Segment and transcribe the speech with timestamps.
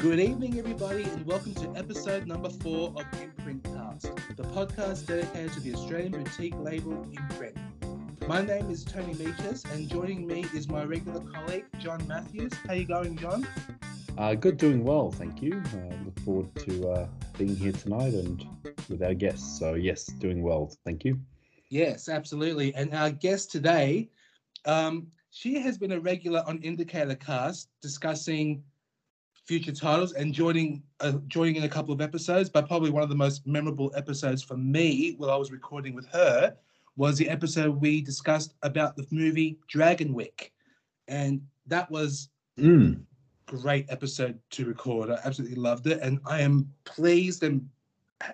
[0.00, 5.52] Good evening, everybody, and welcome to episode number four of Imprint Cast, the podcast dedicated
[5.52, 7.54] to the Australian boutique label Imprint.
[8.26, 12.54] My name is Tony Michas, and joining me is my regular colleague John Mathews.
[12.66, 13.46] How you going, John?
[14.16, 15.62] Uh, good, doing well, thank you.
[15.74, 18.46] Uh, look forward to uh, being here tonight and
[18.88, 19.58] with our guests.
[19.58, 21.20] So yes, doing well, thank you.
[21.68, 22.74] Yes, absolutely.
[22.74, 24.08] And our guest today,
[24.64, 28.62] um, she has been a regular on Indicator Cast discussing
[29.50, 32.48] future titles and joining uh, joining in a couple of episodes.
[32.48, 36.06] But probably one of the most memorable episodes for me, while I was recording with
[36.08, 36.56] her,
[36.96, 40.50] was the episode we discussed about the movie Dragonwyck,
[41.08, 42.28] and that was
[42.58, 43.06] Mm.
[43.46, 45.10] great episode to record.
[45.10, 47.68] I absolutely loved it, and I am pleased and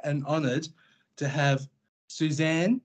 [0.04, 0.68] and honoured
[1.16, 1.68] to have
[2.08, 2.80] Suzanne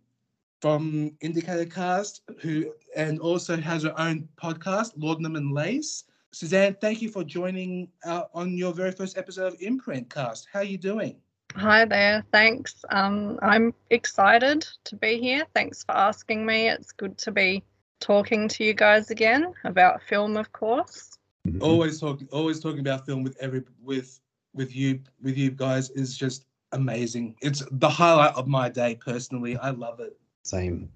[0.62, 6.06] from Indicator Cast, who and also has her own podcast, Laudanum and Lace.
[6.34, 10.48] Suzanne, thank you for joining uh, on your very first episode of Imprint Cast.
[10.52, 11.18] How are you doing?
[11.56, 12.24] Hi there.
[12.32, 12.86] Thanks.
[12.90, 15.46] Um, I'm excited to be here.
[15.54, 16.70] Thanks for asking me.
[16.70, 17.64] It's good to be
[18.00, 21.18] talking to you guys again about film, of course.
[21.46, 21.62] Mhm.
[21.62, 24.22] Always talking, always talking about film with every with
[24.54, 27.36] with you with you guys is just amazing.
[27.42, 29.58] It's the highlight of my day personally.
[29.58, 30.18] I love it.
[30.44, 30.90] Same.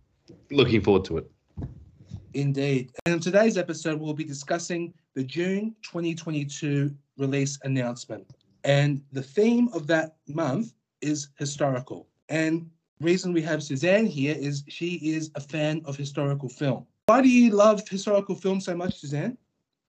[0.49, 1.31] Looking forward to it.
[2.33, 2.91] Indeed.
[3.05, 8.29] And in today's episode, we'll be discussing the June 2022 release announcement.
[8.63, 12.07] And the theme of that month is historical.
[12.29, 16.85] And reason we have Suzanne here is she is a fan of historical film.
[17.07, 19.37] Why do you love historical film so much, Suzanne?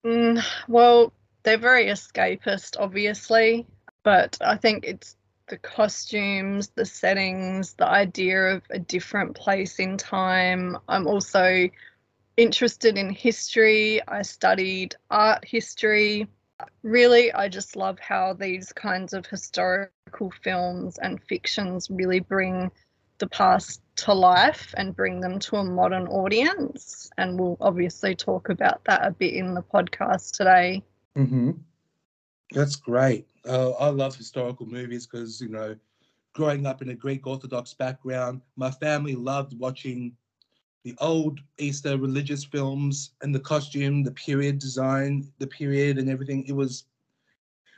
[0.04, 3.66] Mm, well, they're very escapist, obviously,
[4.02, 5.16] but I think it's
[5.48, 10.76] the costumes, the settings, the idea of a different place in time.
[10.88, 11.68] I'm also
[12.38, 14.00] interested in history.
[14.08, 16.28] I studied art history.
[16.82, 22.70] Really, I just love how these kinds of historical films and fictions really bring
[23.18, 27.10] the past to life and bring them to a modern audience.
[27.18, 30.82] And we'll obviously talk about that a bit in the podcast today.
[31.16, 31.50] Mm-hmm.
[32.52, 33.26] That's great.
[33.46, 35.76] Uh, I love historical movies because, you know,
[36.34, 40.16] growing up in a Greek Orthodox background, my family loved watching
[40.88, 46.46] the old Easter religious films and the costume, the period design, the period and everything.
[46.46, 46.84] It was,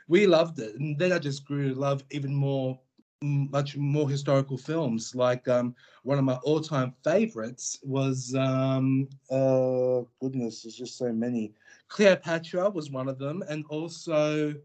[0.07, 0.75] we loved it.
[0.75, 2.79] And then I just grew to love even more,
[3.21, 5.13] much more historical films.
[5.13, 11.11] Like um, one of my all time favorites was, um, oh, goodness, there's just so
[11.11, 11.51] many.
[11.89, 14.55] Cleopatra was one of them, and also,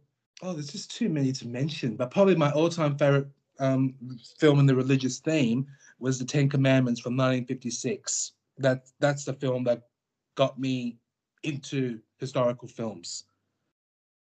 [0.42, 1.96] oh, there's just too many to mention.
[1.96, 3.26] But probably my all-time favorite
[3.58, 3.94] um,
[4.38, 5.66] film in the religious theme
[5.98, 8.34] was The Ten Commandments from 1956.
[8.58, 9.82] That that's the film that
[10.34, 10.98] got me
[11.42, 13.24] into historical films.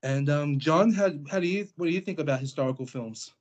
[0.04, 3.32] And um, John, how how do you what do you think about historical films?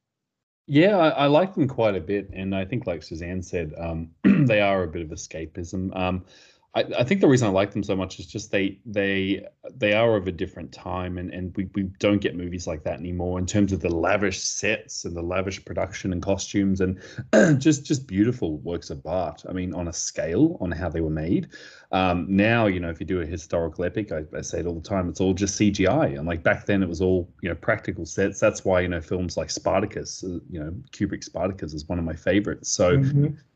[0.67, 4.11] Yeah, I, I like them quite a bit, and I think, like Suzanne said, um,
[4.25, 5.97] they are a bit of escapism.
[5.97, 6.27] Um,
[6.75, 9.95] I, I think the reason I like them so much is just they they they
[9.95, 13.39] are of a different time, and, and we, we don't get movies like that anymore
[13.39, 17.01] in terms of the lavish sets and the lavish production and costumes and
[17.61, 19.45] just just beautiful works of art.
[19.49, 21.49] I mean, on a scale on how they were made.
[21.91, 24.75] Um, now, you know, if you do a historical epic, I, I say it all
[24.75, 26.19] the time, it's all just CGI.
[26.19, 28.39] And like back then, it was all you know practical sets.
[28.41, 32.05] That's why you know films like Spartacus, uh, you know, Kubrick Spartacus is one of
[32.05, 32.71] my favorites.
[32.71, 33.03] So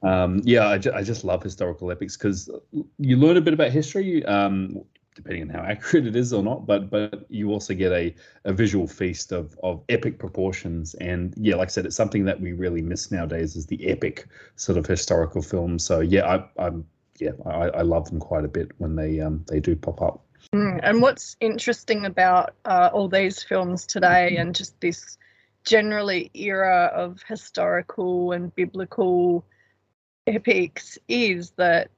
[0.02, 2.48] um, yeah, I, ju- I just love historical epics because
[3.02, 6.66] you learn a bit about history, um, depending on how accurate it is or not.
[6.66, 8.14] But but you also get a,
[8.44, 10.94] a visual feast of of epic proportions.
[10.94, 14.26] And yeah, like I said, it's something that we really miss nowadays is the epic
[14.56, 15.84] sort of historical films.
[15.84, 16.86] So yeah, I, I'm
[17.18, 20.24] yeah, I, I love them quite a bit when they um they do pop up.
[20.54, 25.16] Mm, And what's interesting about uh, all these films today and just this
[25.64, 29.44] generally era of historical and biblical
[30.26, 31.90] epics is that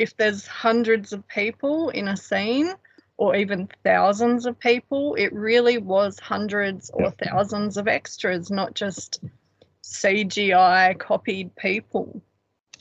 [0.00, 2.72] if there's hundreds of people in a scene
[3.18, 9.22] or even thousands of people, it really was hundreds or thousands of extras, not just
[9.84, 12.22] CGI copied people.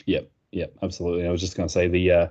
[0.05, 1.27] Yep, yeah, absolutely.
[1.27, 2.27] I was just going to say the uh,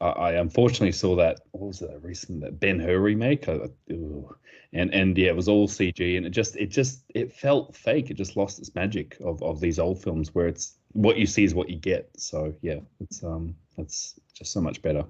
[0.00, 4.32] I, I unfortunately saw that what was that recent that Ben Hur remake, I, ooh.
[4.72, 8.10] and and yeah, it was all CG, and it just it just it felt fake.
[8.10, 11.42] It just lost its magic of of these old films where it's what you see
[11.42, 12.08] is what you get.
[12.16, 15.04] So yeah, it's um it's just so much better.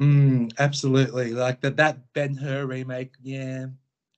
[0.00, 1.32] Mm, absolutely.
[1.32, 3.66] Like that that Ben Hur remake, yeah.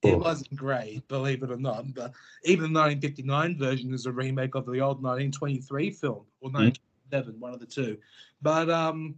[0.02, 0.18] It Oh.
[0.18, 1.92] wasn't great, believe it or not.
[1.94, 2.12] But
[2.44, 7.52] even the 1959 version is a remake of the old 1923 film or 1911, one
[7.52, 7.98] of the two.
[8.42, 9.16] But um,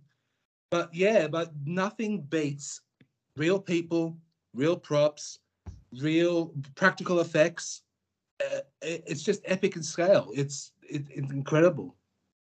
[0.70, 2.80] but yeah, but nothing beats
[3.36, 4.16] real people,
[4.54, 5.38] real props,
[6.00, 7.82] real practical effects.
[8.44, 10.30] Uh, it, it's just epic in scale.
[10.34, 11.94] It's it, it's incredible.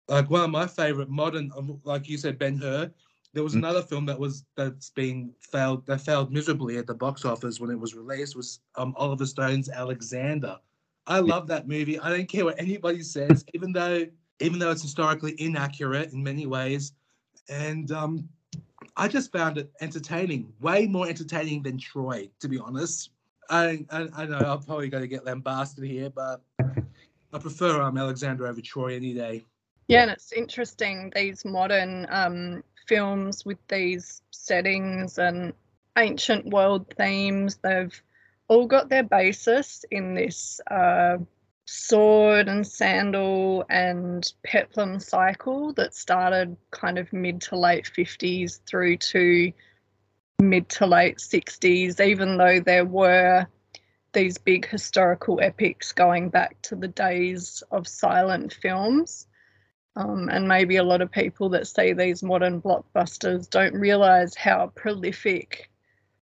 [0.09, 2.91] Like one of my favorite modern, um, like you said, Ben Hur.
[3.33, 3.59] There was Mm.
[3.59, 7.69] another film that was that's being failed that failed miserably at the box office when
[7.69, 10.57] it was released was um, Oliver Stone's Alexander.
[11.05, 11.99] I love that movie.
[11.99, 14.05] I don't care what anybody says, even though
[14.39, 16.93] even though it's historically inaccurate in many ways,
[17.49, 18.27] and um,
[18.97, 23.11] I just found it entertaining, way more entertaining than Troy, to be honest.
[23.51, 27.97] I I, I know I'm probably going to get lambasted here, but I prefer um,
[27.97, 29.45] Alexander over Troy any day.
[29.89, 35.51] Yeah, and it's interesting these modern um, films with these settings and
[35.97, 37.57] ancient world themes.
[37.57, 37.99] They've
[38.49, 41.17] all got their basis in this uh,
[41.65, 48.97] sword and sandal and peplum cycle that started kind of mid to late 50s through
[48.97, 49.51] to
[50.39, 53.47] mid to late 60s, even though there were
[54.13, 59.25] these big historical epics going back to the days of silent films.
[59.95, 64.71] Um, and maybe a lot of people that see these modern blockbusters don't realize how
[64.75, 65.69] prolific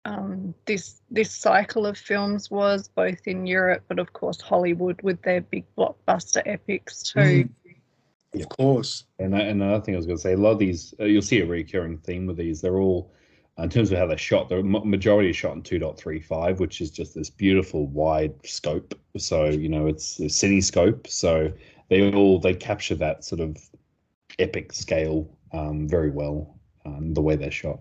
[0.06, 5.22] um, this this cycle of films was, both in Europe, but of course Hollywood with
[5.24, 7.50] their big blockbuster epics too.
[8.34, 9.06] Mm, of course.
[9.18, 11.22] And, and another thing I was going to say, a lot of these, uh, you'll
[11.22, 12.62] see a recurring theme with these.
[12.62, 13.12] They're all,
[13.58, 16.92] uh, in terms of how they're shot, the majority is shot in 2.35, which is
[16.92, 18.94] just this beautiful wide scope.
[19.18, 21.08] So, you know, it's a cine scope.
[21.08, 21.52] So
[21.90, 23.58] they all, they capture that sort of
[24.38, 27.80] epic scale um, very well, um, the way they're shot.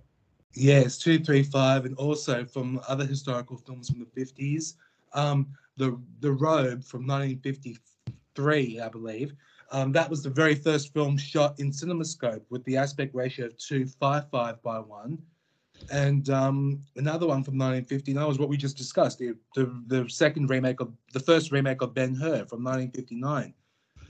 [0.54, 4.74] Yeah, it's two, three, five, and also from other historical films from the fifties.
[5.12, 9.34] Um, the the Robe from 1953, I believe.
[9.70, 13.58] Um, that was the very first film shot in CinemaScope with the aspect ratio of
[13.58, 15.18] two five five by one.
[15.92, 20.50] And um, another one from 1959 was what we just discussed, the, the the second
[20.50, 23.54] remake of the first remake of Ben Hur from 1959.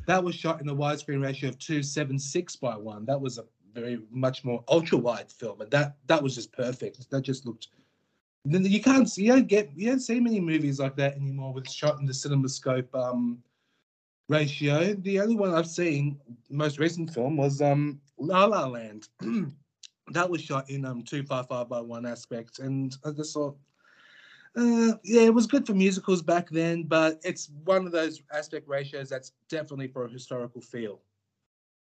[0.08, 3.04] That was shot in a widescreen ratio of two seven six by one.
[3.04, 3.44] That was a
[3.74, 7.10] very much more ultra wide film, and that that was just perfect.
[7.10, 7.68] That just looked.
[8.46, 11.70] You can't see, you don't get you don't see many movies like that anymore with
[11.70, 13.42] shot in the CinemaScope um,
[14.30, 14.94] ratio.
[14.94, 16.18] The only one I've seen,
[16.48, 19.08] most recent film, was um, La La Land.
[20.12, 23.58] that was shot in um two five five by one aspect, and I just thought.
[24.56, 28.68] Uh, yeah, it was good for musicals back then, but it's one of those aspect
[28.68, 31.00] ratios that's definitely for a historical feel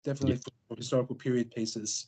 [0.08, 0.38] definitely
[0.68, 2.08] for historical period pieces.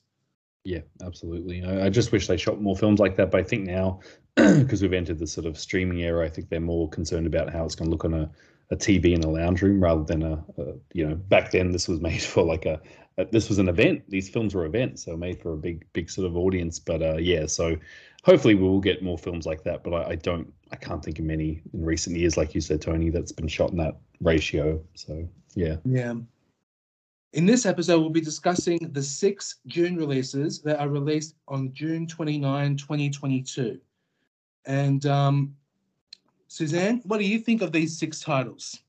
[0.64, 1.64] Yeah, absolutely.
[1.64, 3.32] I, I just wish they shot more films like that.
[3.32, 4.00] But I think now,
[4.36, 7.66] because we've entered the sort of streaming era, I think they're more concerned about how
[7.66, 8.30] it's going to look on a,
[8.72, 11.88] a TV in a lounge room rather than a, a you know back then this
[11.88, 12.80] was made for like a,
[13.18, 14.04] a this was an event.
[14.10, 16.80] These films were events, so made for a big big sort of audience.
[16.80, 17.76] But uh, yeah, so
[18.24, 19.84] hopefully we will get more films like that.
[19.84, 22.82] But I, I don't, I can't think of many in recent years, like you said,
[22.82, 24.82] Tony, that's been shot in that ratio.
[24.96, 25.78] So yeah.
[25.86, 26.16] Yeah.
[27.34, 32.08] In this episode, we'll be discussing the six June releases that are released on June
[32.08, 33.80] 29, 2022.
[34.66, 35.56] And um,
[36.48, 38.80] Suzanne, what do you think of these six titles?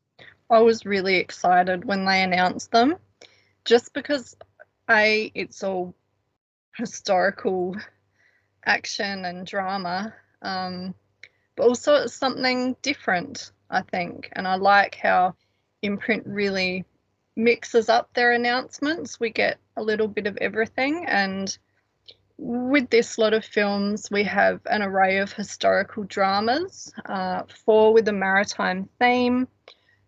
[0.48, 2.96] I was really excited when they announced them,
[3.64, 4.36] just because
[4.88, 5.94] a it's all
[6.76, 7.76] historical
[8.66, 10.94] action and drama, um,
[11.56, 13.52] but also it's something different.
[13.70, 15.36] I think, and I like how
[15.82, 16.84] Imprint really
[17.36, 19.20] mixes up their announcements.
[19.20, 21.56] We get a little bit of everything, and
[22.36, 28.08] with this lot of films, we have an array of historical dramas, uh, four with
[28.08, 29.46] a maritime theme.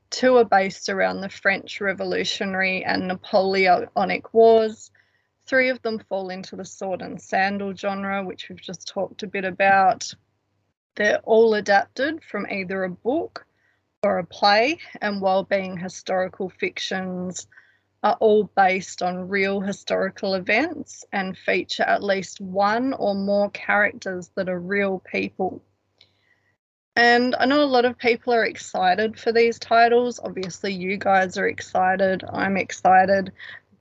[0.09, 4.90] Two are based around the French Revolutionary and Napoleonic Wars.
[5.52, 9.26] Three of them fall into the sword and sandal genre, which we've just talked a
[9.26, 10.11] bit about.
[10.97, 13.44] They're all adapted from either a book
[14.02, 17.49] or a play, and while being historical fictions,
[18.02, 24.30] are all based on real historical events and feature at least one or more characters
[24.37, 25.62] that are real people.
[26.97, 30.18] And I know a lot of people are excited for these titles.
[30.18, 32.25] Obviously, you guys are excited.
[32.26, 33.32] I'm excited.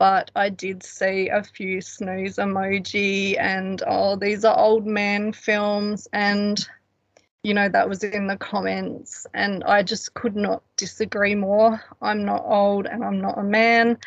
[0.01, 6.08] But I did see a few snooze emoji and, oh, these are old man films.
[6.12, 6.67] And,
[7.43, 9.27] you know, that was in the comments.
[9.36, 11.84] And I just could not disagree more.
[12.01, 14.00] I'm not old and I'm not a man.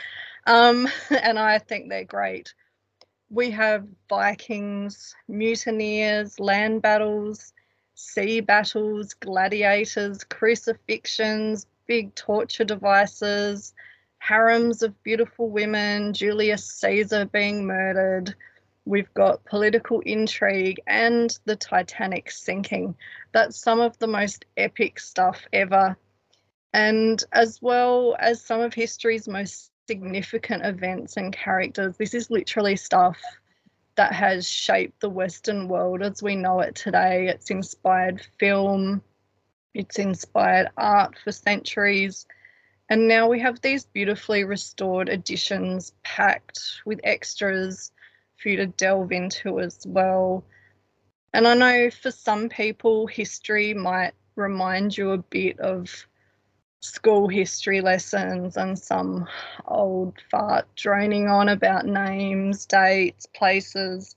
[0.48, 2.54] Um, and I think they're great.
[3.30, 7.52] We have Vikings, mutineers, land battles,
[7.94, 13.74] sea battles, gladiators, crucifixions, big torture devices,
[14.26, 18.34] harems of beautiful women, Julius Caesar being murdered,
[18.86, 22.94] We've got political intrigue and the Titanic sinking.
[23.32, 25.96] That's some of the most epic stuff ever.
[26.74, 32.76] And as well as some of history's most significant events and characters, this is literally
[32.76, 33.18] stuff
[33.96, 37.28] that has shaped the Western world as we know it today.
[37.28, 39.02] It's inspired film,
[39.72, 42.26] it's inspired art for centuries.
[42.90, 47.92] And now we have these beautifully restored editions packed with extras
[48.36, 50.44] for you to delve into as well.
[51.32, 56.06] And I know for some people, history might remind you a bit of
[56.80, 59.26] school history lessons and some
[59.66, 64.14] old fart droning on about names, dates, places.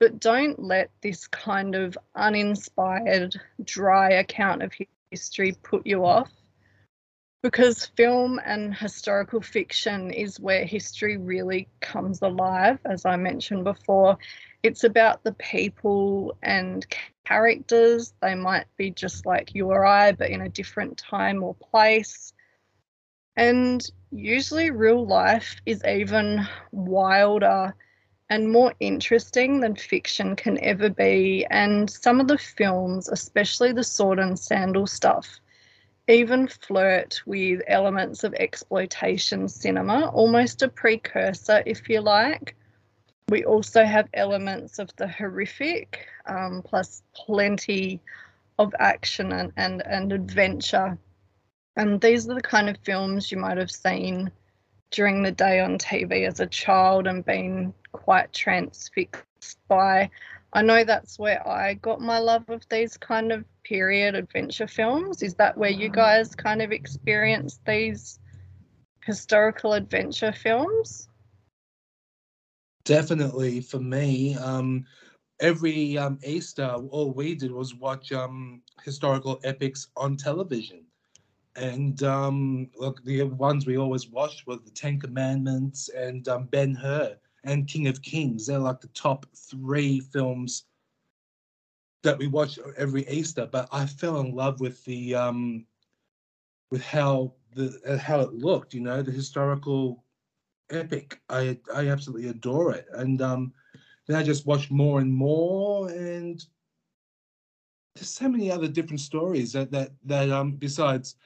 [0.00, 4.72] But don't let this kind of uninspired, dry account of
[5.12, 6.28] history put you off.
[7.42, 14.16] Because film and historical fiction is where history really comes alive, as I mentioned before.
[14.62, 16.86] It's about the people and
[17.24, 18.14] characters.
[18.22, 22.32] They might be just like you or I, but in a different time or place.
[23.36, 27.74] And usually, real life is even wilder
[28.30, 31.44] and more interesting than fiction can ever be.
[31.50, 35.40] And some of the films, especially the sword and sandal stuff,
[36.12, 42.54] even flirt with elements of exploitation cinema, almost a precursor, if you like.
[43.28, 48.00] We also have elements of the horrific, um, plus plenty
[48.58, 50.98] of action and, and, and adventure.
[51.76, 54.30] And these are the kind of films you might have seen
[54.90, 60.10] during the day on TV as a child and been quite transfixed by.
[60.54, 65.22] I know that's where I got my love of these kind of period adventure films.
[65.22, 68.20] Is that where you guys kind of experienced these
[69.04, 71.08] historical adventure films?
[72.84, 74.36] Definitely for me.
[74.36, 74.84] Um,
[75.40, 80.84] every um, Easter, all we did was watch um, historical epics on television.
[81.56, 86.74] And um, look, the ones we always watched were the Ten Commandments and um, Ben
[86.74, 88.46] Hur and King of Kings.
[88.46, 90.64] They're like the top three films
[92.02, 93.46] that we watch every Easter.
[93.50, 95.66] But I fell in love with the um,
[96.70, 98.74] with how the uh, how it looked.
[98.74, 100.04] You know, the historical
[100.70, 101.20] epic.
[101.28, 102.86] I I absolutely adore it.
[102.92, 103.52] And um,
[104.06, 106.44] then I just watched more and more, and
[107.94, 111.16] there's so many other different stories that that that um besides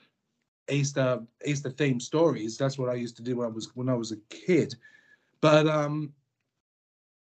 [0.68, 2.56] Easter Easter themed stories.
[2.56, 4.74] That's what I used to do when I was when I was a kid.
[5.40, 6.14] But um,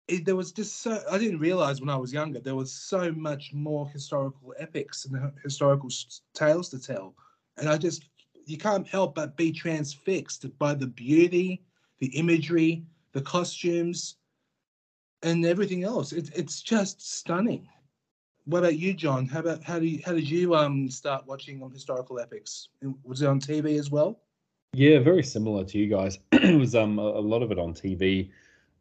[0.07, 3.11] it, there was just so I didn't realize when I was younger there was so
[3.13, 5.89] much more historical epics and historical
[6.33, 7.15] tales to tell,
[7.57, 8.05] and I just
[8.45, 11.63] you can't help but be transfixed by the beauty,
[11.99, 14.17] the imagery, the costumes,
[15.21, 16.11] and everything else.
[16.11, 17.67] It, it's just stunning.
[18.45, 19.25] What about you, John?
[19.27, 22.69] How about how do you, how did you um start watching um, historical epics?
[23.03, 24.22] Was it on TV as well?
[24.73, 26.17] Yeah, very similar to you guys.
[26.31, 28.31] it was um a, lot of it on TV,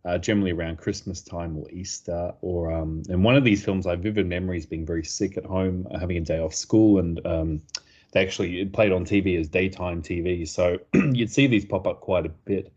[0.06, 3.90] uh, generally around Christmas time or Easter, or um and one of these films I
[3.90, 7.24] have vivid memories being very sick at home, uh, having a day off school, and
[7.26, 7.62] um
[8.12, 12.24] they actually played on TV as daytime TV, so you'd see these pop up quite
[12.24, 12.72] a bit,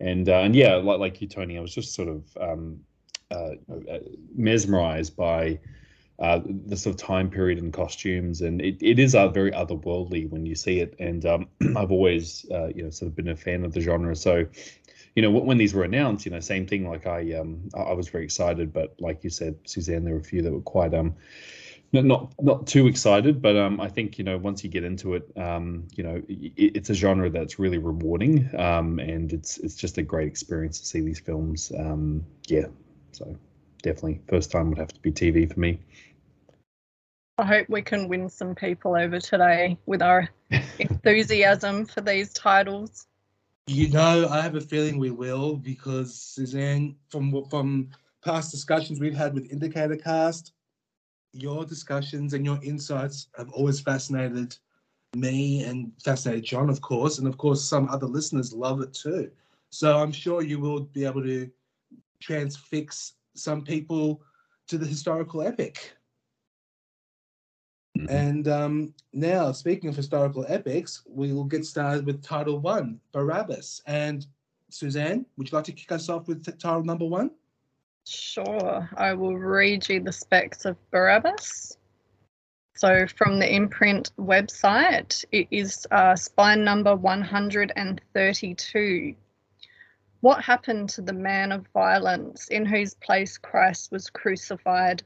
[0.00, 2.80] and uh, and yeah, like like you, Tony, I was just sort of um
[3.30, 3.98] uh, uh
[4.34, 5.58] mesmerized by
[6.18, 10.28] uh, the sort of time period and costumes, and it, it is uh, very otherworldly
[10.30, 10.94] when you see it.
[10.98, 14.16] And um, I've always, uh, you know, sort of been a fan of the genre.
[14.16, 14.44] So,
[15.14, 16.88] you know, when these were announced, you know, same thing.
[16.88, 20.24] Like I, um, I was very excited, but like you said, Suzanne, there were a
[20.24, 21.14] few that were quite, um,
[21.92, 25.30] not not too excited, but um, I think you know once you get into it,
[25.36, 29.96] um, you know, it, it's a genre that's really rewarding, um, and it's it's just
[29.96, 31.72] a great experience to see these films.
[31.78, 32.66] Um, yeah,
[33.12, 33.34] so
[33.88, 35.80] definitely first time would have to be TV for me.
[37.38, 40.28] I hope we can win some people over today with our
[40.78, 43.06] enthusiasm for these titles.
[43.66, 47.90] You know, I have a feeling we will because Suzanne, from from
[48.24, 50.52] past discussions we've had with Indicator Cast,
[51.32, 54.56] your discussions and your insights have always fascinated
[55.16, 59.30] me and fascinated John, of course, and of course some other listeners love it too.
[59.70, 61.50] So I'm sure you will be able to
[62.20, 64.22] transfix some people
[64.68, 65.92] to the historical epic.
[67.98, 68.14] Mm-hmm.
[68.14, 73.82] And um, now, speaking of historical epics, we will get started with title one, Barabbas.
[73.86, 74.26] And
[74.70, 77.32] Suzanne, would you like to kick us off with title number one?
[78.06, 78.88] Sure.
[78.96, 81.76] I will read you the specs of Barabbas.
[82.76, 89.16] So, from the imprint website, it is uh, spine number 132.
[90.20, 95.04] What happened to the man of violence in whose place Christ was crucified?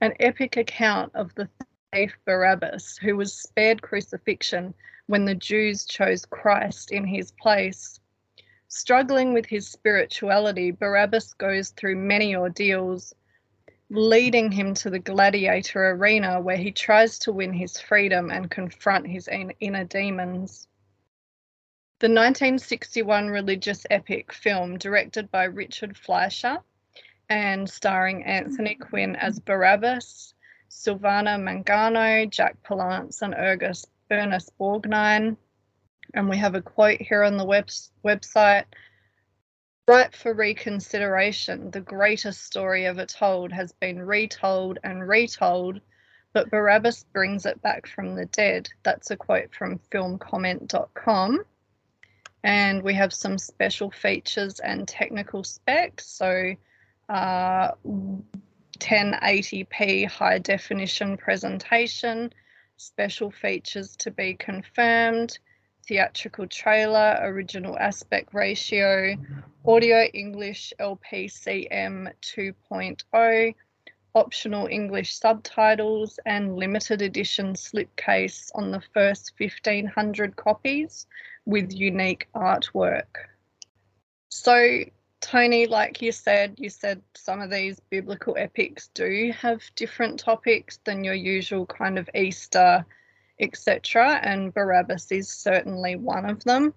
[0.00, 1.48] An epic account of the
[1.92, 4.72] thief Barabbas, who was spared crucifixion
[5.08, 7.98] when the Jews chose Christ in his place.
[8.68, 13.12] Struggling with his spirituality, Barabbas goes through many ordeals,
[13.88, 19.08] leading him to the gladiator arena where he tries to win his freedom and confront
[19.08, 20.68] his inner demons.
[22.00, 26.60] The 1961 religious epic film, directed by Richard Fleischer
[27.28, 30.32] and starring Anthony Quinn as Barabbas,
[30.70, 35.36] Silvana Mangano, Jack Palance, and Ernest, Borgnine.
[36.14, 37.68] And we have a quote here on the web,
[38.02, 38.64] website.
[39.86, 45.82] Right for reconsideration, the greatest story ever told has been retold and retold,
[46.32, 48.70] but Barabbas brings it back from the dead.
[48.84, 51.44] That's a quote from filmcomment.com
[52.42, 56.06] and we have some special features and technical specs.
[56.06, 56.54] So
[57.08, 57.72] uh,
[58.78, 62.32] 1080p high definition presentation,
[62.76, 65.38] special features to be confirmed,
[65.86, 69.16] theatrical trailer, original aspect ratio,
[69.66, 73.54] audio English LPCM 2.0,
[74.14, 81.06] optional English subtitles, and limited edition slipcase on the first 1500 copies
[81.46, 83.28] with unique artwork.
[84.28, 84.84] So,
[85.20, 90.78] Tony, like you said, you said some of these biblical epics do have different topics
[90.84, 92.86] than your usual kind of Easter,
[93.38, 94.20] etc.
[94.22, 96.74] And Barabbas is certainly one of them.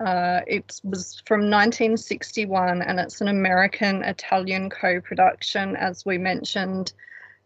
[0.00, 6.92] Uh, it was from 1961 and it's an American Italian co production, as we mentioned,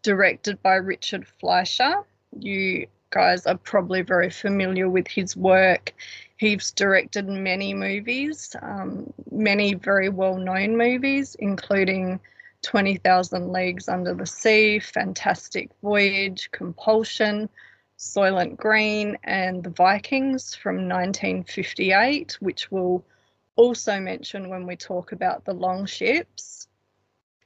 [0.03, 2.03] directed by Richard Fleischer.
[2.39, 5.93] You guys are probably very familiar with his work.
[6.43, 12.19] He's directed many movies, um, many very well known movies, including
[12.63, 17.47] 20,000 Leagues Under the Sea, Fantastic Voyage, Compulsion,
[17.97, 23.05] Soylent Green, and The Vikings from 1958, which we'll
[23.55, 26.67] also mention when we talk about the long ships.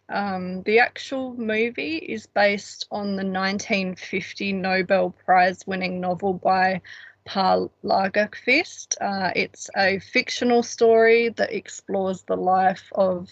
[0.09, 6.81] Um, the actual movie is based on the 1950 Nobel Prize winning novel by
[7.27, 8.95] Per Lagerkvist.
[9.01, 13.29] Uh, it's a fictional story that explores the life of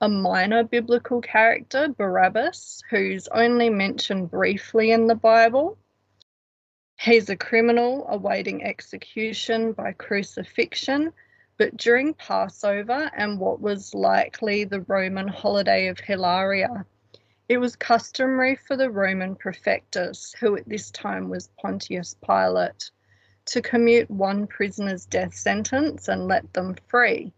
[0.00, 5.76] a minor biblical character, Barabbas, who's only mentioned briefly in the Bible.
[7.00, 11.12] He's a criminal awaiting execution by crucifixion,
[11.58, 16.86] but during Passover and what was likely the Roman holiday of Hilaria,
[17.48, 22.90] it was customary for the Roman prefectus, who at this time was Pontius Pilate,
[23.46, 27.32] to commute one prisoner's death sentence and let them free.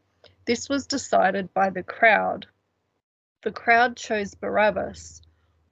[0.47, 2.47] This was decided by the crowd.
[3.42, 5.23] The crowd chose Barabbas,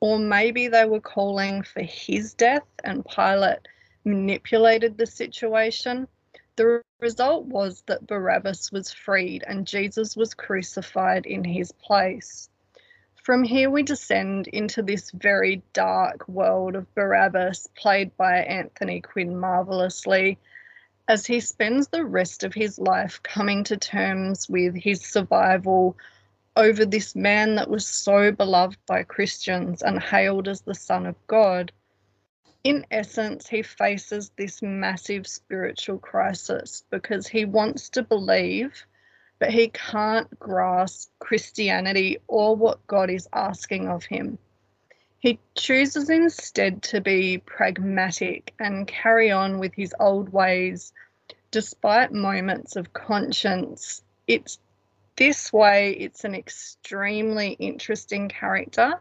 [0.01, 3.67] or maybe they were calling for his death and Pilate
[4.05, 6.07] manipulated the situation.
[6.57, 12.49] The result was that Barabbas was freed and Jesus was crucified in his place.
[13.27, 19.37] From here, we descend into this very dark world of Barabbas, played by Anthony Quinn
[19.37, 20.39] marvelously,
[21.09, 25.97] as he spends the rest of his life coming to terms with his survival
[26.55, 31.17] over this man that was so beloved by Christians and hailed as the Son of
[31.27, 31.73] God.
[32.63, 38.87] In essence, he faces this massive spiritual crisis because he wants to believe
[39.39, 44.39] but he can't grasp Christianity or what God is asking of him.
[45.19, 50.93] He chooses instead to be pragmatic and carry on with his old ways
[51.51, 54.03] despite moments of conscience.
[54.27, 54.59] It's
[55.17, 59.01] this way, it's an extremely interesting character.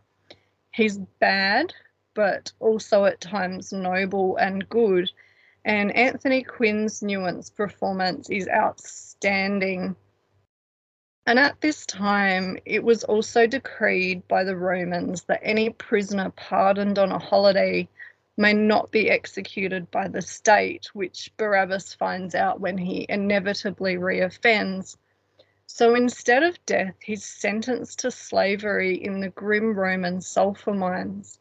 [0.72, 1.74] He's bad,
[2.14, 5.12] but also at times noble and good.
[5.66, 9.96] And Anthony Quinn's nuanced performance is outstanding
[11.28, 17.00] and at this time, it was also decreed by the Romans that any prisoner pardoned
[17.00, 17.88] on a holiday
[18.38, 24.98] may not be executed by the state, which Barabbas finds out when he inevitably reoffends.
[25.68, 31.40] So instead of death, he's sentenced to slavery in the grim Roman sulfur mines,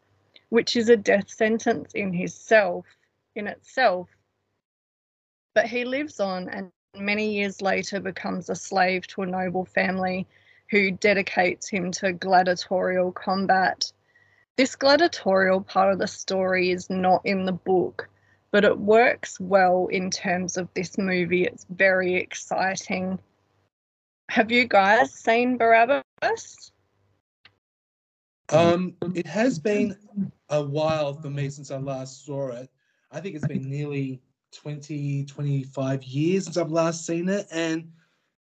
[0.48, 2.86] which is a death sentence in himself,
[3.34, 4.08] in itself.
[5.52, 10.26] But he lives on and many years later becomes a slave to a noble family
[10.70, 13.92] who dedicates him to gladiatorial combat.
[14.56, 18.08] This gladiatorial part of the story is not in the book,
[18.50, 21.44] but it works well in terms of this movie.
[21.44, 23.18] It's very exciting.
[24.30, 26.70] Have you guys seen Barabbas?
[28.50, 29.96] Um, it has been
[30.48, 32.70] a while for me since I last saw it.
[33.10, 34.20] I think it's been nearly
[34.54, 37.46] 20, 25 years since I've last seen it.
[37.50, 37.90] And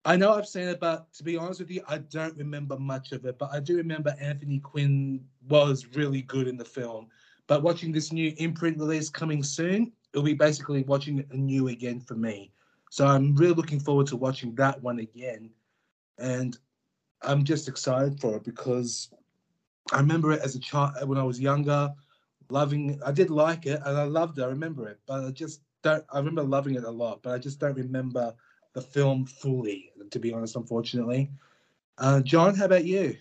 [0.05, 3.13] I know I've seen it, but to be honest with you, I don't remember much
[3.13, 3.39] of it.
[3.39, 7.09] But I do remember Anthony Quinn was really good in the film.
[7.47, 12.01] But watching this new imprint release coming soon, it'll be basically watching it anew again
[12.01, 12.53] for me.
[12.91, 15.51] So I'm really looking forward to watching that one again.
[16.19, 16.57] And
[17.23, 19.11] I'm just excited for it because
[19.93, 21.93] I remember it as a child when I was younger,
[22.51, 23.01] loving.
[23.05, 24.43] I did like it and I loved it.
[24.43, 26.05] I remember it, but I just don't.
[26.13, 28.35] I remember loving it a lot, but I just don't remember
[28.73, 29.93] the film fully.
[30.11, 31.31] To be honest, unfortunately.
[31.99, 33.17] Uh, John, how about you?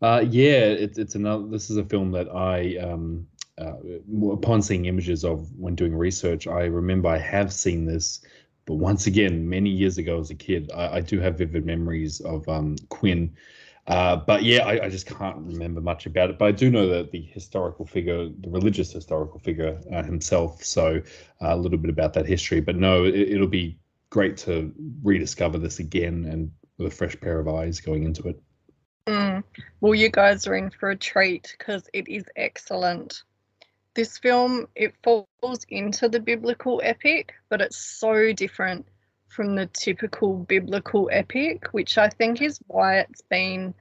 [0.00, 1.46] Uh, yeah, it's it's another.
[1.46, 3.26] This is a film that I, um,
[3.58, 3.74] uh,
[4.32, 8.20] upon seeing images of when doing research, I remember I have seen this,
[8.66, 12.20] but once again, many years ago as a kid, I, I do have vivid memories
[12.20, 13.34] of um, Quinn
[13.86, 16.38] uh, but yeah, I, I, just can't remember much about it.
[16.38, 21.02] But I do know that the historical figure, the religious historical figure uh, himself, so
[21.42, 22.60] uh, a little bit about that history.
[22.60, 27.38] But no, it, will be great to rediscover this again and with a fresh pair
[27.38, 28.40] of eyes going into it.
[29.06, 29.44] Mm.
[29.82, 33.22] Well, you guys are in for a treat because it is excellent.
[33.92, 38.86] This film it falls into the biblical epic, but it's so different
[39.34, 43.74] from the typical biblical epic, which I think is why it's been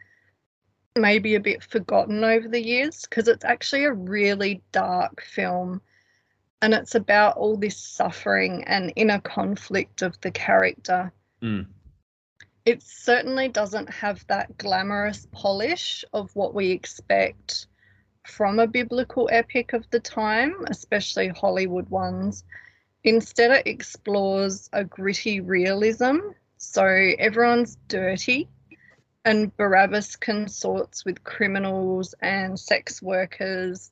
[0.95, 5.81] maybe a bit forgotten over the years because it's actually a really dark film
[6.61, 11.11] and it's about all this suffering and inner conflict of the character.
[11.41, 11.65] Mm.
[12.65, 17.67] It certainly doesn't have that glamorous polish of what we expect
[18.25, 22.45] from a biblical epic of the time, especially Hollywood ones.
[23.03, 26.19] Instead, it explores a gritty realism.
[26.57, 28.47] So everyone's dirty,
[29.25, 33.91] and Barabbas consorts with criminals and sex workers.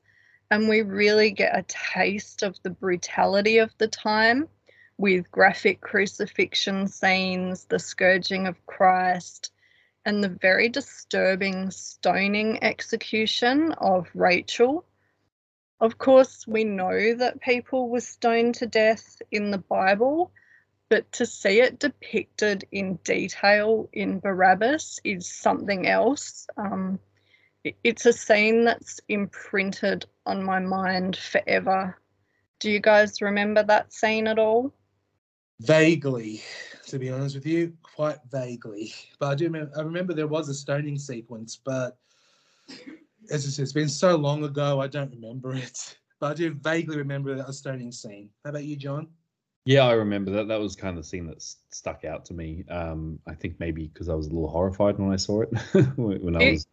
[0.50, 4.48] And we really get a taste of the brutality of the time
[4.98, 9.52] with graphic crucifixion scenes, the scourging of Christ,
[10.06, 14.86] and the very disturbing stoning execution of Rachel
[15.82, 20.32] of course, we know that people were stoned to death in the Bible,
[20.90, 26.46] but to see it depicted in detail in Barabbas is something else.
[26.56, 27.00] Um,
[27.84, 31.98] it's a scene that's imprinted on my mind forever.
[32.60, 34.72] Do you guys remember that scene at all?
[35.62, 36.44] Vaguely,
[36.88, 38.94] to be honest with you, quite vaguely.
[39.20, 41.98] But I do remember, I remember there was a stoning sequence, but
[43.30, 45.98] as I said, it's been so long ago, I don't remember it.
[46.20, 48.30] But I do vaguely remember that stoning scene.
[48.44, 49.08] How about you, John?
[49.66, 50.48] Yeah, I remember that.
[50.50, 52.64] That was kind of the scene that stuck out to me.
[52.70, 55.48] Um, I think maybe because I was a little horrified when I saw it
[55.96, 56.68] when I was,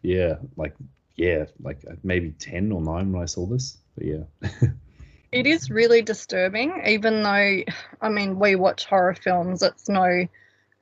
[0.00, 0.74] yeah, like
[1.16, 3.76] yeah, like uh, maybe ten or nine when I saw this.
[3.96, 4.24] But yeah.
[5.32, 7.62] it is really disturbing, even though
[8.00, 9.62] I mean we watch horror films.
[9.62, 10.26] It's no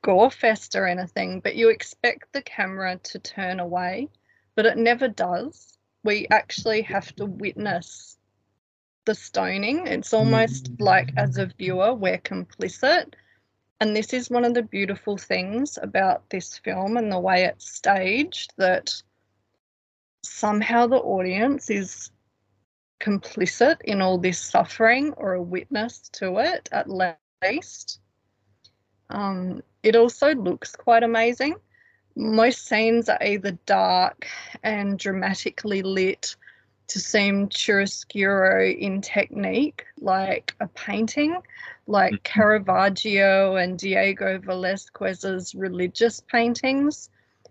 [0.03, 4.07] gore fest or anything, but you expect the camera to turn away
[4.55, 5.77] but it never does.
[6.03, 8.17] We actually have to witness
[9.05, 9.87] the stoning.
[9.87, 10.81] It's almost mm.
[10.81, 13.13] like, as a viewer, we're complicit.
[13.79, 17.69] And this is one of the beautiful things about this film and the way it's
[17.69, 18.93] staged that
[20.23, 22.11] somehow the audience is
[23.01, 26.87] complicit in all this suffering or a witness to it at
[27.43, 27.99] least.
[29.09, 31.55] Um, it also looks quite amazing
[32.15, 34.27] most scenes are either dark
[34.63, 36.35] and dramatically lit
[36.87, 41.37] to seem chiaroscuro in technique, like a painting,
[41.87, 42.23] like mm-hmm.
[42.23, 47.09] Caravaggio and Diego Velázquez's religious paintings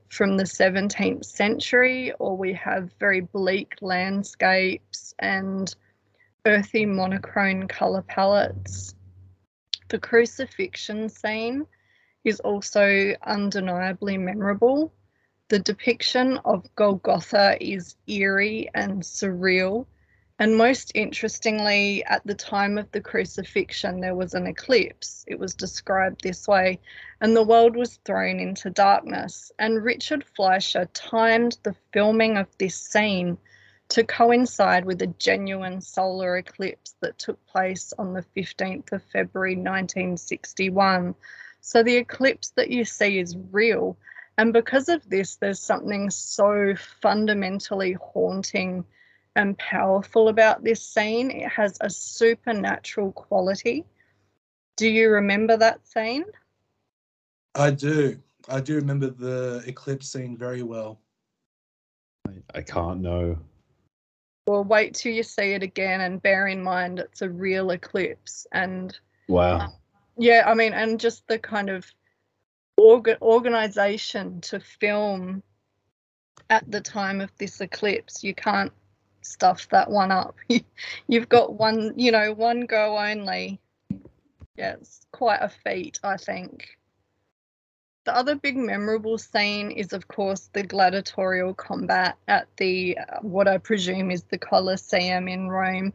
[0.09, 5.75] from the 17th century, or we have very bleak landscapes and
[6.45, 8.95] earthy monochrome colour palettes.
[9.89, 11.67] The crucifixion scene
[12.25, 14.93] is also undeniably memorable.
[15.49, 19.87] The depiction of Golgotha is eerie and surreal.
[20.39, 25.25] And most interestingly, at the time of the crucifixion, there was an eclipse.
[25.29, 26.81] It was described this way,
[27.21, 29.53] and the world was thrown into darkness.
[29.59, 33.39] And Richard Fleischer timed the filming of this scene
[33.91, 39.55] to coincide with a genuine solar eclipse that took place on the 15th of February
[39.55, 41.15] 1961.
[41.63, 43.97] So the eclipse that you see is real.
[44.37, 48.85] And because of this, there's something so fundamentally haunting
[49.37, 51.31] and powerful about this scene.
[51.31, 53.85] It has a supernatural quality.
[54.77, 56.25] Do you remember that scene?
[57.55, 58.21] I do.
[58.49, 61.01] I do remember the eclipse scene very well.
[62.27, 63.39] I, I can't know.
[64.49, 68.49] Well, wait till you see it again and bear in mind it's a real eclipse.
[68.51, 68.99] And
[69.29, 69.73] Wow.
[70.17, 71.87] Yeah, I mean, and just the kind of
[72.79, 75.43] orga- organization to film
[76.51, 78.73] at the time of this eclipse, you can't
[79.23, 80.37] stuff that one up.
[81.09, 83.61] You've got one, you know, one go only.
[84.57, 86.69] Yeah, it's quite a feat, I think.
[88.05, 93.47] The other big memorable scene is, of course, the gladiatorial combat at the uh, what
[93.47, 95.95] I presume is the Colosseum in Rome.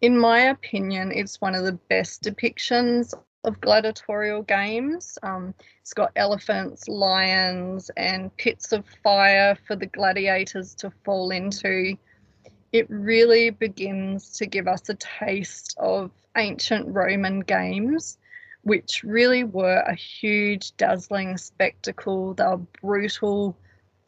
[0.00, 5.18] In my opinion, it's one of the best depictions of gladiatorial games.
[5.22, 11.96] Um, it's got elephants, lions, and pits of fire for the gladiators to fall into.
[12.72, 18.18] It really begins to give us a taste of ancient Roman games
[18.64, 22.34] which really were a huge, dazzling spectacle.
[22.34, 23.56] They were brutal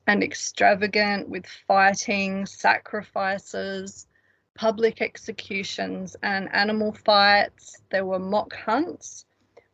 [0.06, 4.06] and extravagant with fighting, sacrifices,
[4.54, 7.82] public executions, and animal fights.
[7.90, 9.25] There were mock hunts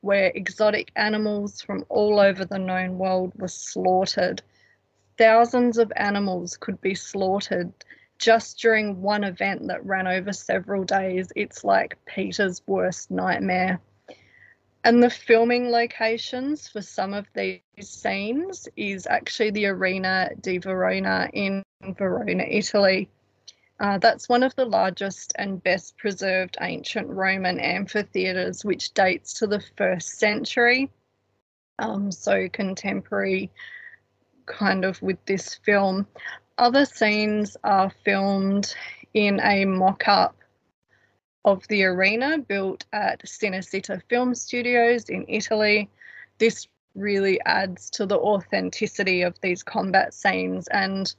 [0.03, 4.43] where exotic animals from all over the known world were slaughtered.
[5.17, 7.73] Thousands of animals could be slaughtered
[8.19, 11.33] just during one event that ran over several days.
[11.35, 13.81] It's like Peter's worst nightmare.
[14.85, 21.31] And the filming locations for some of these scenes is actually the Arena di Verona
[21.33, 21.63] in
[21.97, 23.09] Verona, Italy.
[23.81, 29.47] Uh, that's one of the largest and best preserved ancient Roman amphitheatres, which dates to
[29.47, 30.91] the first century.
[31.79, 33.51] Um, so contemporary
[34.47, 36.07] kind of with this film.
[36.59, 38.75] Other scenes are filmed
[39.15, 40.37] in a mock up
[41.45, 45.91] of the arena built at Cinecittà Film Studios in Italy.
[46.39, 50.69] This really adds to the authenticity of these combat scenes.
[50.69, 51.13] And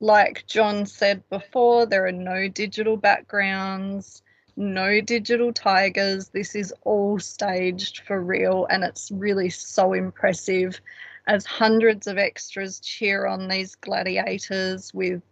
[0.00, 4.22] like John said before, there are no digital backgrounds,
[4.56, 6.28] no digital tigers.
[6.28, 10.80] This is all staged for real, and it's really so impressive
[11.26, 15.22] as hundreds of extras cheer on these gladiators with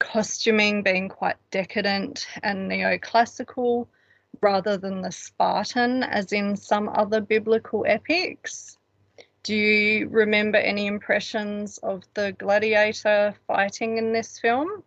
[0.00, 3.86] costuming being quite decadent and neoclassical
[4.40, 8.76] rather than the Spartan, as in some other biblical epics.
[9.44, 14.82] Do you remember any impressions of the gladiator fighting in this film?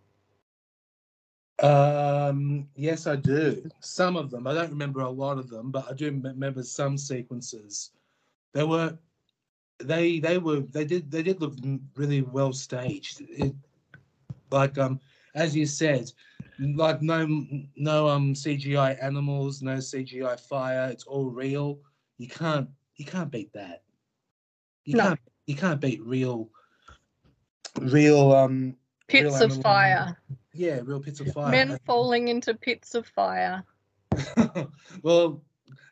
[1.62, 3.70] Um, yes, I do.
[3.82, 4.48] Some of them.
[4.48, 7.91] I don't remember a lot of them, but I do remember some sequences.
[8.54, 8.98] They were,
[9.80, 11.54] they they were they did they did look
[11.96, 13.22] really well staged.
[13.22, 13.54] It,
[14.50, 15.00] like um
[15.36, 16.12] as you said,
[16.60, 17.28] like no
[17.76, 20.89] no um CGI animals, no CGI fire.
[20.91, 21.80] It's all real.
[22.17, 23.84] You can't you can't beat that.
[24.88, 25.04] You No.
[25.10, 26.50] can't you can't beat real
[27.82, 28.76] real um
[29.08, 30.17] Pits Real of animal- fire.
[30.54, 31.52] yeah real pits of fire.
[31.52, 33.63] Men falling into pits of fire.
[35.04, 35.41] well,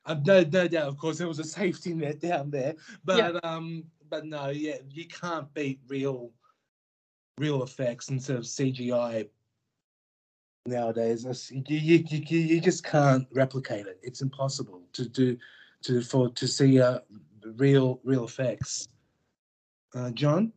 [0.05, 0.87] I've no no doubt.
[0.87, 5.07] Of course, there was a safety net down there, but um, but no, yeah, you
[5.07, 6.31] can't beat real,
[7.37, 9.27] real effects instead of CGI.
[10.65, 13.99] Nowadays, you you, you you you just can't replicate it.
[14.01, 15.37] It's impossible to do,
[15.83, 16.99] to for to see uh
[17.57, 18.87] real real effects.
[19.93, 20.51] Uh, John,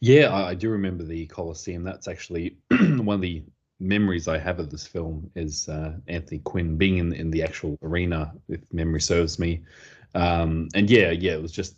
[0.00, 1.84] Yeah, I, do remember the Colosseum.
[1.84, 3.42] That's actually one of the
[3.78, 7.76] memories I have of this film is uh, Anthony Quinn being in in the actual
[7.82, 9.62] arena, if memory serves me.
[10.14, 11.76] Um, and yeah, yeah, it was just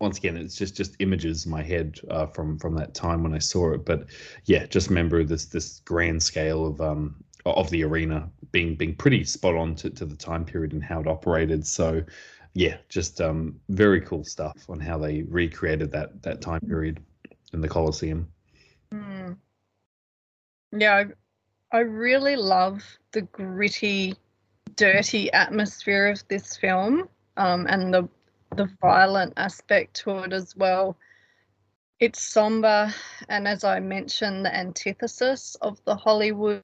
[0.00, 3.34] once again, it's just just images in my head uh, from from that time when
[3.34, 3.84] I saw it.
[3.84, 4.06] But
[4.44, 9.24] yeah, just remember this this grand scale of um of the arena being being pretty
[9.24, 11.66] spot on to, to the time period and how it operated.
[11.66, 12.02] So
[12.54, 17.00] yeah, just um very cool stuff on how they recreated that that time period
[17.52, 18.28] in the Colosseum.
[18.92, 19.32] Hmm.
[20.72, 21.04] Yeah,
[21.72, 24.14] I, I really love the gritty,
[24.76, 28.08] dirty atmosphere of this film, um, and the
[28.56, 30.96] the violent aspect to it as well.
[32.00, 32.92] It's somber,
[33.28, 36.62] and as I mentioned, the antithesis of the Hollywood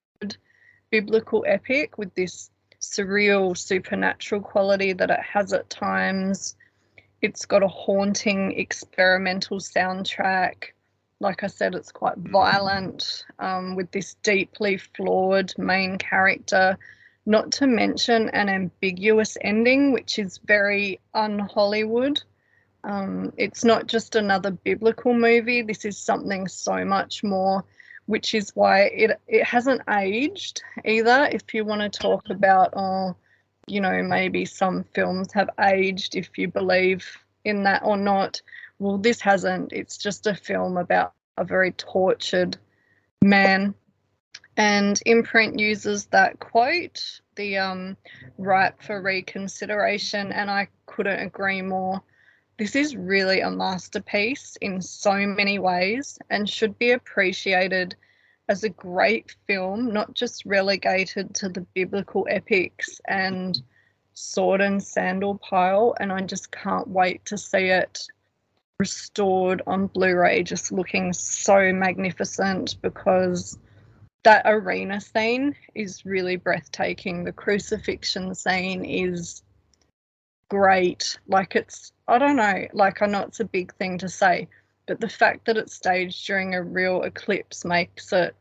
[0.90, 2.50] biblical epic with this
[2.90, 6.56] surreal, supernatural quality that it has at times.
[7.22, 10.72] It's got a haunting experimental soundtrack
[11.20, 16.78] like I said, it's quite violent um, with this deeply flawed main character,
[17.24, 22.22] not to mention an ambiguous ending, which is very un Hollywood.
[22.84, 27.64] Um, it's not just another biblical movie, this is something so much more,
[28.06, 31.28] which is why it, it hasn't aged either.
[31.30, 33.16] If you want to talk about, oh,
[33.66, 37.06] you know, maybe some films have aged if you believe
[37.44, 38.40] in that or not.
[38.78, 39.72] Well, this hasn't.
[39.72, 42.56] It's just a film about a very tortured
[43.22, 43.74] man.
[44.56, 47.96] And Imprint uses that quote, the um,
[48.38, 52.02] right for reconsideration, and I couldn't agree more.
[52.58, 57.94] This is really a masterpiece in so many ways and should be appreciated
[58.48, 63.60] as a great film, not just relegated to the biblical epics and
[64.14, 65.94] sword and sandal pile.
[66.00, 68.06] And I just can't wait to see it
[68.78, 73.58] restored on Blu ray, just looking so magnificent because
[74.22, 77.24] that arena scene is really breathtaking.
[77.24, 79.42] The crucifixion scene is
[80.48, 81.18] great.
[81.28, 84.48] Like it's, I don't know, like I know it's a big thing to say,
[84.86, 88.34] but the fact that it's staged during a real eclipse makes it,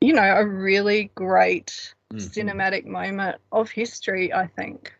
[0.00, 2.18] you know, a really great mm-hmm.
[2.18, 4.92] cinematic moment of history, I think.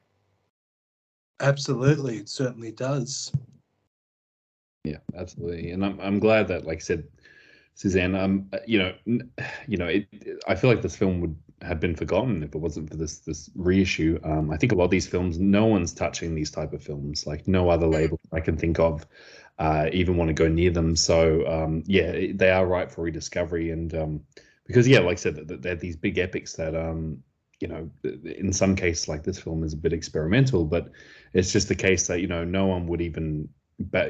[1.41, 3.33] Absolutely, it certainly does.
[4.85, 7.05] Yeah, absolutely, and I'm I'm glad that, like I said,
[7.75, 8.95] Suzanne, um, you know,
[9.67, 10.07] you know, it,
[10.47, 13.51] I feel like this film would have been forgotten if it wasn't for this this
[13.55, 14.19] reissue.
[14.25, 17.27] Um, I think a lot of these films, no one's touching these type of films.
[17.27, 17.95] Like no other mm.
[17.95, 19.07] label I can think of
[19.59, 20.97] uh, even want to go near them.
[20.97, 24.21] So um, yeah, they are right for rediscovery, and um,
[24.67, 27.23] because yeah, like I said, they're these big epics that um,
[27.61, 27.91] you know,
[28.25, 30.91] in some cases like this film is a bit experimental, but
[31.33, 33.49] it's just the case that you know no one would even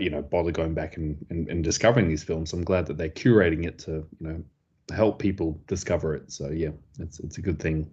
[0.00, 2.52] you know bother going back and, and, and discovering these films.
[2.52, 4.42] I'm glad that they're curating it to you know
[4.90, 6.30] help people discover it.
[6.32, 7.90] So yeah, it's it's a good thing.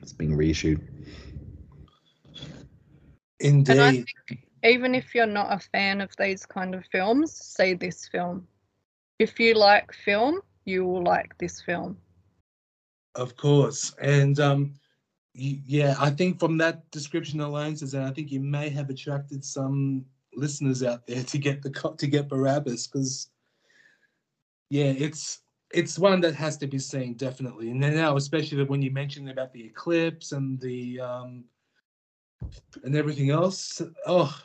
[0.00, 0.80] It's being reissued.
[3.40, 4.06] Indeed.
[4.62, 8.46] even if you're not a fan of these kind of films, see this film.
[9.18, 11.96] If you like film, you will like this film.
[13.14, 14.74] Of course, and um,
[15.34, 20.04] yeah, I think from that description alone, Suzanne, I think you may have attracted some
[20.34, 23.28] listeners out there to get the to get Barabbas because
[24.70, 25.41] yeah, it's
[25.72, 27.70] it's one that has to be seen definitely.
[27.70, 31.44] And then now, especially when you mentioned about the eclipse and the um
[32.84, 34.36] and everything else, oh,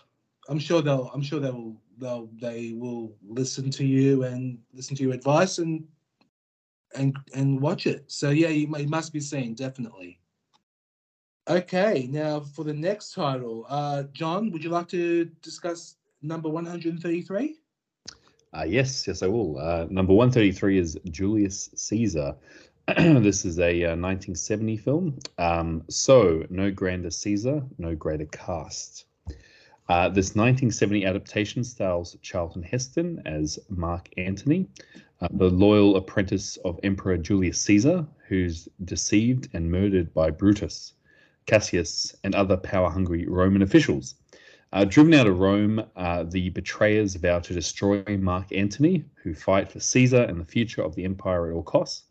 [0.48, 4.96] I'm sure they'll I'm sure they will they'll they will listen to you and listen
[4.98, 5.86] to your advice and
[6.96, 8.06] and and watch it.
[8.08, 10.20] So yeah, you, you must be seen definitely.
[11.50, 17.56] Okay, now for the next title, uh, John, would you like to discuss number 133?
[18.54, 19.58] Uh, yes, yes, I will.
[19.60, 22.36] Uh, number 133 is Julius Caesar.
[22.98, 25.20] this is a uh, 1970 film.
[25.38, 29.06] Um, so, no grander Caesar, no greater cast.
[29.90, 34.68] Uh, this 1970 adaptation stars Charlton Heston as Mark Antony,
[35.22, 40.94] uh, the loyal apprentice of Emperor Julius Caesar, who's deceived and murdered by Brutus.
[41.48, 44.16] Cassius, and other power hungry Roman officials.
[44.74, 49.72] Uh, driven out of Rome, uh, the betrayers vow to destroy Mark Antony, who fight
[49.72, 52.04] for Caesar and the future of the empire at all costs.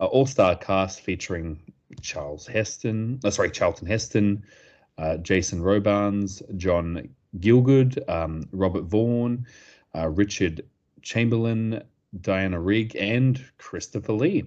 [0.00, 1.60] Uh, all-star cast featuring
[2.00, 4.42] Charles Heston, uh, sorry, Charlton Heston,
[4.96, 9.46] uh, Jason Robards, John Gielgud, um, Robert Vaughn,
[9.94, 10.64] uh, Richard
[11.02, 11.82] Chamberlain,
[12.20, 14.44] Diana Rigg, and Christopher Lee.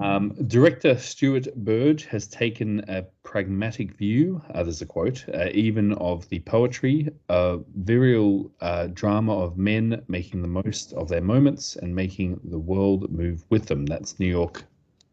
[0.00, 5.92] Um, director Stuart Burge has taken a pragmatic view, uh, there's a quote, uh, even
[5.94, 11.76] of the poetry, a virile uh, drama of men making the most of their moments
[11.76, 13.84] and making the world move with them.
[13.84, 14.64] That's New York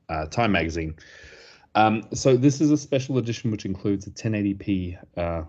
[0.08, 0.96] uh, Time magazine.
[1.76, 5.44] Um, so this is a special edition which includes a 1080p uh,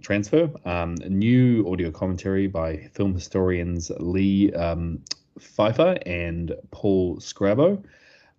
[0.00, 5.02] transfer, um, new audio commentary by film historians Lee um,
[5.38, 7.84] Pfeiffer and Paul Scrabo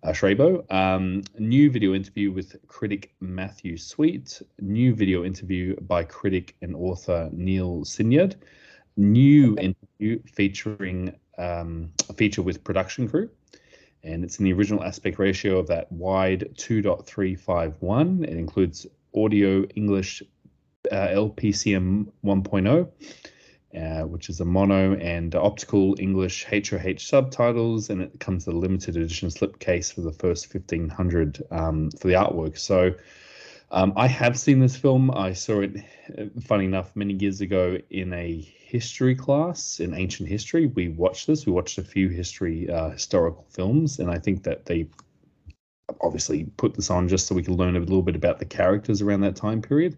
[0.02, 0.70] uh, Shrabo.
[0.72, 4.42] Um, new video interview with critic Matthew Sweet.
[4.60, 8.36] New video interview by critic and author Neil Sinyard.
[8.96, 13.30] New interview featuring um, a feature with production crew.
[14.02, 18.24] And it's in the original aspect ratio of that wide 2.351.
[18.24, 20.22] It includes audio English
[20.90, 22.88] uh, LPCM 1.0
[23.76, 28.58] uh, which is a mono and optical English HOH subtitles, and it comes with a
[28.58, 32.58] limited edition slipcase for the first 1500 um, for the artwork.
[32.58, 32.94] So
[33.70, 35.10] um, I have seen this film.
[35.12, 35.76] I saw it,
[36.18, 40.66] uh, funny enough, many years ago in a history class in ancient history.
[40.66, 41.46] We watched this.
[41.46, 44.88] We watched a few history uh, historical films, and I think that they
[46.00, 49.02] obviously put this on just so we could learn a little bit about the characters
[49.02, 49.96] around that time period.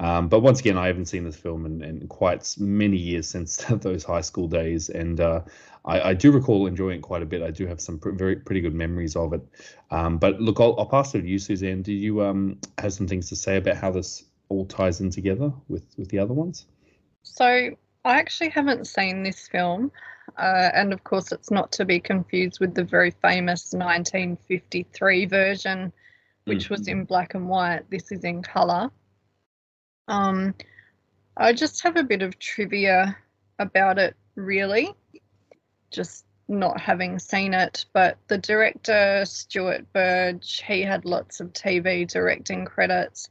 [0.00, 3.56] Um, but once again, I haven't seen this film in, in quite many years since
[3.70, 5.42] those high school days, and uh,
[5.84, 7.42] I, I, do recall enjoying it quite a bit.
[7.42, 9.42] I do have some pr- very pretty good memories of it.
[9.90, 11.82] Um, but look, I'll, I'll, pass it to you, Suzanne.
[11.82, 15.52] Do you um, have some things to say about how this all ties in together
[15.68, 16.66] with with the other ones?
[17.22, 17.44] So
[18.04, 19.92] I actually haven't seen this film,
[20.36, 25.92] uh, and of course, it's not to be confused with the very famous 1953 version,
[26.46, 27.88] which was in black and white.
[27.90, 28.90] This is in color.
[30.08, 30.54] Um,
[31.36, 33.16] I just have a bit of trivia
[33.58, 34.94] about it, really,
[35.90, 37.86] just not having seen it.
[37.92, 43.30] But the director, Stuart Burge, he had lots of TV directing credits.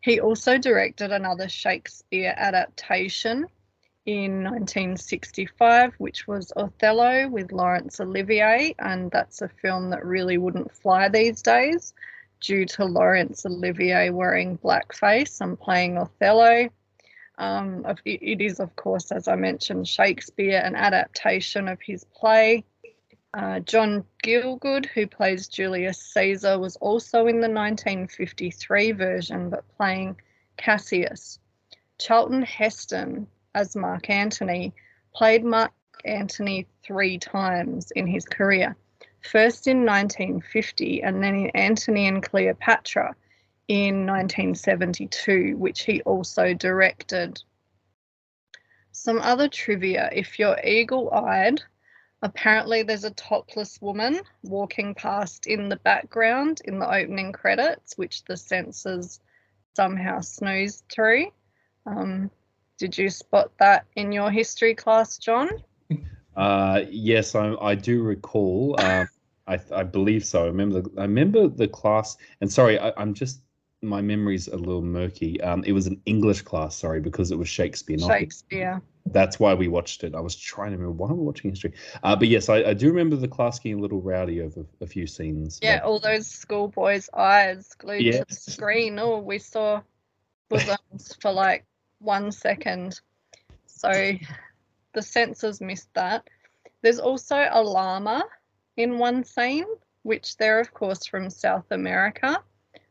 [0.00, 3.46] He also directed another Shakespeare adaptation
[4.06, 10.72] in 1965, which was Othello with Laurence Olivier, and that's a film that really wouldn't
[10.72, 11.94] fly these days
[12.44, 16.68] due to Laurence Olivier wearing blackface and playing Othello.
[17.38, 22.64] Um, it is, of course, as I mentioned, Shakespeare, an adaptation of his play.
[23.32, 30.16] Uh, John Gielgud, who plays Julius Caesar, was also in the 1953 version, but playing
[30.56, 31.40] Cassius.
[31.98, 34.72] Charlton Heston, as Mark Antony,
[35.14, 35.72] played Mark
[36.04, 38.76] Antony three times in his career.
[39.24, 43.16] First in 1950 and then in Antony and Cleopatra
[43.68, 47.42] in 1972, which he also directed.
[48.92, 51.62] Some other trivia if you're eagle eyed,
[52.22, 58.24] apparently there's a topless woman walking past in the background in the opening credits, which
[58.24, 59.20] the censors
[59.74, 61.32] somehow snoozed through.
[61.86, 62.30] Um,
[62.78, 65.48] did you spot that in your history class, John?
[66.36, 68.76] Uh, yes, I, I do recall.
[68.78, 69.08] Um,
[69.46, 70.44] I, I believe so.
[70.44, 70.82] I remember.
[70.82, 72.16] The, I remember the class.
[72.40, 73.40] And sorry, I, am just
[73.82, 75.40] my memory's a little murky.
[75.42, 76.76] Um, it was an English class.
[76.76, 77.98] Sorry, because it was Shakespeare.
[77.98, 78.82] Shakespeare.
[79.06, 80.14] That's why we watched it.
[80.14, 81.74] I was trying to remember why I watching history.
[82.02, 84.86] Uh, but yes, I, I, do remember the class getting a little rowdy over a
[84.86, 85.58] few scenes.
[85.62, 85.86] Yeah, but...
[85.86, 88.18] all those schoolboys' eyes glued yes.
[88.18, 88.98] to the screen.
[88.98, 89.82] Oh, we saw
[90.48, 91.66] bosoms for like
[91.98, 93.00] one second.
[93.66, 94.12] So
[94.94, 96.26] the censors missed that.
[96.82, 98.24] There's also a llama
[98.76, 99.66] in one scene,
[100.02, 102.42] which they're, of course, from South America.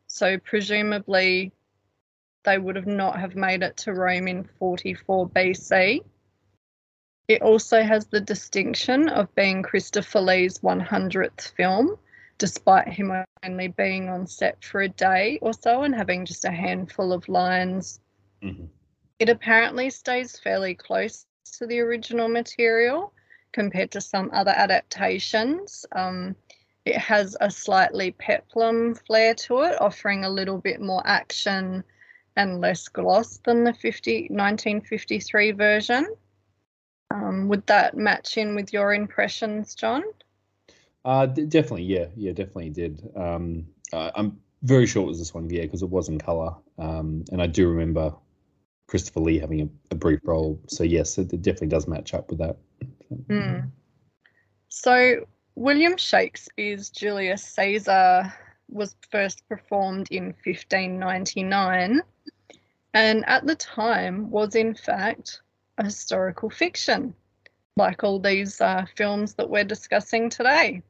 [0.08, 1.51] So presumably
[2.43, 6.01] they would have not have made it to Rome in 44 BC.
[7.28, 11.97] It also has the distinction of being Christopher Lee's 100th film,
[12.38, 13.14] despite him
[13.45, 17.30] only being on set for a day or so and having just a handful of
[17.30, 18.01] lines.
[18.41, 18.66] Mm-hmm.
[19.20, 23.14] It apparently stays fairly close to the original material
[23.52, 25.86] compared to some other adaptations.
[25.91, 26.36] Um,
[26.86, 31.84] it has a slightly peplum flair to it, offering a little bit more action
[32.36, 36.08] and less gloss than the 50, 1953 version.
[37.12, 40.04] Um, would that match in with your impressions, John?
[41.06, 43.08] Uh, d- definitely, yeah, yeah, definitely did.
[43.16, 46.56] Um, uh, I'm very sure it was this one, yeah, because it was in color,
[46.80, 48.16] um, and I do remember
[48.94, 50.62] Christopher Lee having a, a, brief role.
[50.68, 52.58] So yes, it, it definitely does match up with that.
[53.28, 53.72] Mm.
[54.70, 55.26] So
[55.56, 58.32] William Shakespeare's Julius Caesar
[58.70, 62.02] was first performed in 1599
[62.94, 65.41] and at the time was in fact
[65.80, 67.16] a historical fiction
[67.76, 70.84] like all these uh, films that we're discussing today.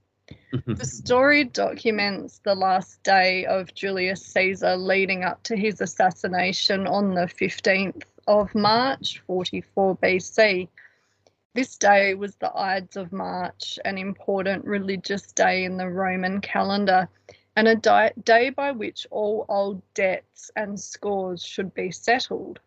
[0.53, 0.73] Mm-hmm.
[0.73, 7.13] the story documents the last day of Julius Caesar leading up to his assassination on
[7.13, 10.67] the 15th of March 44 BC
[11.55, 17.07] this day was the Ides of March, an important religious day in the Roman calendar,
[17.55, 22.59] and a di- day by which all old debts and scores should be settled.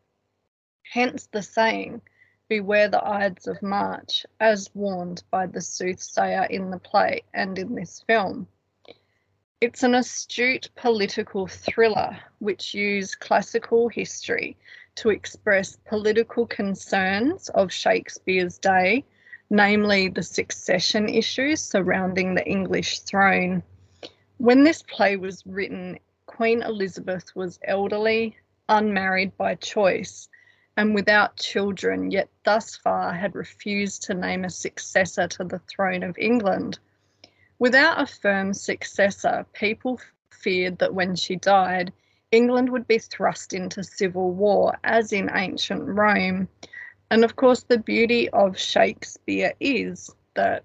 [0.84, 2.00] Hence the saying,
[2.48, 7.74] Beware the Ides of March, as warned by the soothsayer in the play and in
[7.74, 8.46] this film.
[9.60, 14.56] It's an astute political thriller which used classical history
[14.94, 19.04] to express political concerns of Shakespeare's day,
[19.50, 23.62] namely the succession issues surrounding the English throne.
[24.38, 28.36] When this play was written, Queen Elizabeth was elderly,
[28.68, 30.28] unmarried by choice,
[30.76, 36.02] and without children, yet thus far had refused to name a successor to the throne
[36.02, 36.78] of England.
[37.58, 39.98] Without a firm successor, people
[40.30, 41.92] feared that when she died,
[42.30, 46.48] England would be thrust into civil war, as in ancient Rome.
[47.10, 50.64] And of course, the beauty of Shakespeare is that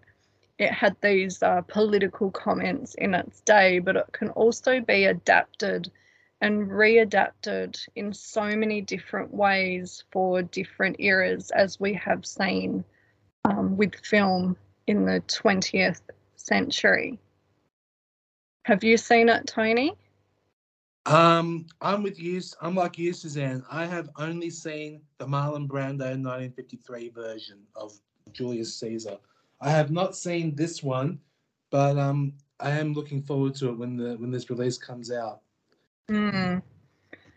[0.57, 5.89] it had these uh, political comments in its day, but it can also be adapted
[6.41, 12.83] and readapted in so many different ways for different eras, as we have seen
[13.45, 16.01] um, with film in the 20th
[16.35, 17.19] century.
[18.65, 19.93] Have you seen it, Tony?
[21.05, 22.41] Um, I'm with you.
[22.61, 23.63] I'm like you, Suzanne.
[23.71, 27.93] I have only seen the Marlon Brando 1953 version of
[28.33, 29.17] Julius Caesar.
[29.61, 31.19] I have not seen this one,
[31.71, 35.41] but um, I am looking forward to it when the when this release comes out.
[36.09, 36.61] Mm.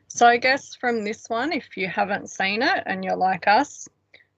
[0.09, 3.89] So I guess from this one, if you haven't seen it and you're like us,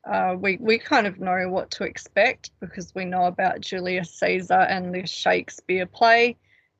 [0.05, 4.61] uh, we we kind of know what to expect because we know about Julius Caesar
[4.61, 6.37] and the Shakespeare play.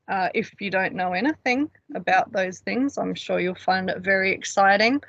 [0.07, 4.31] Uh, if you don't know anything about those things, I'm sure you'll find it very
[4.31, 5.03] exciting.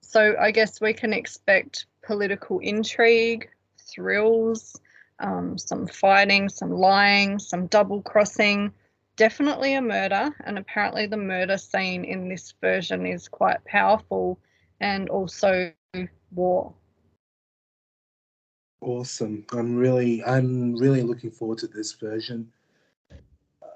[0.00, 4.80] So I guess we can expect political intrigue, thrills,
[5.18, 8.72] um, some fighting, some lying, some double crossing,
[9.16, 10.34] definitely a murder.
[10.44, 14.38] And apparently, the murder scene in this version is quite powerful
[14.80, 15.72] and also
[16.32, 16.74] war.
[18.80, 19.44] Awesome.
[19.52, 22.52] I'm really, I'm really looking forward to this version.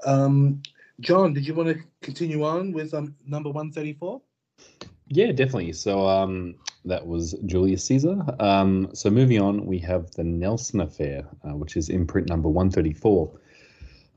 [0.05, 0.63] Um,
[1.01, 4.21] John, did you want to continue on with um, number 134?
[5.07, 5.73] Yeah, definitely.
[5.73, 8.19] So um, that was Julius Caesar.
[8.41, 13.33] Um, so moving on, we have the Nelson Affair, uh, which is imprint number 134.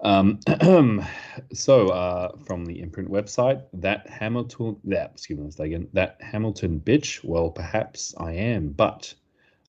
[0.01, 0.39] Um,
[1.53, 5.87] so uh, from the imprint website, that Hamilton, that excuse me, again.
[5.93, 7.23] That Hamilton bitch.
[7.23, 9.13] Well, perhaps I am, but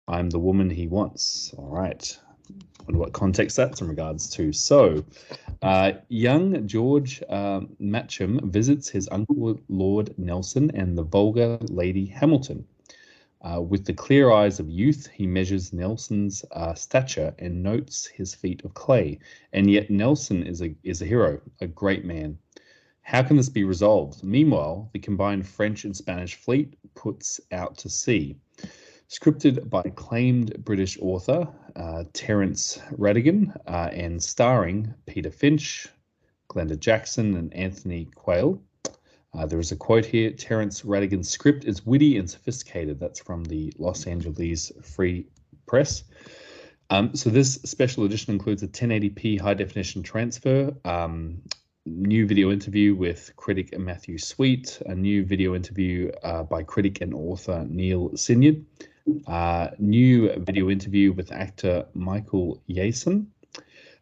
[0.08, 1.52] I'm the woman he wants.
[1.56, 2.18] All right.
[2.86, 4.52] Wonder what context that's in regards to.
[4.52, 5.04] So,
[5.62, 12.64] uh, young George uh, Matcham visits his uncle Lord Nelson and the vulgar Lady Hamilton.
[13.42, 18.34] Uh, with the clear eyes of youth, he measures Nelson's uh, stature and notes his
[18.34, 19.18] feet of clay.
[19.52, 22.38] And yet Nelson is a is a hero, a great man.
[23.02, 24.22] How can this be resolved?
[24.22, 28.36] Meanwhile, the combined French and Spanish fleet puts out to sea.
[29.08, 35.88] Scripted by acclaimed British author uh, Terence Rattigan uh, and starring Peter Finch,
[36.48, 38.62] Glenda Jackson, and Anthony Quayle.
[39.32, 42.98] Uh, there is a quote here Terence Rattigan's script is witty and sophisticated.
[42.98, 45.26] That's from the Los Angeles Free
[45.66, 46.04] Press.
[46.90, 51.40] Um, so, this special edition includes a 1080p high definition transfer, um,
[51.86, 57.14] new video interview with critic Matthew Sweet, a new video interview uh, by critic and
[57.14, 58.64] author Neil Sinyard,
[59.28, 63.26] uh, new video interview with actor Michael Jayston.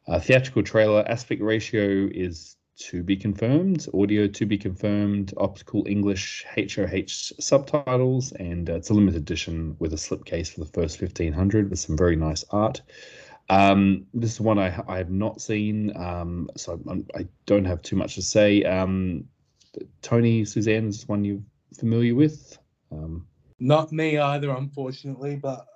[0.07, 6.45] Uh, theatrical trailer aspect ratio is to be confirmed, audio to be confirmed, optical English
[6.57, 11.71] HOH subtitles, and uh, it's a limited edition with a slipcase for the first 1500
[11.71, 12.81] with some very nice art.
[13.51, 16.81] Um, this is one I, I have not seen, um, so
[17.17, 18.63] I do not have too much to say.
[18.63, 19.25] Um,
[20.03, 21.43] Tony, Suzanne, is one you're
[21.79, 22.59] familiar with?
[22.93, 23.27] Um,
[23.59, 25.67] not me either, unfortunately, but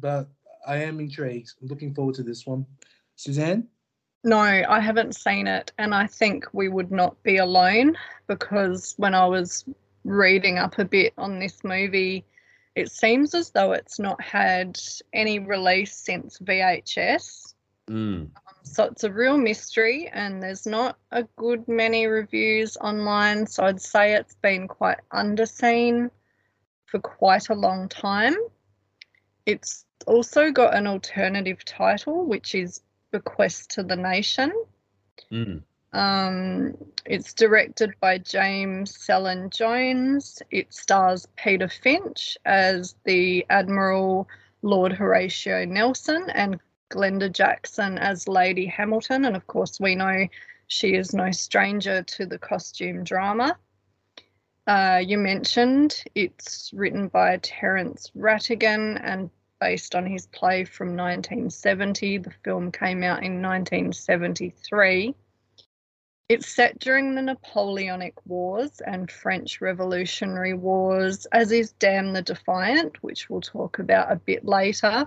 [0.00, 0.28] but
[0.66, 1.52] I am intrigued.
[1.60, 2.64] I'm looking forward to this one.
[3.16, 3.68] Suzanne?
[4.24, 7.96] No, I haven't seen it, and I think we would not be alone
[8.28, 9.64] because when I was
[10.04, 12.24] reading up a bit on this movie,
[12.76, 14.78] it seems as though it's not had
[15.12, 17.54] any release since VHS.
[17.88, 18.22] Mm.
[18.22, 18.30] Um,
[18.62, 23.46] so it's a real mystery, and there's not a good many reviews online.
[23.46, 26.10] So I'd say it's been quite underseen
[26.86, 28.36] for quite a long time.
[29.46, 32.82] It's also got an alternative title, which is
[33.12, 34.52] Bequest to the Nation.
[35.30, 35.62] Mm.
[35.92, 40.42] Um, it's directed by James Cellan Jones.
[40.50, 44.28] It stars Peter Finch as the Admiral
[44.62, 46.58] Lord Horatio Nelson and
[46.90, 49.26] Glenda Jackson as Lady Hamilton.
[49.26, 50.26] And of course, we know
[50.66, 53.56] she is no stranger to the costume drama.
[54.66, 59.28] Uh, you mentioned it's written by Terence Rattigan and
[59.62, 62.18] based on his play from 1970.
[62.18, 65.14] The film came out in 1973.
[66.28, 73.00] It's set during the Napoleonic Wars and French Revolutionary Wars, as is Damn the Defiant,
[73.04, 75.06] which we'll talk about a bit later.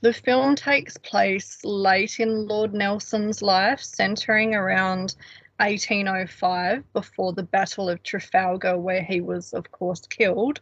[0.00, 5.14] The film takes place late in Lord Nelson's life, centering around
[5.60, 10.60] 1805 before the Battle of Trafalgar, where he was, of course, killed.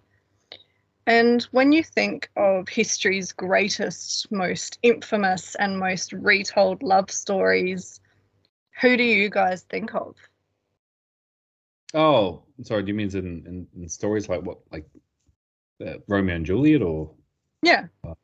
[1.07, 8.00] And when you think of history's greatest, most infamous, and most retold love stories,
[8.80, 10.16] who do you guys think of?
[11.94, 12.82] Oh, sorry.
[12.82, 14.86] Do you mean in, in, in stories like what, like
[15.84, 17.11] uh, Romeo and Juliet, or
[17.62, 18.14] yeah, uh,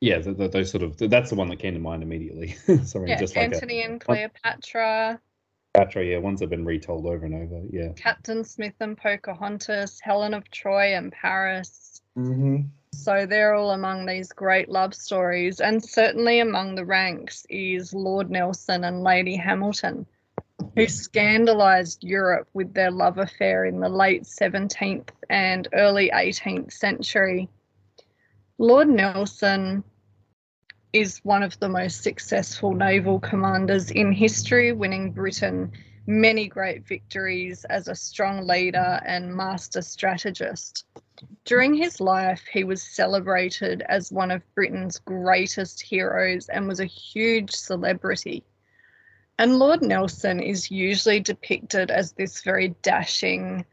[0.00, 0.96] yeah, those sort of.
[0.98, 2.48] That's the one that came to mind immediately.
[2.84, 5.20] sorry, yeah, just like Antony a, and Cleopatra.
[5.74, 7.62] Cleopatra, yeah, ones have been retold over and over.
[7.70, 7.92] Yeah.
[7.96, 11.91] Captain Smith and Pocahontas, Helen of Troy and Paris.
[12.16, 12.62] Mm-hmm.
[12.94, 18.30] So they're all among these great love stories, and certainly among the ranks is Lord
[18.30, 20.06] Nelson and Lady Hamilton.
[20.76, 27.48] who scandalized Europe with their love affair in the late 17th and early 18th century.
[28.58, 29.84] Lord Nelson
[30.92, 35.72] is one of the most successful naval commanders in history, winning Britain
[36.06, 40.84] many great victories as a strong leader and master strategist.
[41.44, 46.84] During his life, he was celebrated as one of Britain's greatest heroes and was a
[46.84, 48.44] huge celebrity.
[49.38, 53.64] And Lord Nelson is usually depicted as this very dashing,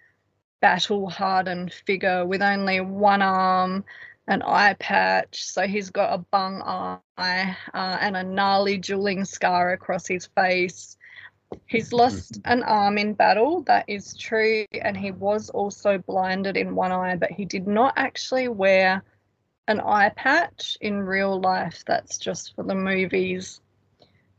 [0.62, 3.84] battle hardened figure with only one arm
[4.30, 5.44] an eye patch.
[5.44, 10.98] So he's got a bung eye uh, and a gnarly dueling scar across his face.
[11.66, 12.52] He's lost mm-hmm.
[12.52, 17.16] an arm in battle, that is true, and he was also blinded in one eye,
[17.16, 19.04] but he did not actually wear
[19.68, 21.84] an eye patch in real life.
[21.86, 23.62] That's just for the movies.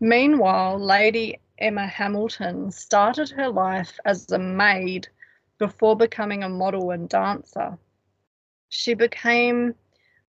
[0.00, 5.08] Meanwhile, Lady Emma Hamilton started her life as a maid
[5.58, 7.78] before becoming a model and dancer
[8.70, 9.74] she became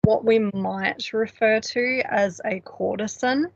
[0.04, 3.50] what we might refer to as a courtesan,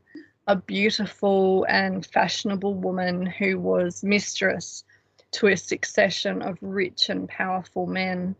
[0.47, 4.83] a beautiful and fashionable woman who was mistress
[5.31, 8.35] to a succession of rich and powerful men.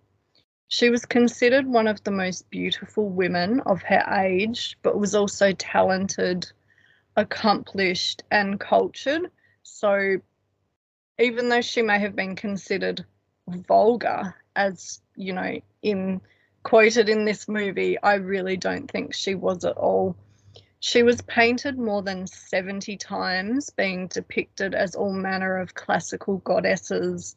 [0.67, 5.51] She was considered one of the most beautiful women of her age, but was also
[5.53, 6.51] talented,
[7.15, 9.29] accomplished, and cultured.
[9.63, 10.17] So,
[11.19, 13.05] even though she may have been considered
[13.47, 16.21] vulgar, as you know, in
[16.63, 20.15] quoted in this movie, I really don't think she was at all.
[20.83, 27.35] She was painted more than 70 times, being depicted as all manner of classical goddesses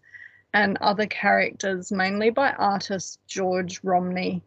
[0.55, 4.42] and other characters, mainly by artist George Romney.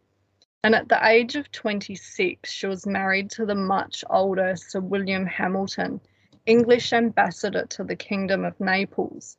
[0.63, 5.27] And at the age of 26, she was married to the much older Sir William
[5.27, 6.01] Hamilton,
[6.47, 9.37] English ambassador to the Kingdom of Naples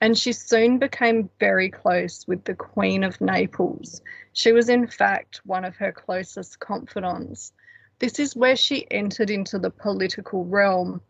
[0.00, 4.00] and she soon became very close with the Queen of Naples.
[4.32, 7.52] She was, in fact, one of her closest confidants.
[7.98, 11.00] This is where she entered into the political realm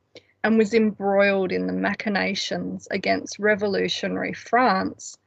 [0.43, 5.19] and was embroiled in the machinations against revolutionary France,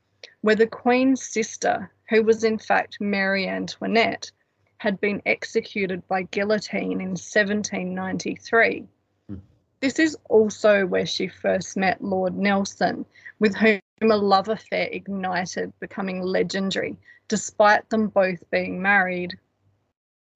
[0.41, 4.31] where the Queen's sister, who was in fact Marie Antoinette,
[4.77, 8.87] had been executed by guillotine in 1793.
[9.29, 9.35] Hmm.
[9.79, 13.05] This is also where she first met Lord Nelson,
[13.37, 16.97] with whom a love affair ignited, becoming legendary,
[17.27, 19.37] despite them both being married.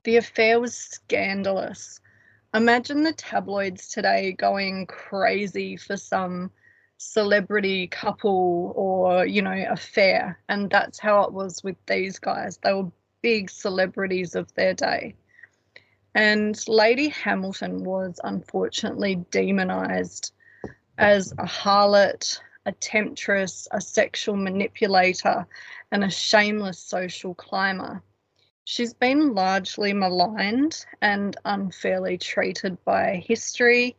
[0.05, 1.99] The affair was scandalous.
[2.53, 6.51] Imagine the tabloids today going crazy for some
[6.97, 10.39] celebrity couple or, you know, affair.
[10.47, 12.57] And that's how it was with these guys.
[12.57, 12.91] They were
[13.23, 15.15] big celebrities of their day.
[16.13, 20.33] And Lady Hamilton was unfortunately demonized
[20.99, 25.47] as a harlot, a temptress, a sexual manipulator,
[25.91, 28.03] and a shameless social climber.
[28.67, 33.95] She's been largely maligned and unfairly treated by history,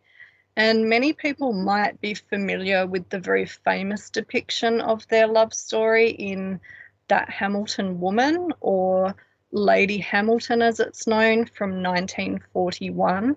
[0.56, 6.10] and many people might be familiar with the very famous depiction of their love story
[6.10, 6.60] in
[7.06, 9.14] That Hamilton Woman or
[9.52, 13.36] Lady Hamilton, as it's known, from 1941,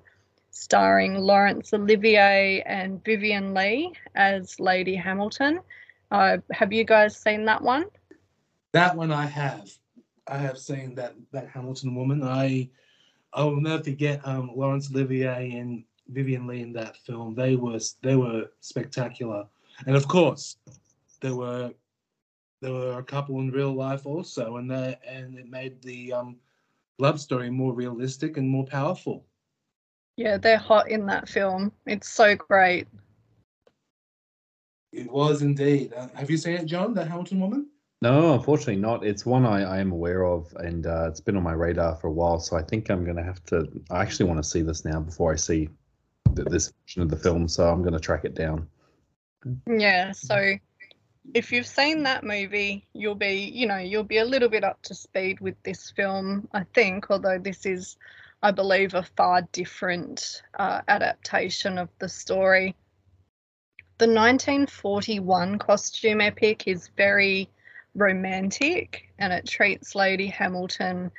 [0.50, 5.60] starring Laurence Olivier and Vivien Leigh as Lady Hamilton.
[6.10, 7.86] Uh, have you guys seen that one?
[8.72, 9.79] That one I have.
[10.30, 12.24] I have seen that that Hamilton woman.
[12.24, 12.70] I
[13.34, 17.36] I will never forget um, Laurence Olivier and Vivien Leigh in that film.
[17.36, 19.48] They were they were spectacular,
[19.86, 20.58] and of course,
[21.22, 21.74] there were
[22.62, 26.38] there were a couple in real life also, and they and it made the um,
[27.00, 29.26] love story more realistic and more powerful.
[30.16, 31.72] Yeah, they're hot in that film.
[31.86, 32.88] It's so great.
[34.92, 35.94] It was indeed.
[35.94, 36.94] Uh, have you seen it, John?
[36.94, 37.68] The Hamilton Woman?
[38.02, 39.06] No, unfortunately not.
[39.06, 42.08] It's one I, I am aware of, and uh, it's been on my radar for
[42.08, 42.40] a while.
[42.40, 43.68] So I think I'm going to have to.
[43.92, 45.70] I actually want to see this now before I see
[46.34, 47.48] this version of the film.
[47.50, 48.68] So I'm going to track it down.
[49.68, 50.14] Yeah.
[50.14, 50.54] So
[51.34, 54.82] if you've seen that movie, you'll be, you know, you'll be a little bit up
[54.84, 57.98] to speed with this film, I think, although this is,
[58.42, 62.76] I believe, a far different uh, adaptation of the story.
[63.98, 67.50] The 1941 costume epic is very
[67.96, 71.12] romantic and it treats Lady Hamilton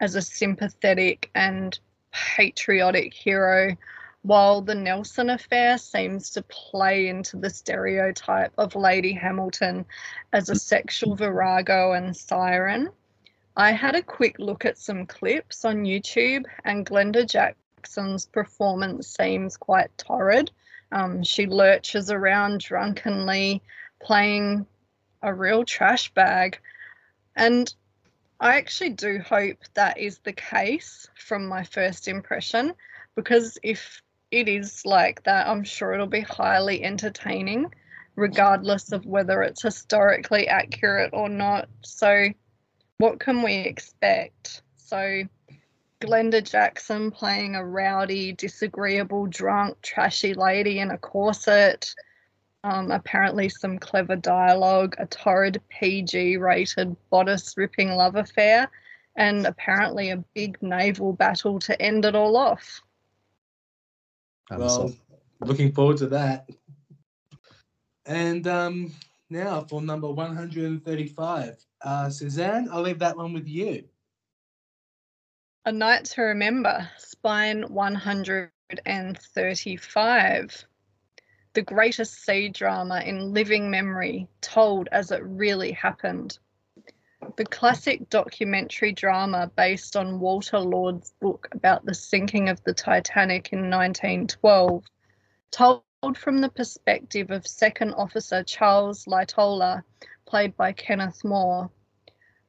[0.00, 1.78] as a sympathetic and
[2.12, 3.76] patriotic hero
[4.22, 9.86] while the Nelson affair seems to play into the stereotype of Lady Hamilton
[10.32, 12.90] as a sexual virago and siren,
[13.56, 19.56] I had a quick look at some clips on YouTube, and Glenda Jackson's performance seems
[19.56, 20.50] quite torrid.
[20.92, 23.62] Um, she lurches around drunkenly,
[24.00, 24.66] playing
[25.22, 26.58] a real trash bag.
[27.36, 27.72] And
[28.40, 32.74] I actually do hope that is the case from my first impression,
[33.16, 37.72] because if it is like that, I'm sure it'll be highly entertaining,
[38.14, 41.68] regardless of whether it's historically accurate or not.
[41.82, 42.28] So,
[42.98, 44.62] what can we expect?
[44.76, 45.22] So,
[46.00, 51.92] Glenda Jackson playing a rowdy, disagreeable, drunk, trashy lady in a corset.
[52.68, 58.70] Um, apparently, some clever dialogue, a torrid PG rated bodice ripping love affair,
[59.16, 62.82] and apparently a big naval battle to end it all off.
[64.50, 64.92] Well,
[65.40, 66.50] looking forward to that.
[68.04, 68.92] And um,
[69.30, 71.64] now for number 135.
[71.80, 73.84] Uh, Suzanne, I'll leave that one with you.
[75.64, 80.67] A Night to Remember, Spine 135.
[81.58, 86.38] The greatest sea drama in living memory, told as it really happened.
[87.36, 93.52] The classic documentary drama based on Walter Lord's book about the sinking of the Titanic
[93.52, 94.84] in 1912,
[95.50, 95.82] told
[96.14, 99.82] from the perspective of Second Officer Charles Lightoller,
[100.26, 101.72] played by Kenneth More.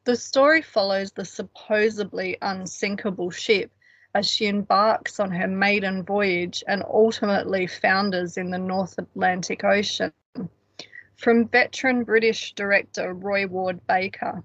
[0.03, 3.71] The story follows the supposedly unsinkable ship
[4.15, 10.11] as she embarks on her maiden voyage and ultimately founders in the North Atlantic Ocean.
[11.15, 14.43] From veteran British director Roy Ward Baker.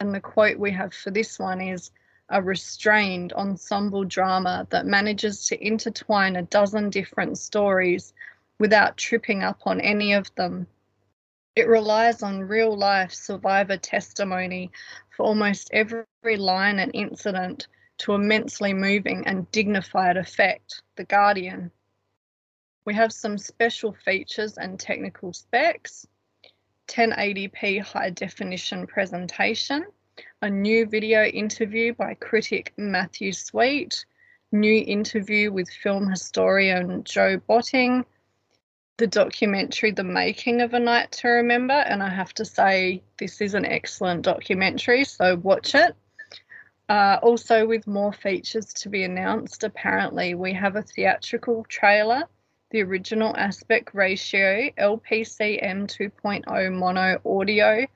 [0.00, 1.90] And the quote we have for this one is
[2.28, 8.12] a restrained ensemble drama that manages to intertwine a dozen different stories
[8.58, 10.66] without tripping up on any of them.
[11.54, 14.70] It relies on real life survivor testimony
[15.10, 17.68] for almost every line and incident
[18.02, 20.82] to immensely moving and dignified effect.
[20.96, 21.70] The Guardian.
[22.84, 26.06] We have some special features and technical specs
[26.88, 29.86] 1080p high definition presentation,
[30.42, 34.04] a new video interview by critic Matthew Sweet,
[34.50, 38.04] new interview with film historian Jo Botting,
[38.96, 43.40] the documentary The Making of a Night to Remember, and I have to say this
[43.40, 45.94] is an excellent documentary, so watch it.
[46.92, 52.24] Uh, also, with more features to be announced, apparently we have a theatrical trailer,
[52.70, 57.86] the original aspect ratio, LPCM 2.0 mono audio,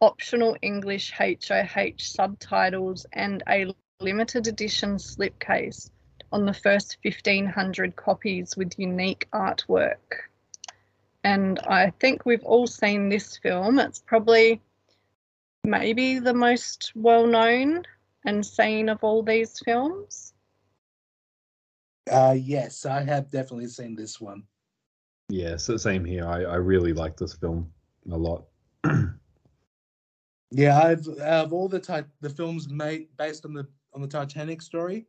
[0.00, 3.66] optional English HOH subtitles, and a
[4.00, 5.90] limited edition slipcase
[6.32, 10.24] on the first 1500 copies with unique artwork.
[11.22, 13.78] And I think we've all seen this film.
[13.78, 14.62] It's probably
[15.64, 17.84] maybe the most well known
[18.24, 20.34] and seen of all these films.
[22.10, 24.44] Uh, yes, I have definitely seen this one.
[25.28, 26.26] yeah, so same here.
[26.26, 27.70] I, I really like this film
[28.10, 28.44] a lot.
[30.50, 34.08] Yeah, I've out of all the ti- the films made based on the on the
[34.08, 35.06] Titanic story,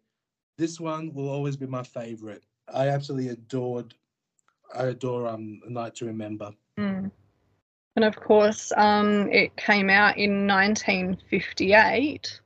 [0.58, 2.44] this one will always be my favorite.
[2.74, 3.94] I absolutely adored,
[4.76, 6.52] I adore um, A Night to Remember.
[6.78, 7.12] Mm.
[7.96, 12.42] And of course, um, it came out in 1958.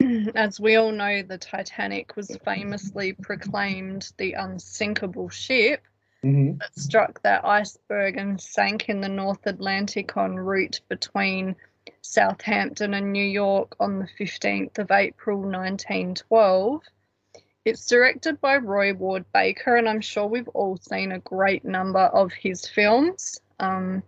[0.34, 5.82] As we all know, the Titanic was famously proclaimed the unsinkable ship
[6.24, 6.58] Mm-hmm.
[6.58, 11.54] that struck that iceberg and sank in the North Atlantic en route between
[12.00, 16.82] Southampton and New York on the 15th of April 1912.
[17.64, 22.00] It's directed by Roy Ward Baker, and I'm sure we've all seen a great number
[22.00, 23.40] of his films.
[23.60, 24.02] Um,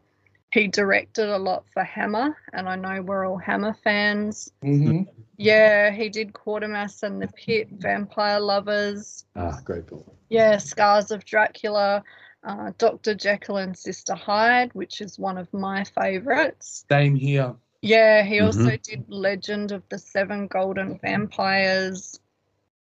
[0.52, 4.52] he directed a lot for Hammer, and I know we're all Hammer fans.
[4.64, 5.02] Mm-hmm.
[5.36, 10.04] Yeah, he did Quatermass and the Pit, Vampire Lovers, Ah, great film.
[10.28, 12.02] yeah, Scars of Dracula,
[12.44, 13.14] uh, Dr.
[13.14, 16.84] Jekyll and Sister Hyde, which is one of my favorites.
[16.90, 17.54] Same here.
[17.82, 22.20] Yeah, he also did Legend of the Seven Golden Vampires,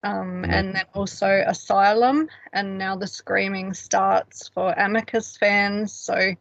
[0.03, 0.49] um, Mhm.
[0.53, 5.91] and then also Asylum, and now the Screaming starts for Amicus fans.
[5.91, 6.31] So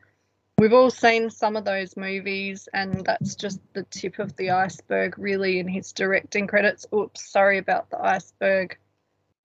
[0.59, 5.18] we've all seen some of those movies, and that's just the tip of the iceberg,
[5.18, 6.86] really, in his directing credits.
[6.94, 8.78] Oops, sorry about the iceberg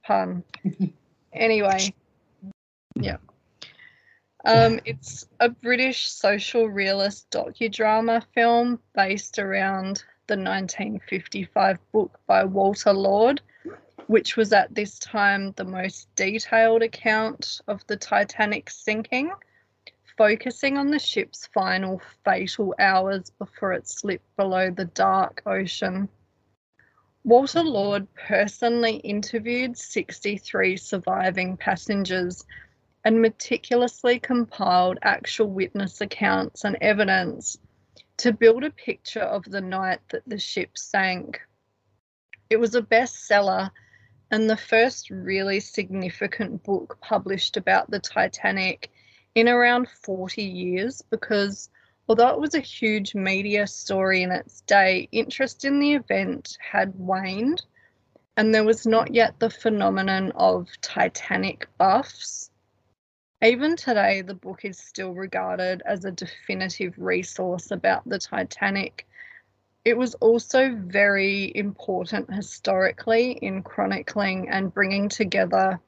[0.03, 0.43] pun.
[1.33, 1.93] anyway,
[2.95, 3.17] yeah.
[4.45, 12.93] Um, it's a British social realist docudrama film based around the 1955 book by Walter
[12.93, 13.41] Lord,
[14.07, 19.31] which was at this time the most detailed account of the Titanic sinking,
[20.19, 26.09] focusing on the ship's final fatal hours before it slipped below the dark ocean.
[27.23, 32.43] Walter Lord personally interviewed 63 surviving passengers
[33.05, 37.57] and meticulously compiled actual witness accounts and evidence
[38.17, 41.39] to build a picture of the night that the ship sank.
[42.49, 43.71] It was a bestseller
[44.31, 48.91] and the first really significant book published about the Titanic
[49.39, 51.69] in around 40 years because
[52.09, 56.93] although it was a huge media story in its day, interest in the event had
[56.99, 57.63] waned
[58.35, 62.51] and there was not yet the phenomenon of Titanic buffs.
[63.41, 69.07] Even today, the book is still regarded as a definitive resource about the Titanic.
[69.85, 75.79] It was also very important historically in chronicling and bringing together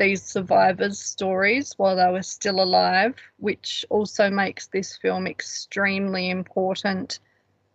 [0.00, 7.20] these survivors' stories while they were still alive, which also makes this film extremely important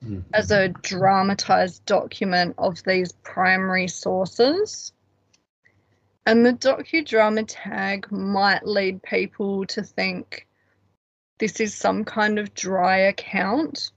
[0.04, 0.22] mm-hmm.
[0.34, 4.92] as a dramatized document of these primary sources.
[6.26, 10.48] And the docudrama tag might lead people to think
[11.38, 13.92] this is some kind of dry account,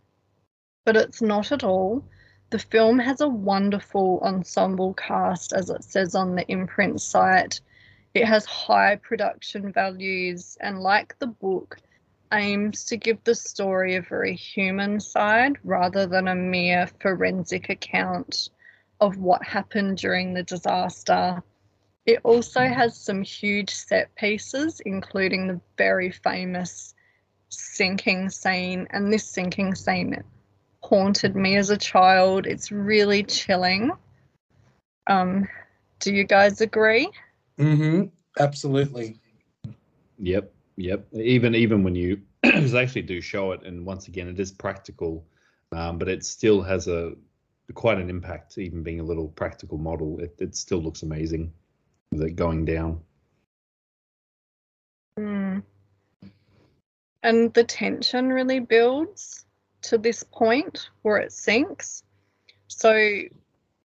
[0.84, 2.04] but it's not at all.
[2.50, 7.62] The film has a wonderful ensemble cast, as it says on the imprint site.
[8.14, 11.78] It has high production values, and like the book,
[12.32, 18.50] aims to give the story a very human side rather than a mere forensic account
[19.00, 21.42] of what happened during the disaster
[22.08, 26.94] it also has some huge set pieces, including the very famous
[27.50, 28.86] sinking scene.
[28.88, 30.24] And this sinking scene
[30.82, 32.46] haunted me as a child.
[32.46, 33.90] It's really chilling.
[35.06, 35.48] Um,
[36.00, 37.10] do you guys agree?
[37.58, 38.04] Mm-hmm.
[38.38, 39.20] Absolutely.
[40.18, 40.52] Yep.
[40.76, 41.06] Yep.
[41.14, 45.26] Even even when you actually do show it, and once again, it is practical,
[45.72, 47.12] um, but it still has a
[47.74, 48.58] quite an impact.
[48.58, 51.52] Even being a little practical model, it, it still looks amazing
[52.12, 53.00] it going down.
[55.18, 55.62] Mm.
[57.22, 59.44] And the tension really builds
[59.82, 62.02] to this point where it sinks.
[62.68, 63.22] So,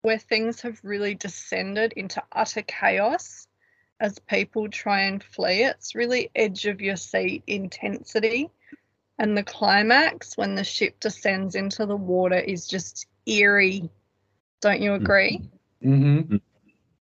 [0.02, 3.46] where things have really descended into utter chaos
[4.01, 8.51] as people try and flee, it's really edge of your seat intensity.
[9.18, 13.90] And the climax, when the ship descends into the water, is just eerie.
[14.62, 15.42] Don't you agree?
[15.84, 16.36] Mm-hmm.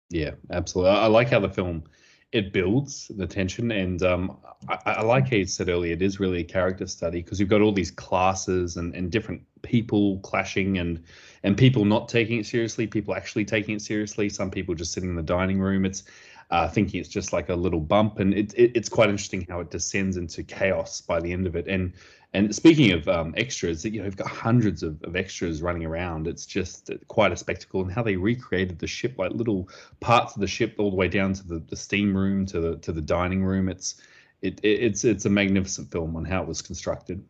[0.09, 0.97] Yeah, absolutely.
[0.97, 1.83] I like how the film
[2.31, 4.37] it builds the tension, and um,
[4.69, 5.93] I, I, like how you said earlier.
[5.93, 9.41] It is really a character study because you've got all these classes and, and different
[9.63, 11.03] people clashing, and
[11.43, 14.29] and people not taking it seriously, people actually taking it seriously.
[14.29, 15.85] Some people just sitting in the dining room.
[15.85, 16.03] It's
[16.51, 19.61] uh, thinking it's just like a little bump, and it, it, it's quite interesting how
[19.61, 21.67] it descends into chaos by the end of it.
[21.67, 21.93] And
[22.33, 26.27] and speaking of um, extras, you know, you've got hundreds of, of extras running around.
[26.27, 29.69] It's just quite a spectacle, and how they recreated the ship, like little
[30.01, 32.77] parts of the ship, all the way down to the, the steam room, to the
[32.77, 33.69] to the dining room.
[33.69, 34.01] It's
[34.41, 37.23] it, it it's it's a magnificent film on how it was constructed.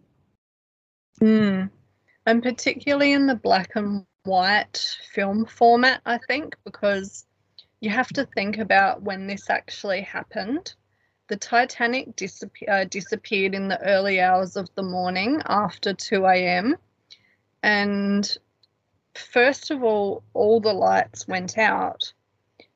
[1.21, 1.69] Mm.
[2.25, 7.25] And particularly in the black and white film format, I think, because
[7.81, 10.73] you have to think about when this actually happened
[11.31, 16.75] the Titanic disappear, uh, disappeared in the early hours of the morning after 2 a.m.
[17.63, 18.37] And
[19.15, 22.11] first of all, all the lights went out.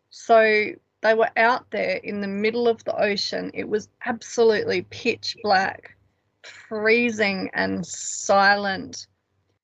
[0.09, 0.67] So
[1.01, 3.51] they were out there in the middle of the ocean.
[3.53, 5.97] It was absolutely pitch black,
[6.43, 9.05] freezing, and silent.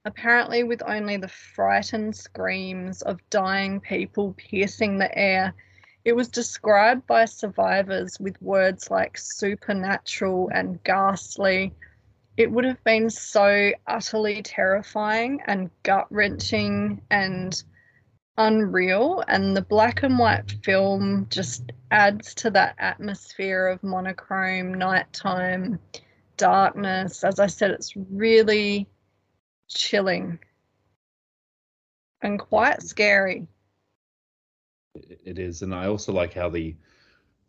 [0.06, 5.54] Apparently, with only the frightened screams of dying people piercing the air
[6.04, 11.74] it was described by survivors with words like supernatural and ghastly.
[12.38, 17.64] It would have been so utterly terrifying and gut wrenching and
[18.38, 19.24] unreal.
[19.28, 25.78] And the black and white film just adds to that atmosphere of monochrome, nighttime,
[26.38, 27.24] darkness.
[27.24, 28.88] As I said, it's really
[29.74, 30.40] chilling
[32.22, 33.48] and quite scary
[34.96, 36.76] it is, and I also like how the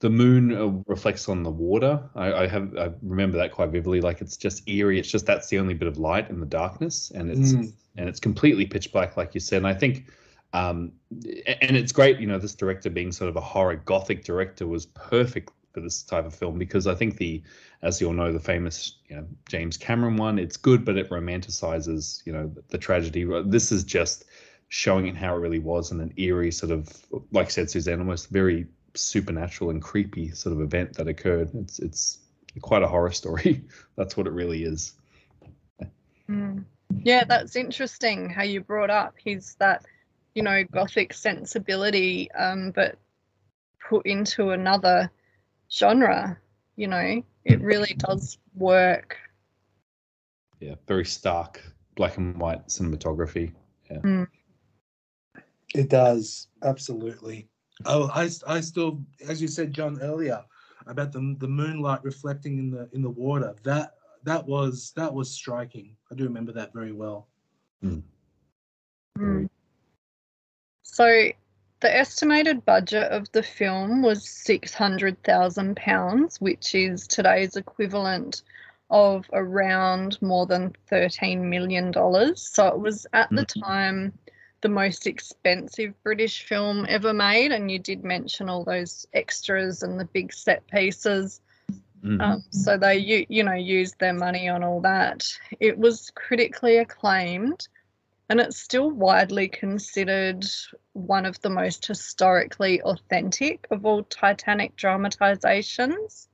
[0.01, 2.03] the moon uh, reflects on the water.
[2.17, 4.01] I, I, have I remember that quite vividly.
[4.01, 4.99] Like it's just eerie.
[4.99, 7.73] It's just that's the only bit of light in the darkness, and it's mm.
[7.97, 9.59] and it's completely pitch black, like you said.
[9.59, 10.09] And I think,
[10.53, 12.19] um, and it's great.
[12.19, 16.03] You know, this director being sort of a horror gothic director was perfect for this
[16.03, 17.43] type of film because I think the,
[17.83, 20.39] as you all know, the famous you know, James Cameron one.
[20.39, 23.27] It's good, but it romanticizes you know the, the tragedy.
[23.45, 24.25] This is just
[24.73, 26.89] showing it how it really was and an eerie sort of
[27.31, 31.79] like I said Suzanne almost very supernatural and creepy sort of event that occurred it's
[31.79, 32.21] it's
[32.63, 33.63] quite a horror story
[33.97, 34.95] that's what it really is
[36.27, 36.65] mm.
[37.03, 39.85] yeah that's interesting how you brought up he's that
[40.35, 42.97] you know gothic sensibility um, but
[43.87, 45.11] put into another
[45.73, 46.39] genre
[46.77, 49.19] You know, it really does work.
[50.61, 51.61] Yeah, very stark
[51.97, 53.53] black and white cinematography.
[53.91, 53.99] Yeah.
[53.99, 54.29] Mm.
[55.75, 57.49] It does absolutely.
[57.85, 60.45] Oh, I, I still, as you said, John earlier,
[60.87, 63.55] about the the moonlight reflecting in the in the water.
[63.63, 63.95] That
[64.25, 65.97] that was that was striking.
[66.11, 67.29] I do remember that very well.
[67.83, 68.03] Mm.
[69.19, 69.49] Mm.
[70.83, 71.29] So,
[71.83, 78.43] the estimated budget of the film was six hundred thousand pounds, which is today's equivalent
[78.91, 82.41] of around more than thirteen million dollars.
[82.41, 84.13] So it was at the time
[84.61, 89.99] the most expensive British film ever made, and you did mention all those extras and
[89.99, 91.41] the big set pieces.
[92.05, 92.21] Mhm.
[92.21, 95.27] Um, so they, you, you know, used their money on all that.
[95.61, 97.69] It was critically acclaimed,
[98.29, 100.45] and it's still widely considered
[100.93, 106.29] one of the most historically authentic of all Titanic dramatizations.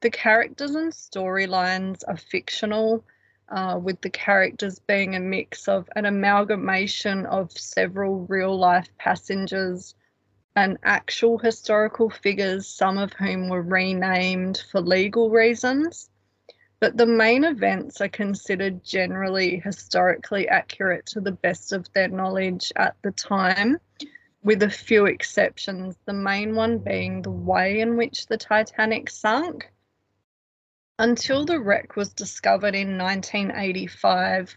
[0.00, 3.04] The characters and storylines are fictional,
[3.48, 9.94] uh, with the characters being a mix of an amalgamation of several real life passengers
[10.54, 16.10] and actual historical figures, some of whom were renamed for legal reasons.
[16.80, 22.72] But the main events are considered generally historically accurate to the best of their knowledge
[22.76, 23.78] at the time,
[24.44, 29.72] with a few exceptions, the main one being the way in which the Titanic sunk.
[31.00, 34.56] Until the wreck was discovered in 1985,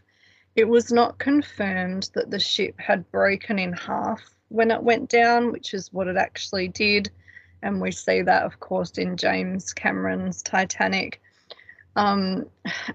[0.56, 5.52] it was not confirmed that the ship had broken in half when it went down,
[5.52, 7.10] which is what it actually did.
[7.64, 11.20] And we see that, of course, in James Cameron's Titanic.
[11.96, 12.46] Um,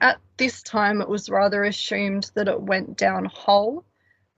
[0.01, 3.85] at this time, it was rather assumed that it went down whole,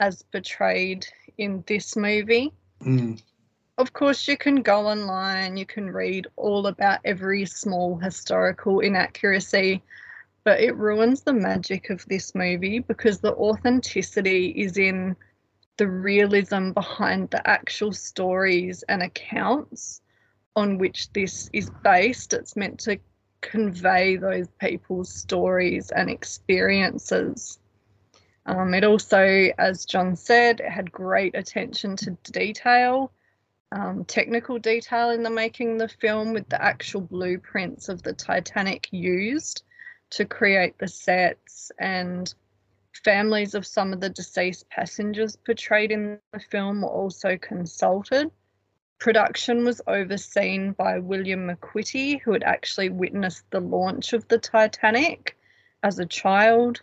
[0.00, 1.06] as portrayed
[1.36, 2.52] in this movie.
[2.82, 3.20] Mm.
[3.78, 9.82] Of course, you can go online, you can read all about every small historical inaccuracy,
[10.42, 15.14] but it ruins the magic of this movie because the authenticity is in
[15.76, 20.02] the realism behind the actual stories and accounts
[20.56, 22.32] on which this is based.
[22.32, 22.98] It's meant to
[23.40, 27.58] convey those people's stories and experiences.
[28.46, 33.12] Um, it also, as John said, had great attention to detail,
[33.72, 38.88] um, technical detail in the making the film, with the actual blueprints of the Titanic
[38.90, 39.64] used
[40.10, 42.34] to create the sets and
[43.04, 48.30] families of some of the deceased passengers portrayed in the film were also consulted.
[48.98, 55.36] Production was overseen by William MacQuitty, who had actually witnessed the launch of the Titanic
[55.84, 56.82] as a child.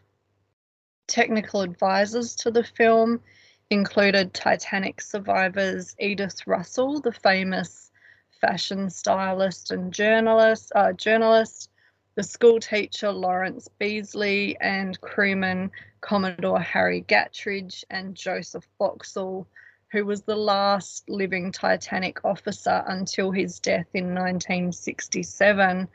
[1.07, 3.22] Technical advisors to the film
[3.70, 7.91] included Titanic survivors Edith Russell, the famous
[8.39, 11.70] fashion stylist and journalist, uh, journalist,
[12.16, 19.47] the school teacher Lawrence Beesley, and crewman Commodore Harry Grattidge and Joseph Boxall,
[19.95, 25.87] who was the last living Titanic officer until his death in 1967,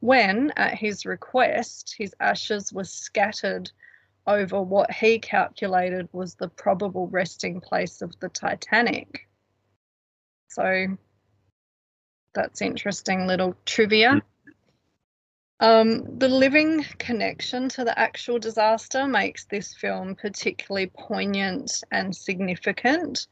[0.00, 3.70] when, at his request, his ashes were scattered
[4.26, 9.28] over what he calculated was the probable resting place of the Titanic.
[10.48, 10.86] So
[12.34, 14.22] that's interesting little trivia.
[15.60, 23.26] Um, the living connection to the actual disaster makes this film particularly poignant and significant,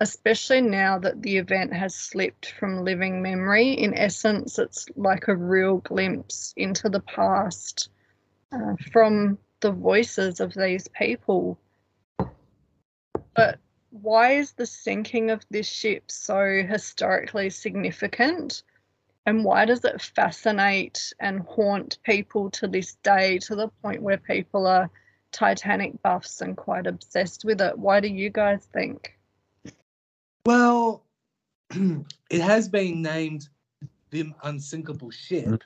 [0.00, 3.72] especially now that the event has slipped from living memory.
[3.72, 7.90] In essence, it's like a real glimpse into the past
[8.52, 11.58] uh, from the voices of these people.
[13.34, 13.58] But
[13.90, 18.62] why is the sinking of this ship so historically significant?
[19.26, 24.18] And why does it fascinate and haunt people to this day to the point where
[24.18, 24.90] people are
[25.32, 27.78] Titanic buffs and quite obsessed with it?
[27.78, 29.17] Why do you guys think?
[30.46, 31.04] Well,
[31.70, 33.48] it has been named
[34.10, 35.62] the unsinkable ship,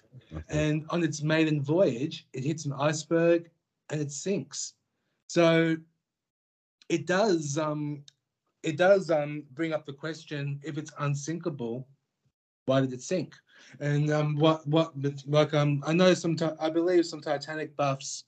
[0.49, 3.51] and on its maiden voyage, it hits an iceberg
[3.91, 4.75] and it sinks.
[5.29, 5.77] So
[6.89, 8.03] it does um,
[8.62, 11.87] it does um, bring up the question: if it's unsinkable,
[12.66, 13.35] why did it sink?
[13.81, 14.93] And um, what what
[15.27, 18.25] like um, I know some I believe some Titanic buffs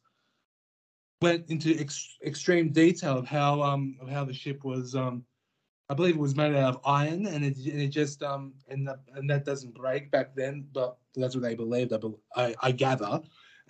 [1.22, 5.24] went into ex- extreme detail of how um of how the ship was um
[5.90, 8.86] I believe it was made out of iron and it, and it just um and
[8.88, 11.98] the, and that doesn't break back then but that's what they believed I,
[12.36, 13.20] I, I gather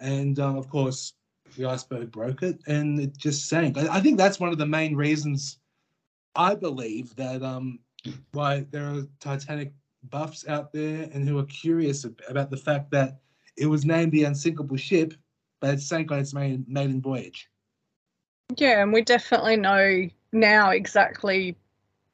[0.01, 1.15] and um, of course
[1.57, 4.67] the iceberg broke it and it just sank I, I think that's one of the
[4.67, 5.59] main reasons
[6.37, 7.81] I believe that um
[8.33, 9.73] why there are Titanic
[10.11, 13.21] buffs out there and who are curious about the fact that
[13.57, 15.15] it was named the unsinkable ship,
[15.61, 17.49] but it sank on its main, maiden voyage.
[18.57, 21.57] Yeah, and we definitely know now exactly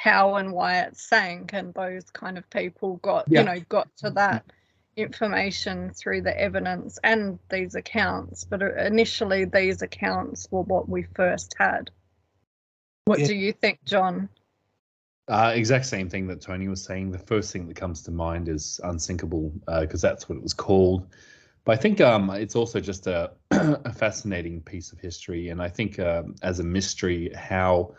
[0.00, 3.40] how and why it sank, and those kind of people got yeah.
[3.40, 4.46] you know got to that
[4.96, 8.44] information through the evidence and these accounts.
[8.44, 11.90] But initially, these accounts were what we first had.
[13.04, 13.26] What yeah.
[13.26, 14.30] do you think, John?
[15.28, 17.10] Uh, exact same thing that Tony was saying.
[17.10, 20.54] The first thing that comes to mind is unsinkable because uh, that's what it was
[20.54, 21.08] called.
[21.64, 25.68] But I think um, it's also just a, a, fascinating piece of history, and I
[25.68, 27.94] think uh, as a mystery how,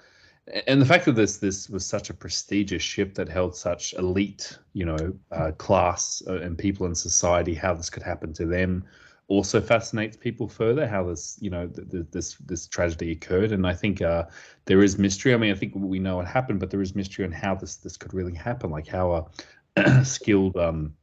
[0.67, 4.57] and the fact that this this was such a prestigious ship that held such elite,
[4.73, 8.83] you know, uh, class uh, and people in society, how this could happen to them,
[9.27, 10.87] also fascinates people further.
[10.87, 14.25] How this, you know, th- th- this this tragedy occurred, and I think uh,
[14.65, 15.33] there is mystery.
[15.33, 17.77] I mean, I think we know what happened, but there is mystery on how this
[17.77, 19.29] this could really happen, like how
[19.77, 20.93] a skilled um,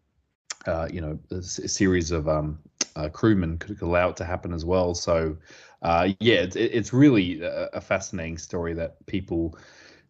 [0.67, 2.59] uh, you know, a, series of um,
[2.97, 4.95] uh, crewmen could allow it to happen as well.
[4.95, 5.37] So,
[5.83, 9.57] uh, yeah, it's, it's really a, fascinating story that people.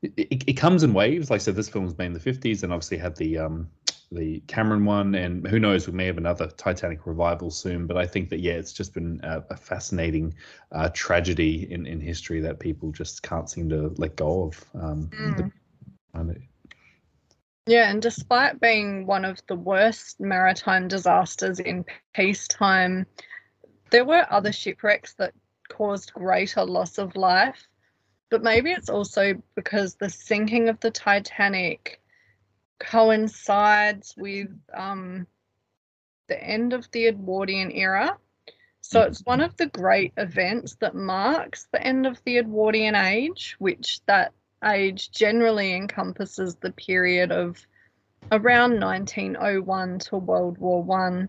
[0.00, 1.28] It, it, comes in waves.
[1.28, 3.68] Like I said, this film's made in the 50s and obviously had the um,
[4.12, 7.86] the Cameron one, and who knows, we may have another Titanic revival soon.
[7.86, 10.34] But I think that yeah, it's just been a, a fascinating
[10.72, 14.64] uh, tragedy in in history that people just can't seem to let go of.
[14.74, 15.36] Um, mm.
[16.14, 16.36] the,
[17.66, 23.06] yeah, and despite being one of the worst maritime disasters in peacetime,
[23.90, 25.34] there were other shipwrecks that
[25.68, 27.66] caused greater loss of life.
[28.30, 32.00] But maybe it's also because the sinking of the Titanic
[32.78, 35.26] coincides with um,
[36.28, 38.16] the end of the Edwardian era.
[38.80, 43.56] So it's one of the great events that marks the end of the Edwardian age,
[43.58, 44.32] which that
[44.64, 47.58] age generally encompasses the period of
[48.30, 51.28] around 1901 to World War One.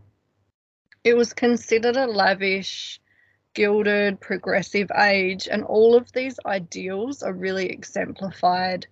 [1.03, 2.99] It was considered a lavish,
[3.59, 8.87] gilded, progressive age, and all of these ideals are really exemplified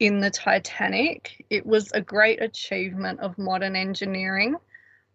[0.00, 1.46] in the Titanic.
[1.50, 4.56] It was a great achievement of modern engineering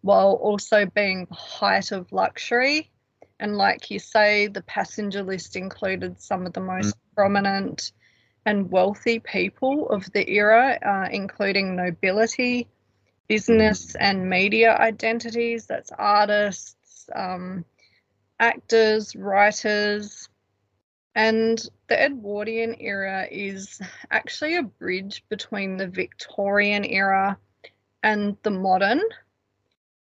[0.00, 2.90] while also being the height of luxury.
[3.38, 7.14] And like you say, the passenger list included some of the most mm.
[7.14, 7.92] prominent
[8.46, 12.68] and wealthy people of the era, uh, including nobility,
[13.28, 13.96] business mm.
[14.00, 15.66] and media identities.
[15.66, 17.66] That's artists, um,
[18.40, 20.28] actors, writers.
[21.14, 23.80] And the Edwardian era is
[24.10, 27.38] actually a bridge between the Victorian era
[28.02, 29.02] and the modern.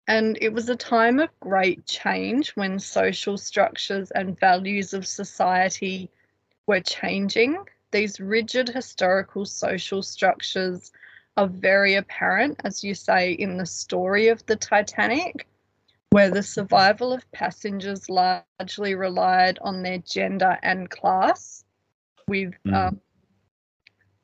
[0.07, 6.09] And it was a time of great change when social structures and values of society
[6.65, 7.57] were changing
[7.91, 10.91] these rigid historical social structures
[11.38, 15.47] are very apparent, as you say, in the story of the Titanic,
[16.12, 21.64] where the survival of passengers largely relied on their gender and class,
[22.28, 22.74] with mm.
[22.74, 23.01] um,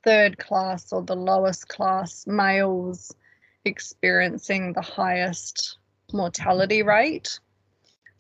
[0.04, 3.14] third class or the lowest class males
[3.66, 5.78] experiencing the highest
[6.12, 7.40] mortality rate.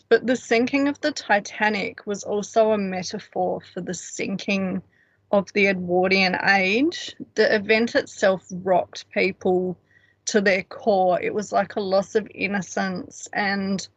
[0.10, 4.82] But the sinking of the Titanic was also a metaphor for the sinking
[5.32, 9.76] of the Edwardian age, the event itself rocked people
[10.26, 11.22] to their core.
[11.22, 13.88] It was like a loss of innocence and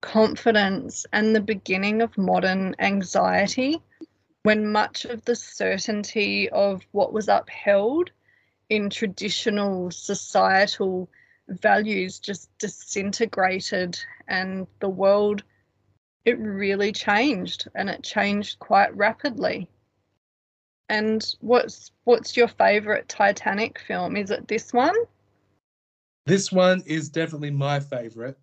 [0.00, 3.82] confidence and the beginning of modern anxiety
[4.42, 8.10] when much of the certainty of what was upheld
[8.68, 11.08] in traditional societal
[11.48, 13.98] values just disintegrated
[14.28, 15.42] and the world
[16.24, 19.68] it really changed and it changed quite rapidly
[20.88, 24.16] and what's what's your favorite Titanic film?
[24.16, 24.94] Is it this one?
[26.26, 28.36] This one is definitely my favorite.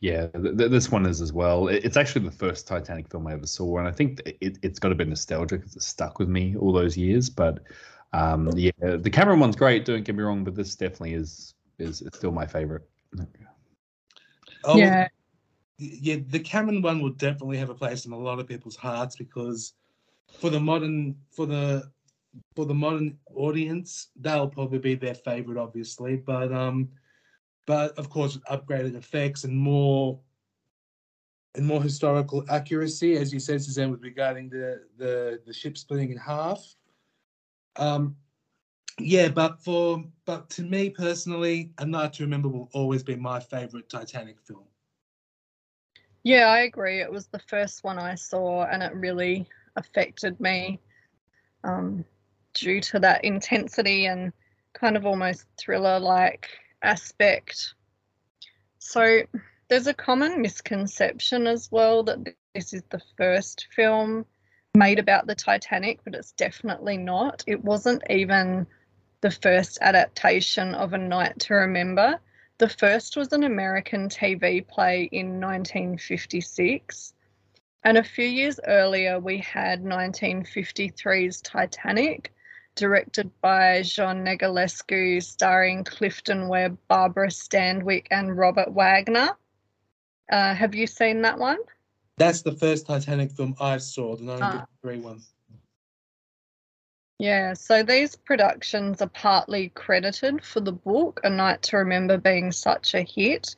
[0.00, 1.68] Yeah, th- th- this one is as well.
[1.68, 4.90] It's actually the first Titanic film I ever saw, and I think it, has got
[4.90, 7.30] a bit nostalgic because it's stuck with me all those years.
[7.30, 7.60] But
[8.12, 9.84] um, yeah, the Cameron one's great.
[9.84, 12.82] Don't get me wrong, but this definitely is is still my favorite.
[14.64, 15.06] Oh, yeah,
[15.78, 16.16] yeah.
[16.26, 19.74] The Cameron one will definitely have a place in a lot of people's hearts because
[20.40, 21.88] for the modern for the
[22.54, 26.16] for the modern audience, that'll probably be their favorite, obviously.
[26.16, 26.88] But um,
[27.66, 30.18] but of course, upgraded effects and more
[31.54, 36.10] and more historical accuracy, as you said, Suzanne, with regarding the the the ship splitting
[36.10, 36.64] in half.
[37.76, 38.16] Um,
[38.98, 43.40] yeah, but for but to me personally, A Night to Remember will always be my
[43.40, 44.64] favorite Titanic film.
[46.24, 47.00] Yeah, I agree.
[47.00, 50.78] It was the first one I saw, and it really affected me
[51.64, 52.04] um,
[52.54, 54.32] due to that intensity and
[54.72, 56.48] kind of almost thriller like
[56.82, 57.74] aspect.
[58.78, 59.22] So
[59.68, 64.26] there's a common misconception as well that this is the first film
[64.74, 67.44] made about the Titanic, but it's definitely not.
[67.46, 68.66] It wasn't even
[69.20, 72.18] the first adaptation of A Night to Remember.
[72.58, 77.14] The first was an American TV play in 1956.
[77.84, 82.32] And a few years earlier, we had 1953's Titanic,
[82.74, 89.30] directed by Jean Negulesco, starring Clifton Webb, Barbara Stanwyck, and Robert Wagner.
[90.30, 91.58] Uh, have you seen that one?
[92.16, 95.08] That's the first Titanic film I saw, the 1953 ah.
[95.08, 95.22] one.
[97.18, 102.50] Yeah, so these productions are partly credited for the book, A Night to Remember being
[102.50, 103.54] such a hit,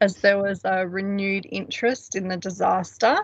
[0.00, 3.18] as there was a renewed interest in the disaster.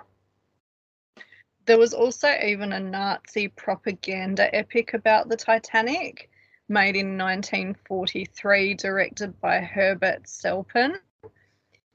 [1.66, 6.30] There was also even a Nazi propaganda epic about the Titanic,
[6.68, 10.96] made in 1943, directed by Herbert Selpin,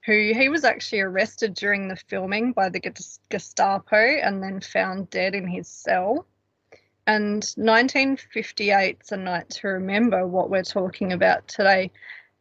[0.06, 2.80] who he was actually arrested during the filming by the
[3.30, 6.28] Gestapo and then found dead in his cell.
[7.08, 11.92] And 1958's A Night to Remember, what we're talking about today,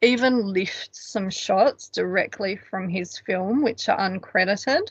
[0.03, 4.89] even lifts some shots directly from his film, which are uncredited.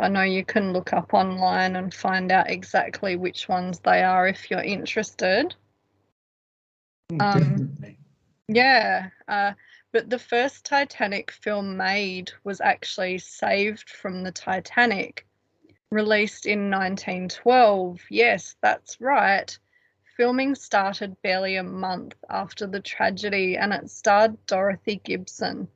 [0.00, 4.26] I know you can look up online and find out exactly which ones they are
[4.26, 5.54] if you're interested.
[7.10, 7.76] Hmm, um,
[8.48, 9.52] yeah, uh,
[9.92, 15.26] but the first Titanic film made was actually saved from the Titanic
[15.90, 18.00] released in 1912.
[18.10, 19.56] Yes, that's right.
[20.16, 25.68] Filming started barely a month after the tragedy and it starred Dorothy Gibson,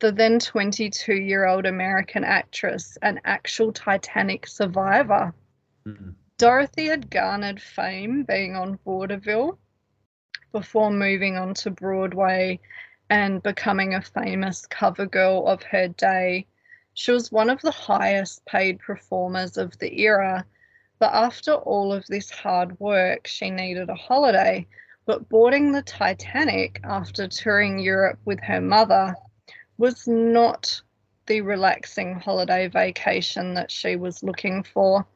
[0.00, 5.34] the then 22 year old American actress and actual Titanic survivor.
[5.86, 6.10] Mm-hmm.
[6.38, 9.58] Dorothy had garnered fame being on vaudeville
[10.52, 12.60] before moving on to Broadway
[13.08, 16.46] and becoming a famous cover girl of her day
[16.98, 20.46] she was one of the highest paid performers of the era,
[20.98, 24.66] but after all of this hard work, she needed a holiday.
[25.04, 29.14] But boarding the Titanic after touring Europe with her mother
[29.78, 30.80] was not
[31.26, 35.06] the relaxing holiday vacation that she was looking for.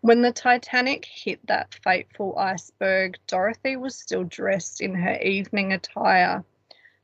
[0.00, 6.44] When the Titanic hit that fateful iceberg, Dorothy was still dressed in her evening attire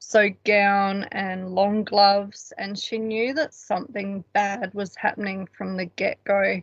[0.02, 5.84] so gown and long gloves, and she knew that something bad was happening from the
[5.84, 6.60] get go.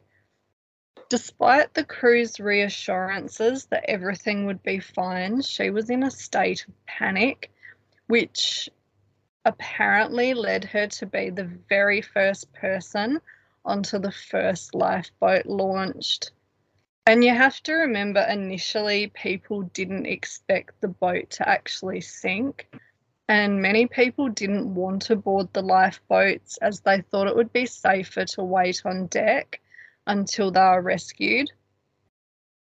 [1.07, 6.85] Despite the crew's reassurances that everything would be fine, she was in a state of
[6.85, 7.49] panic,
[8.07, 8.69] which
[9.45, 13.19] apparently led her to be the very first person
[13.65, 16.31] onto the first lifeboat launched.
[17.05, 22.67] And you have to remember initially, people didn't expect the boat to actually sink
[23.29, 27.67] and many people didn't want to board the lifeboats as they thought it would be
[27.67, 29.61] safer to wait on deck
[30.07, 31.51] until they were rescued.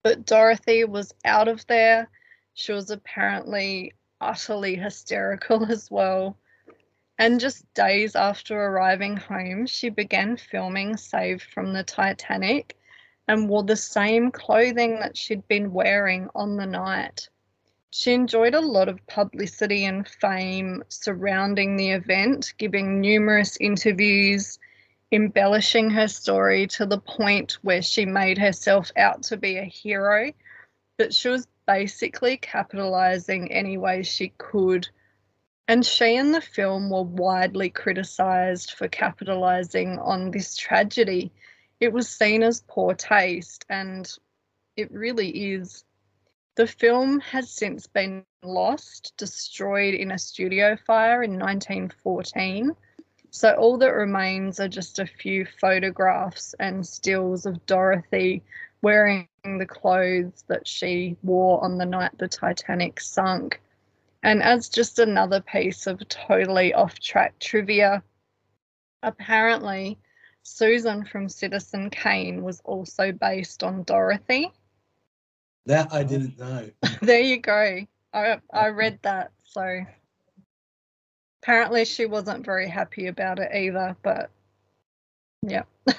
[0.04, 2.10] But Dorothy was out of there.
[2.54, 6.38] She was apparently utterly hysterical as well.
[7.20, 12.78] And just days after arriving home, she began filming Saved from the Titanic
[13.28, 17.28] and wore the same clothing that she'd been wearing on the night.
[17.90, 24.60] She enjoyed a lot of publicity and fame surrounding the event, giving numerous interviews,
[25.12, 30.32] embellishing her story to the point where she made herself out to be a hero.
[30.98, 34.88] But she was basically capitalizing any way she could.
[35.70, 41.32] And she and the film were widely criticized for capitalizing on this tragedy.
[41.82, 44.10] It was seen as poor taste, and
[44.78, 45.84] it really is.
[46.56, 52.74] The film has since been lost, destroyed in a studio fire in 1914.
[53.30, 58.42] So all that remains are just a few photographs and stills of Dorothy
[58.82, 63.60] wearing the clothes that she wore on the night the Titanic sunk.
[64.28, 68.04] And as just another piece of totally off track trivia,
[69.02, 69.98] apparently
[70.44, 74.52] Susan from Citizen Kane was also based on Dorothy.
[75.66, 76.70] That I didn't know.
[77.02, 77.88] there you go.
[78.14, 79.80] I I read that, so
[81.42, 84.30] apparently she wasn't very happy about it either, but
[85.42, 85.64] yeah.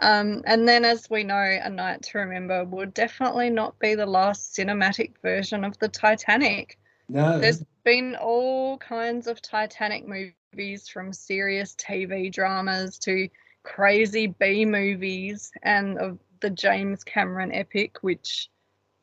[0.00, 4.06] um, and then, as we know, A Night to Remember would definitely not be the
[4.06, 6.80] last cinematic version of the Titanic.
[7.08, 7.38] No.
[7.38, 13.28] There's been all kinds of Titanic movies, from serious TV dramas to
[13.62, 18.50] crazy B movies, and of the James Cameron epic, which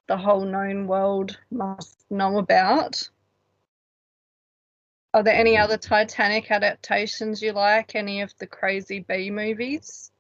[0.08, 3.10] the whole known world must know about.
[5.14, 7.96] Are there any other Titanic adaptations you like?
[7.96, 10.12] Any of the crazy B movies?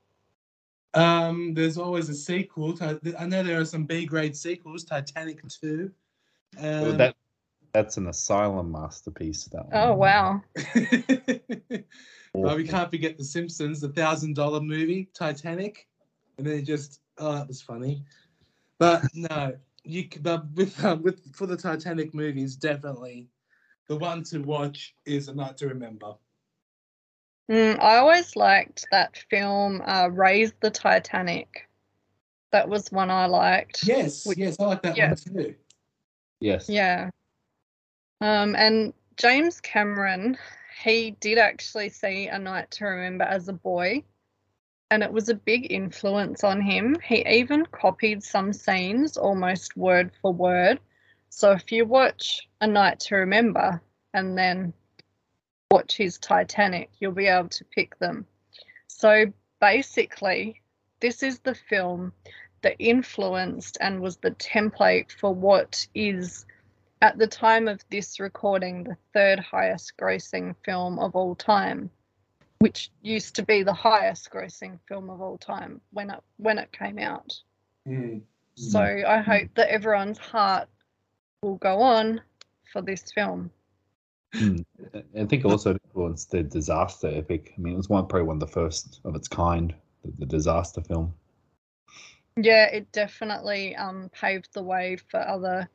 [0.96, 2.76] Um, there's always a sequel.
[2.82, 4.84] I know there are some B grade sequels.
[4.84, 5.92] Titanic Two.
[6.58, 7.16] Um, well, that
[7.74, 9.46] that's an asylum masterpiece.
[9.46, 9.74] That one.
[9.74, 10.42] Oh wow!
[12.34, 15.88] well, we can't forget The Simpsons, the thousand dollar movie, Titanic,
[16.38, 18.04] and then just oh, that was funny.
[18.78, 23.28] But no, you but with um, with for the Titanic movies, definitely
[23.88, 26.14] the one to watch is A Night to Remember.
[27.52, 31.68] Mm, I always liked that film, uh, Raise the Titanic.
[32.52, 33.84] That was one I liked.
[33.84, 35.08] Yes, Which, yes, I like that yeah.
[35.10, 35.56] one too.
[36.40, 36.70] Yes.
[36.70, 37.10] Yeah.
[38.22, 40.38] Um, and James Cameron,
[40.84, 44.04] he did actually see A Night to Remember as a boy,
[44.92, 46.98] and it was a big influence on him.
[47.04, 50.80] He even copied some scenes almost word for word.
[51.30, 53.82] So if you watch A Night to Remember
[54.14, 54.74] and then
[55.72, 58.26] watch his Titanic, you'll be able to pick them.
[58.88, 59.32] So
[59.62, 60.62] basically,
[61.00, 62.12] this is the film
[62.62, 66.46] that influenced and was the template for what is,
[67.02, 71.90] at the time of this recording, the third highest grossing film of all time,
[72.60, 76.72] which used to be the highest grossing film of all time when it when it
[76.72, 77.40] came out.
[77.88, 78.22] Mm.
[78.56, 80.68] So I hope that everyone's heart
[81.42, 82.22] will go on
[82.74, 83.50] for this film.
[84.36, 84.66] Mm.
[85.18, 87.54] I think also it influenced the disaster epic.
[87.58, 89.74] I mean, it was one probably one of the first of its kind,
[90.04, 91.14] the, the disaster film.
[92.36, 95.70] Yeah, it definitely um, paved the way for other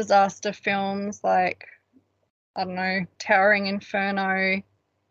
[0.00, 1.66] disaster films like
[2.56, 4.62] I don't know, Towering Inferno,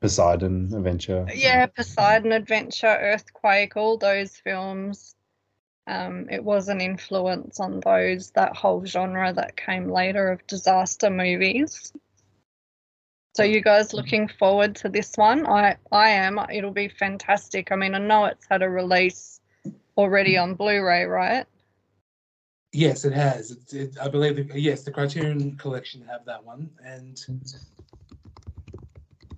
[0.01, 1.27] Poseidon Adventure.
[1.33, 5.15] Yeah, Poseidon Adventure, Earthquake, all those films.
[5.85, 11.09] Um, it was an influence on those that whole genre that came later of disaster
[11.09, 11.93] movies.
[13.35, 15.45] So you guys looking forward to this one?
[15.45, 16.39] I I am.
[16.51, 17.71] It'll be fantastic.
[17.71, 19.39] I mean, I know it's had a release
[19.97, 21.45] already on Blu-ray, right?
[22.71, 23.51] Yes, it has.
[23.51, 27.19] It, it, I believe, the, yes, the Criterion Collection have that one, and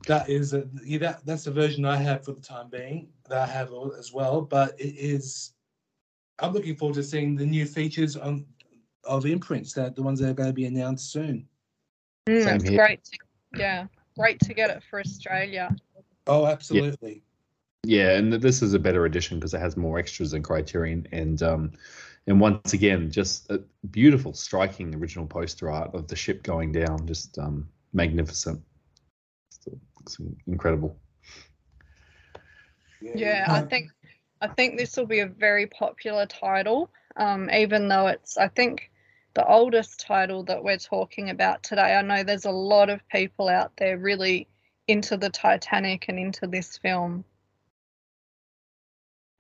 [0.07, 3.09] that is a, yeah, that that's the version I have for the time being.
[3.29, 5.53] That I have as well, but it is.
[6.39, 8.45] I'm looking forward to seeing the new features on
[9.05, 11.47] of imprints that the ones that are going to be announced soon.
[12.27, 13.03] Mm, it's great.
[13.05, 13.17] To,
[13.55, 13.85] yeah,
[14.17, 15.73] great to get it for Australia.
[16.27, 17.23] Oh, absolutely.
[17.83, 21.07] Yeah, yeah and this is a better edition because it has more extras than Criterion,
[21.13, 21.71] and um,
[22.31, 27.05] and once again, just a beautiful, striking original poster art of the ship going down,
[27.05, 28.61] just um, magnificent.
[29.99, 30.17] It's
[30.47, 30.95] incredible.
[33.01, 33.91] Yeah, I think
[34.39, 36.89] I think this will be a very popular title.
[37.17, 38.89] Um, even though it's, I think
[39.33, 41.95] the oldest title that we're talking about today.
[41.95, 44.47] I know there's a lot of people out there really
[44.87, 47.25] into the Titanic and into this film.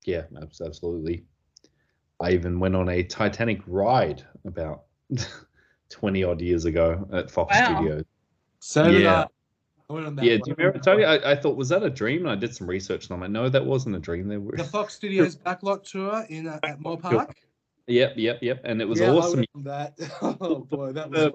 [0.03, 0.23] Yeah,
[0.61, 1.23] absolutely.
[2.21, 4.83] I even went on a Titanic ride about
[5.89, 7.75] 20 odd years ago at Fox wow.
[7.75, 8.03] Studios.
[8.59, 9.25] So yeah.
[9.89, 10.17] I went on.
[10.17, 11.03] Yeah, do you remember, Tony?
[11.03, 12.21] I, I, thought, was that a dream?
[12.21, 14.27] And I did some research and I'm like, no, that wasn't a dream.
[14.27, 17.35] There were the Fox Studios backlot tour in uh, at Moore Park.
[17.87, 18.61] Yep, yep, yep.
[18.63, 19.43] And it was yeah, awesome.
[19.55, 19.97] that.
[20.21, 21.31] Oh boy, that was.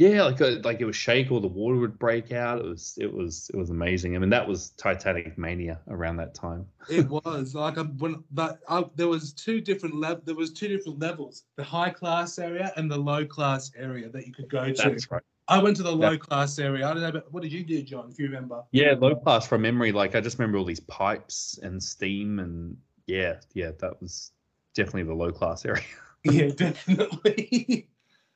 [0.00, 2.58] Uh, yeah, like uh, like it would shake or the water would break out.
[2.58, 4.14] It was it was it was amazing.
[4.14, 6.66] I mean, that was Titanic mania around that time.
[6.88, 10.22] it was like um, when, but I, there was two different level.
[10.24, 14.26] There was two different levels: the high class area and the low class area that
[14.26, 14.72] you could go to.
[14.72, 15.22] That's right.
[15.48, 16.86] I went to the low class area.
[16.86, 18.10] I don't know, but what did you do, John?
[18.10, 18.62] If you remember?
[18.70, 19.92] Yeah, low class from memory.
[19.92, 22.76] Like I just remember all these pipes and steam, and
[23.06, 24.32] yeah, yeah, that was
[24.74, 25.82] definitely the low class area.
[26.24, 27.88] yeah, definitely.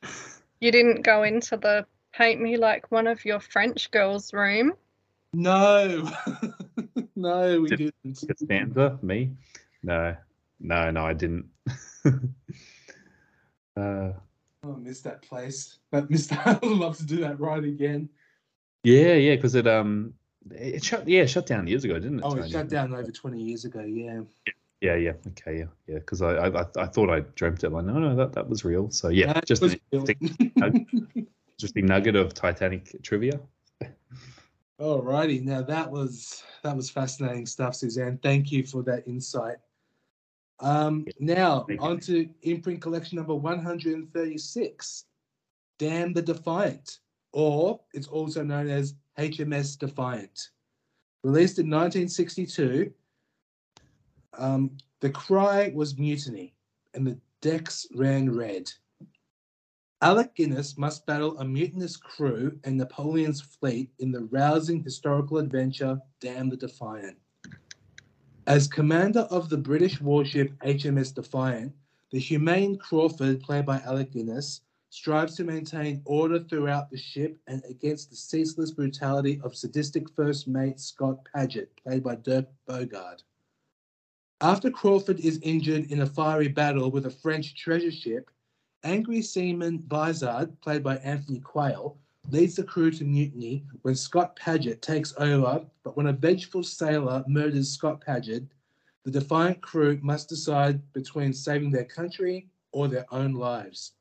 [0.62, 4.74] You didn't go into the paint me like one of your French girls room.
[5.32, 6.08] No,
[7.16, 8.24] no, we Did, didn't.
[8.28, 9.32] Costanza, me?
[9.82, 10.14] No,
[10.60, 11.46] no, no, I didn't.
[13.76, 14.12] uh,
[14.64, 15.78] Oh, I miss that place.
[15.90, 16.38] But Mr.
[16.46, 18.08] I would love to do that right again.
[18.84, 20.14] Yeah, yeah, because it um
[20.48, 22.24] it shut yeah, it shut down years ago, didn't it?
[22.24, 24.20] Oh, it shut down over twenty years ago, yeah.
[24.46, 24.52] Yeah,
[24.82, 25.98] yeah, yeah, okay, yeah, yeah.
[26.00, 27.70] Because I, I I thought I dreamt it.
[27.70, 28.90] Like, no, no, that that was real.
[28.90, 30.86] So yeah, that just an interesting, nugget,
[31.56, 33.40] interesting nugget of Titanic trivia.
[34.80, 38.18] Alrighty, now that was that was fascinating stuff, Suzanne.
[38.22, 39.58] Thank you for that insight.
[40.58, 45.04] Um, now, on to imprint collection number 136,
[45.78, 46.98] Damn the Defiant,
[47.32, 50.50] or it's also known as HMS Defiant.
[51.22, 52.92] Released in 1962,
[54.38, 56.54] um, the cry was mutiny
[56.94, 58.70] and the decks ran red.
[60.00, 66.00] Alec Guinness must battle a mutinous crew and Napoleon's fleet in the rousing historical adventure
[66.20, 67.16] Damn the Defiant.
[68.48, 71.72] As commander of the British warship HMS Defiant,
[72.10, 77.62] the humane Crawford, played by Alec Guinness, strives to maintain order throughout the ship and
[77.68, 83.22] against the ceaseless brutality of sadistic first mate Scott Padget, played by Dirk Bogarde.
[84.42, 88.28] After Crawford is injured in a fiery battle with a French treasure ship,
[88.82, 91.96] angry seaman Vizard, played by Anthony Quayle,
[92.28, 97.22] leads the crew to mutiny when Scott Padget takes over, but when a vengeful sailor
[97.28, 98.48] murders Scott Padget,
[99.04, 103.92] the defiant crew must decide between saving their country or their own lives.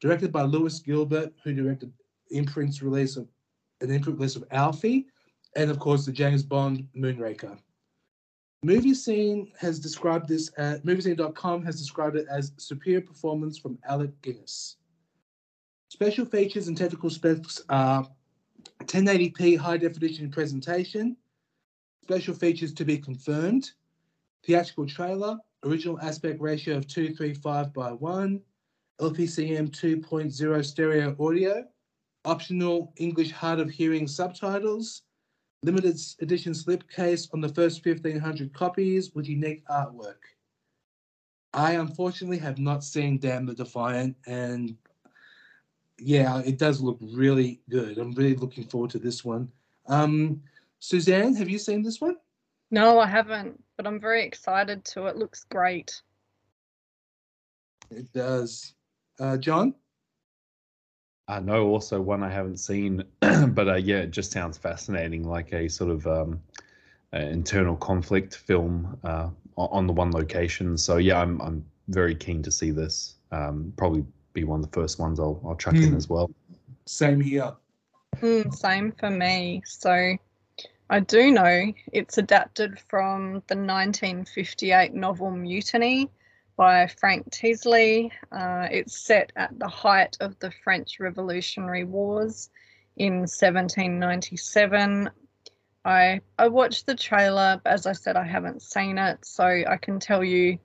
[0.00, 1.92] Directed by Lewis Gilbert, who directed
[2.32, 3.28] Imprint's release of
[3.80, 5.06] an imprint release of Alfie,
[5.54, 7.56] and of course the James Bond Moonraker.
[8.66, 14.10] Movie Scene has described this, at moviescene.com has described it as superior performance from Alec
[14.22, 14.78] Guinness.
[15.88, 18.10] Special features and technical specs are
[18.86, 21.16] 1080p high definition presentation,
[22.02, 23.70] special features to be confirmed,
[24.44, 28.40] theatrical trailer, original aspect ratio of 235 by 1,
[29.00, 31.64] LPCM 2.0 stereo audio,
[32.24, 35.02] optional English hard of hearing subtitles,
[35.66, 40.22] limited edition slipcase on the first 1500 copies with unique artwork.
[41.52, 44.76] I unfortunately have not seen Damn the Defiant, and
[45.98, 47.98] yeah, it does look really good.
[47.98, 49.50] I'm really looking forward to this one.
[49.86, 50.40] Um,
[50.78, 52.16] Suzanne, have you seen this one?
[52.70, 55.06] No, I haven't, but I'm very excited to.
[55.06, 56.00] It looks great.
[57.90, 58.74] It does.
[59.18, 59.74] Uh, John?
[61.28, 65.52] I know also one I haven't seen, but uh, yeah, it just sounds fascinating, like
[65.52, 66.40] a sort of um,
[67.12, 70.78] uh, internal conflict film uh, on the one location.
[70.78, 73.16] So yeah, I'm I'm very keen to see this.
[73.32, 74.04] Um, probably
[74.34, 75.96] be one of the first ones I'll I'll chuck in Hmm.
[75.96, 76.30] as well.
[76.84, 77.52] Same here.
[78.20, 79.62] Mm, same for me.
[79.66, 80.16] So
[80.88, 86.08] I do know it's adapted from the 1958 novel Mutiny
[86.56, 88.10] by Frank Tilsley.
[88.32, 92.50] Uh, it's set at the height of the French Revolutionary Wars
[92.96, 95.10] in 1797.
[95.84, 99.76] I I watched the trailer, but as I said, I haven't seen it, so I
[99.80, 100.58] can tell you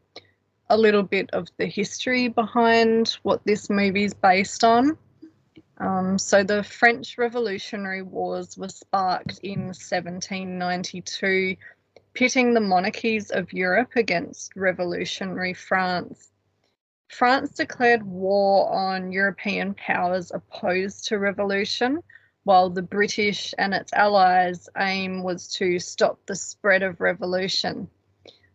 [0.69, 4.97] a little bit of the history behind what this movie is based on.
[5.77, 11.57] Um, so the French Revolutionary Wars were sparked in 1792,
[12.13, 16.31] pitting the monarchies of Europe against revolutionary France.
[17.07, 22.01] France declared war on European powers opposed to revolution,
[22.43, 27.89] while the British and its allies' aim was to stop the spread of revolution.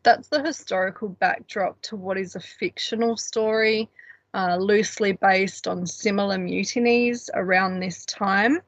[0.03, 3.91] That's the historical backdrop to what is a fictional story
[4.35, 8.61] uh, loosely based on similar mutinies around this time.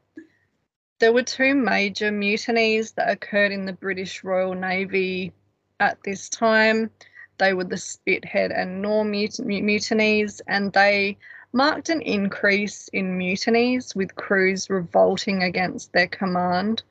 [1.00, 5.32] There were two major mutinies that occurred in the British Royal Navy
[5.78, 6.90] at this time.
[7.38, 11.16] They were the Spithead and Nore mut- mutinies, and they
[11.52, 16.82] marked an increase in mutinies with crews revolting against their command,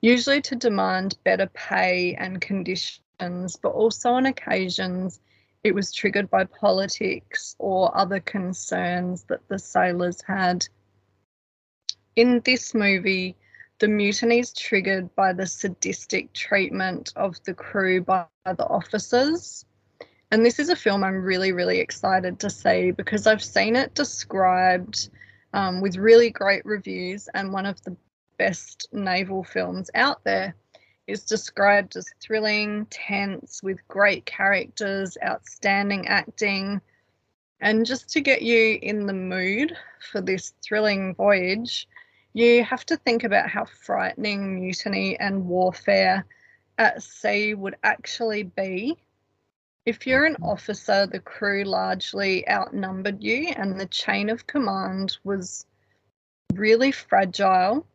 [0.00, 5.20] usually to demand better pay and conditions, but also on occasions
[5.62, 10.66] it was triggered by politics or other concerns that the sailors had.
[12.16, 13.36] In this movie,
[13.78, 19.64] the mutiny is triggered by the sadistic treatment of the crew by the officers.
[20.30, 23.94] And this is a film I'm really, really excited to see because I've seen it
[23.94, 25.10] described
[25.52, 27.96] um, with really great reviews and one of the
[28.38, 30.54] best naval films out there
[31.06, 36.80] is described as thrilling, tense, with great characters, outstanding acting.
[37.60, 39.76] And just to get you in the mood
[40.10, 41.86] for this thrilling voyage,
[42.34, 46.26] you have to think about how frightening mutiny and warfare
[46.78, 48.98] at sea would actually be.
[49.86, 55.64] If you're an officer, the crew largely outnumbered you, and the chain of command was
[56.54, 57.86] really fragile.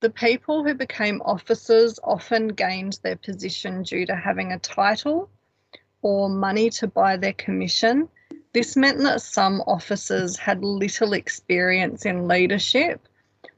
[0.00, 5.30] The people who became officers often gained their position due to having a title
[6.02, 8.08] or money to buy their commission.
[8.52, 13.08] This meant that some officers had little experience in leadership.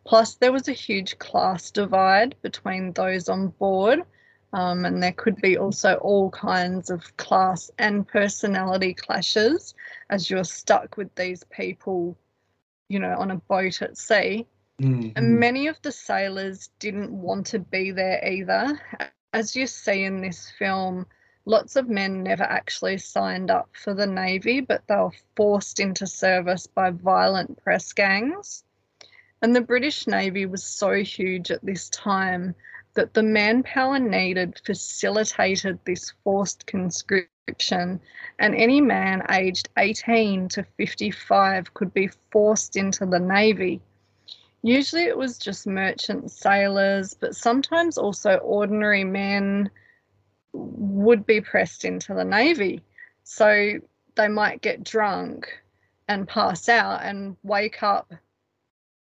[0.07, 4.01] Plus, there was a huge class divide between those on board,
[4.53, 9.75] um, and there could be also all kinds of class and personality clashes
[10.09, 12.17] as you're stuck with these people,
[12.89, 14.47] you know, on a boat at sea.
[14.81, 15.13] Mhm.
[15.17, 18.81] And many of the sailors didn't want to be there either.
[19.33, 21.07] As you see in this film,
[21.47, 26.07] lots of men never actually signed up for the Navy, but they were forced into
[26.07, 28.63] service by violent press gangs.
[29.43, 32.55] And the British Navy was so huge at this time
[32.95, 38.01] that the manpower needed facilitated this forced conscription,
[38.39, 43.81] and any man aged 18 to 55 could be forced into the Navy.
[44.63, 49.71] Usually it was just merchant sailors, but sometimes also ordinary men
[50.53, 52.83] would be pressed into the Navy.
[53.23, 53.75] So
[54.15, 55.63] they might get drunk
[56.09, 58.13] and pass out and wake up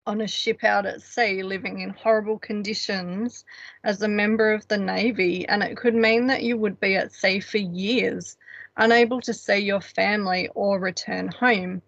[0.06, 3.44] on a ship out at sea living in horrible conditions
[3.84, 7.12] as a member of the Navy, and it could mean that you would be at
[7.12, 8.36] sea for years,
[8.76, 11.82] unable to see your family or return home.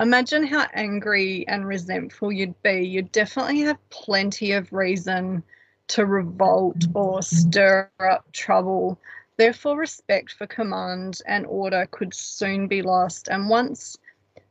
[0.00, 2.80] Imagine how angry and resentful you'd be.
[2.80, 5.42] You'd definitely have plenty of reason
[5.88, 8.98] to revolt or stir up trouble.
[9.36, 13.28] Therefore, respect for command and order could soon be lost.
[13.28, 13.98] And once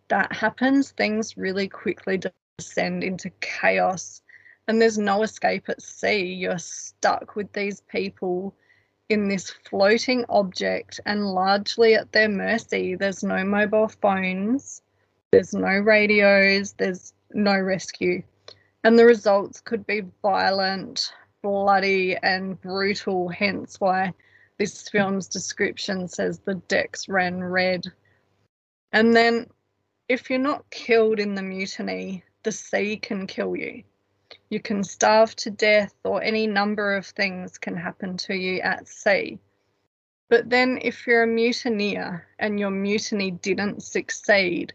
[0.10, 2.18] that happens, things really quickly
[2.60, 4.22] descend into chaos
[4.70, 6.24] and there's no escape at sea.
[6.24, 8.54] You're stuck with these people
[9.10, 12.94] in this floating object and largely at their mercy.
[12.94, 14.84] There's no mobile phones,
[15.32, 18.22] there's no radios, there's no rescue.
[18.84, 24.14] And the results could be violent, bloody, and brutal, hence why
[24.60, 27.86] this film's description says the decks ran red.
[28.92, 29.48] And then,
[30.08, 33.84] if you're not killed in the mutiny, the sea can kill you.
[34.50, 38.88] You can starve to death, or any number of things can happen to you at
[38.88, 39.40] sea.
[40.30, 44.74] But then, if you're a mutineer and your mutiny didn't succeed,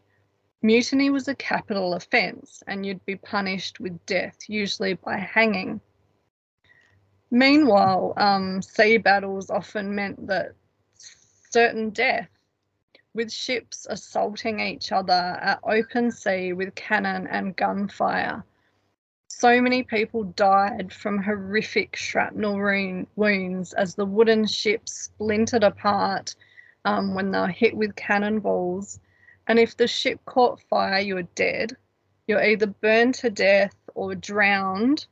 [0.62, 5.80] mutiny was a capital offence and you'd be punished with death, usually by hanging.
[7.30, 10.54] Meanwhile, um, sea battles often meant that
[11.50, 12.28] certain death
[13.14, 18.44] with ships assaulting each other at open sea with cannon and gunfire.
[19.28, 22.56] So many people died from horrific shrapnel
[23.16, 26.34] wounds as the wooden ships splintered apart
[26.84, 29.00] um, when they were hit with cannonballs.
[29.46, 31.76] And if the ship caught fire, you're dead.
[32.26, 35.06] You're either burned to death or drowned.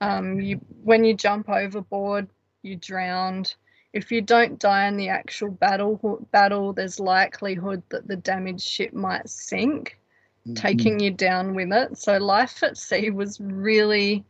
[0.00, 2.28] Um, you, when you jump overboard,
[2.62, 3.54] you drowned
[3.92, 8.92] if you don't die in the actual battle battle there's likelihood that the damaged ship
[8.92, 9.98] might sink
[10.46, 10.54] mm-hmm.
[10.54, 11.98] taking you down with it.
[11.98, 14.24] So life at sea was really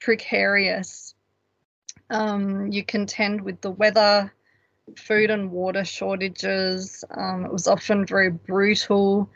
[0.00, 1.14] precarious.
[2.10, 4.32] Um, you contend with the weather
[4.96, 7.04] food and water shortages.
[7.10, 9.30] Um, it was often very brutal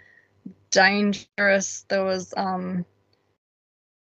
[0.70, 1.86] dangerous.
[1.88, 2.84] There was um,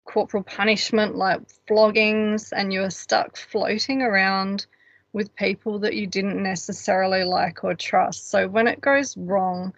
[0.06, 4.68] corporal punishment like floggings and you were stuck floating around
[5.14, 8.30] with people that you didn't necessarily like or trust.
[8.30, 9.73] So when it goes wrong,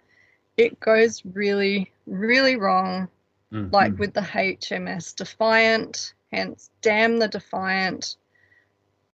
[0.56, 3.08] it goes really, really wrong,
[3.52, 3.72] mm-hmm.
[3.72, 8.16] like with the HMS Defiant, hence Damn the Defiant,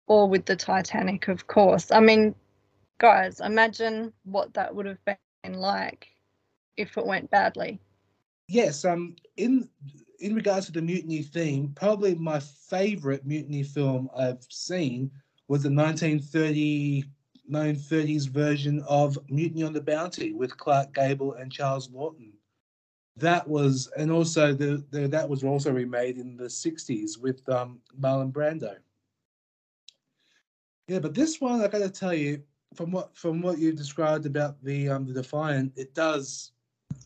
[0.06, 1.92] or with the Titanic, of course.
[1.92, 2.34] I mean,
[2.98, 6.08] guys, imagine what that would have been like
[6.78, 7.78] if it went badly.
[8.48, 9.68] Yes, um, in
[10.20, 15.10] in regards to the mutiny theme, probably my favorite mutiny film I've seen
[15.48, 17.04] was the 1930
[17.50, 22.32] 1930s version of Mutiny on the Bounty with Clark Gable and Charles Laughton.
[23.16, 27.80] That was, and also the, the that was also remade in the 60s with um,
[27.98, 28.74] Marlon Brando.
[30.88, 32.42] Yeah, but this one, I got to tell you,
[32.74, 36.52] from what from what you described about the um, the Defiant, it does.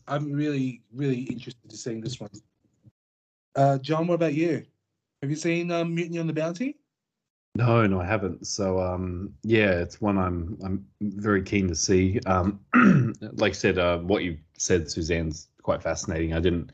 [0.07, 2.29] I'm really really interested to seeing this one.
[3.55, 4.65] Uh, John, what about you?
[5.21, 6.80] Have you seen um, Mutiny on the Bounty?
[7.55, 8.47] No, no, I haven't.
[8.47, 12.19] So, um, yeah, it's one I'm I'm very keen to see.
[12.25, 12.59] Um,
[13.33, 16.33] like I said, uh, what you said, Suzanne's quite fascinating.
[16.33, 16.71] I didn't.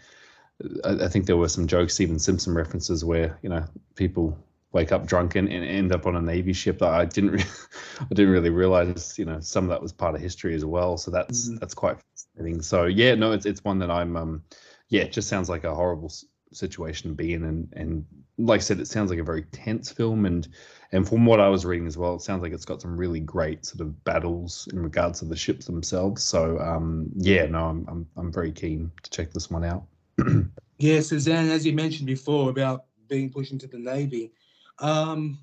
[0.83, 3.63] I, I, think there were some jokes, even Simpson references, where you know
[3.95, 4.37] people
[4.71, 6.77] wake up drunk and, and end up on a navy ship.
[6.79, 7.31] That I didn't.
[7.31, 7.43] Re-
[7.99, 10.97] I didn't really realize, you know, some of that was part of history as well.
[10.97, 11.57] So that's mm-hmm.
[11.57, 12.61] that's quite fascinating.
[12.61, 14.15] So yeah, no, it's it's one that I'm.
[14.15, 14.43] Um,
[14.89, 16.13] yeah, it just sounds like a horrible
[16.53, 18.05] situation to be in, and and
[18.37, 20.47] like I said, it sounds like a very tense film, and
[20.91, 23.19] and from what I was reading as well, it sounds like it's got some really
[23.19, 26.23] great sort of battles in regards to the ships themselves.
[26.23, 29.83] So um, yeah, no, I'm I'm I'm very keen to check this one out.
[30.77, 34.31] yeah, Suzanne, as you mentioned before about being pushed into the navy,
[34.79, 35.39] um,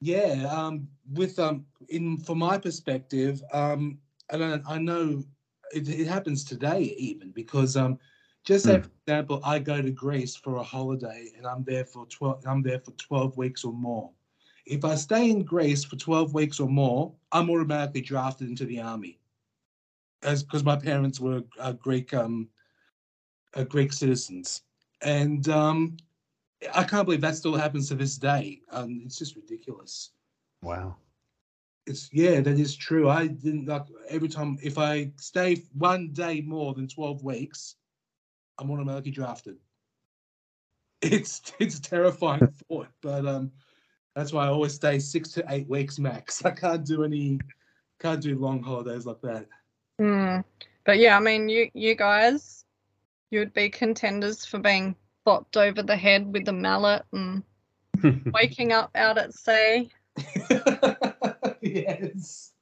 [0.00, 3.98] yeah, um, with um, in from my perspective, um,
[4.30, 5.22] and I, I know
[5.72, 7.98] it, it happens today even because um
[8.44, 8.82] just say, mm.
[8.82, 12.62] for example, I go to Greece for a holiday and I'm there for 12, I'm
[12.62, 14.10] there for 12 weeks or more.
[14.66, 18.80] if I stay in Greece for 12 weeks or more, I'm automatically drafted into the
[18.80, 19.18] army.
[20.22, 22.48] As because my parents were uh, Greek um,
[23.54, 24.62] uh, Greek citizens,
[25.02, 25.98] and um,
[26.74, 28.60] I can't believe that still happens to this day.
[28.70, 30.12] Um, it's just ridiculous.
[30.62, 30.96] Wow.
[31.86, 33.10] It's yeah, that is true.
[33.10, 37.76] I didn't like every time if I stay one day more than 12 weeks,
[38.58, 39.56] I'm automatically drafted.
[41.02, 43.52] It's it's a terrifying thought, but um,
[44.14, 46.42] that's why I always stay six to eight weeks max.
[46.44, 47.40] I can't do any,
[48.00, 49.46] can't do long holidays like that.
[50.00, 50.44] Mm.
[50.84, 52.64] But yeah, I mean, you you guys,
[53.30, 54.94] you'd be contenders for being
[55.26, 57.42] bopped over the head with a mallet and
[58.32, 59.90] waking up out at sea.
[61.62, 62.52] yes.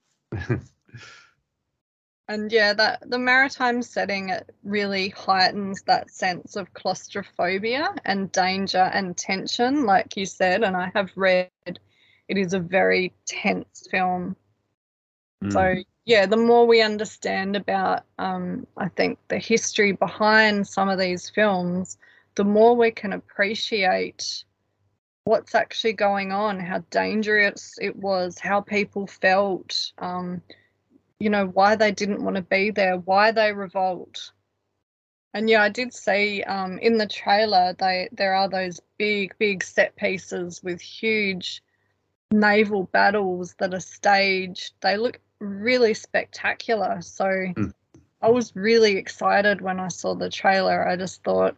[2.28, 8.90] And yeah, that the maritime setting it really heightens that sense of claustrophobia and danger
[8.92, 10.62] and tension, like you said.
[10.62, 14.36] And I have read it is a very tense film.
[15.42, 15.52] Mm.
[15.52, 15.74] So
[16.04, 21.30] yeah, the more we understand about, um, I think the history behind some of these
[21.30, 21.98] films,
[22.34, 24.44] the more we can appreciate
[25.24, 29.92] what's actually going on, how dangerous it was, how people felt.
[29.98, 30.42] Um,
[31.22, 34.32] you know, why they didn't want to be there, why they revolt.
[35.32, 39.62] And yeah, I did see um, in the trailer they there are those big, big
[39.62, 41.62] set pieces with huge
[42.32, 44.74] naval battles that are staged.
[44.80, 47.00] They look really spectacular.
[47.02, 47.72] So Mm.
[48.20, 50.86] I was really excited when I saw the trailer.
[50.88, 51.56] I just thought,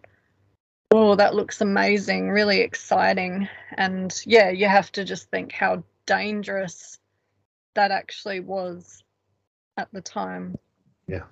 [0.90, 3.48] oh, that looks amazing, really exciting.
[3.72, 6.98] And yeah, you have to just think how dangerous
[7.74, 9.03] that actually was
[9.76, 10.56] at the time.
[11.06, 11.24] Yeah.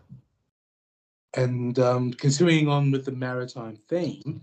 [1.35, 4.43] And um, continuing on with the maritime theme,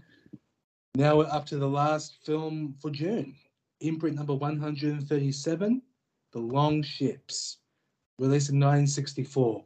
[0.95, 3.35] now we're up to the last film for June,
[3.80, 5.81] imprint number 137,
[6.31, 7.57] The Long Ships,
[8.17, 9.63] released in 1964.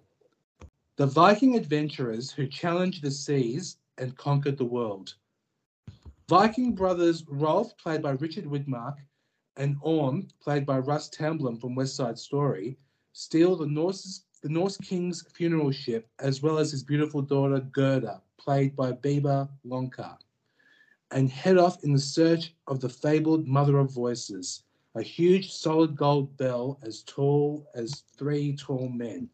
[0.98, 5.16] The Viking adventurers who challenged the seas and conquered the world.
[6.30, 8.96] Viking brothers Rolf, played by Richard Widmark,
[9.56, 12.78] and Orm, played by Russ Tamblyn from West Side Story,
[13.14, 18.22] steal the Norse's the Norse king's funeral ship, as well as his beautiful daughter Gerda,
[18.38, 20.18] played by Beba Lončar,
[21.12, 24.64] and head off in the search of the fabled Mother of Voices,
[24.96, 29.30] a huge solid gold bell as tall as three tall men.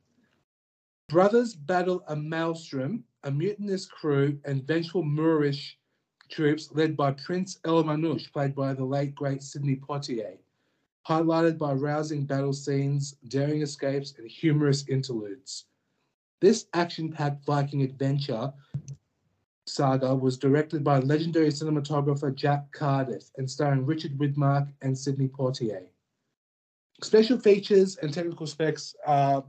[1.07, 5.80] Brothers battle a maelstrom, a mutinous crew, and vengeful Moorish
[6.30, 10.38] troops led by Prince El Manouche, played by the late great Sidney Poitier
[11.07, 15.65] highlighted by rousing battle scenes, daring escapes, and humorous interludes.
[16.41, 18.53] This action packed Viking adventure
[19.69, 25.88] saga was directed by legendary cinematographer Jack Cardiff and starring Richard Widmark and Sidney Poitier.
[27.01, 29.43] Special features and technical specs are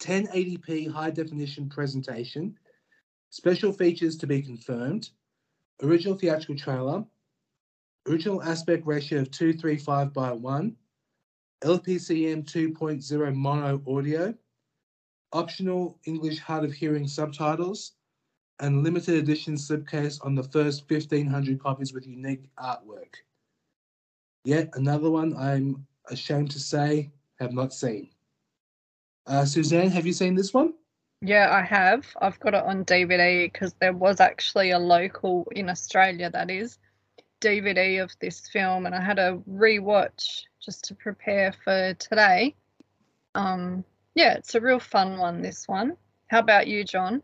[0.00, 2.56] 1080p high definition presentation,
[3.30, 5.10] special features to be confirmed,
[5.82, 7.04] original theatrical trailer,
[8.08, 10.76] original aspect ratio of 235 by 1,
[11.64, 14.34] LPCM 2.0 mono audio,
[15.32, 17.92] optional English hard of hearing subtitles,
[18.60, 23.14] and limited edition slipcase on the first 1500 copies with unique artwork.
[24.44, 28.10] Yet another one I'm ashamed to say have not seen.
[29.26, 30.74] Uh, Suzanne, have you seen this one?
[31.22, 32.06] Yeah, I have.
[32.20, 36.78] I've got it on DVD because there was actually a local in Australia that is
[37.40, 42.54] DVD of this film, and I had a rewatch just to prepare for today.
[43.34, 43.84] Um,
[44.14, 45.42] yeah, it's a real fun one.
[45.42, 45.96] This one.
[46.28, 47.22] How about you, John?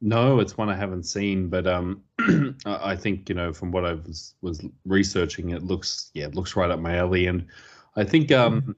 [0.00, 2.02] No, it's one I haven't seen, but um,
[2.66, 6.56] I think you know from what I was was researching, it looks yeah, it looks
[6.56, 7.46] right up my alley, and
[7.96, 8.76] I think um,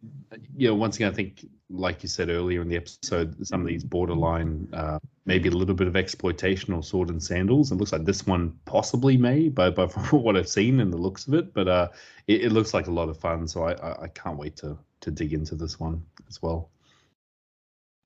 [0.56, 3.66] you know once again, I think like you said earlier in the episode, some of
[3.66, 7.72] these borderline uh, maybe a little bit of exploitation or sword and sandals.
[7.72, 10.98] It looks like this one possibly may, but but from what I've seen and the
[10.98, 11.88] looks of it, but uh,
[12.26, 14.78] it, it looks like a lot of fun, so I, I I can't wait to
[15.00, 16.70] to dig into this one as well.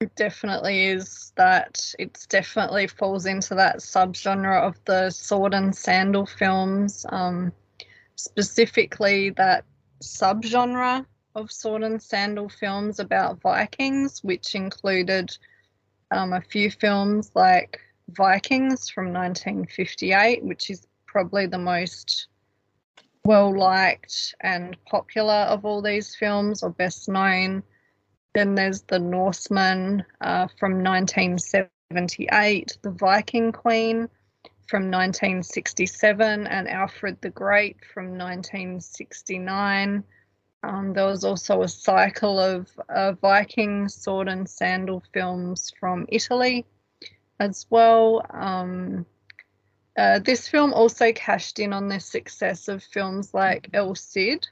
[0.01, 1.95] It definitely is that.
[1.99, 7.07] It's definitely falls into that subgenre of the sword and sandal films.
[7.09, 7.53] Um,
[8.17, 9.65] specifically, that
[10.03, 15.37] subgenre of sword and sandal films about Vikings, which included
[16.11, 22.29] um, a few films like Vikings from 1958, which is probably the most
[23.25, 27.63] well liked and popular of all these films or best known.
[28.35, 34.09] Then there's The Norseman uh, from 1978, The Viking Queen
[34.69, 40.05] from 1967, and Alfred the Great from 1969.
[40.63, 46.67] Um, there was also a cycle of uh, Viking sword and sandal films from Italy
[47.39, 48.25] as well.
[48.31, 49.07] Um,
[49.97, 54.47] uh, this film also cashed in on the success of films like El Cid,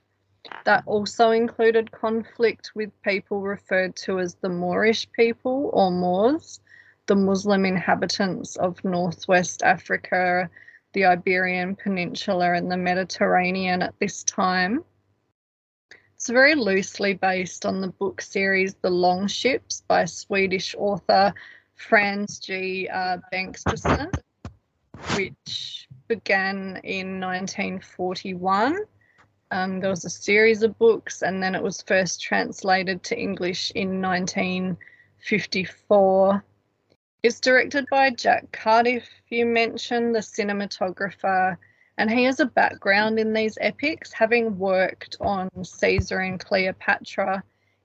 [0.64, 6.60] that also included conflict with people referred to as the Moorish people or Moors,
[7.06, 10.48] the Muslim inhabitants of northwest Africa,
[10.92, 14.84] the Iberian Peninsula, and the Mediterranean at this time.
[16.14, 21.34] It's very loosely based on the book series The Long Ships by Swedish author
[21.74, 22.88] Frans G.
[22.88, 23.18] Uh,
[25.16, 28.78] which began in 1941
[29.54, 33.70] um, there was a series of books, and then it was first translated to English
[33.76, 36.44] in 1954.
[37.24, 41.56] It's directed by Jack Cardiff, you mentioned, the cinematographer,
[41.96, 47.42] and he has a background in these epics, having worked on Caesar and Cleopatra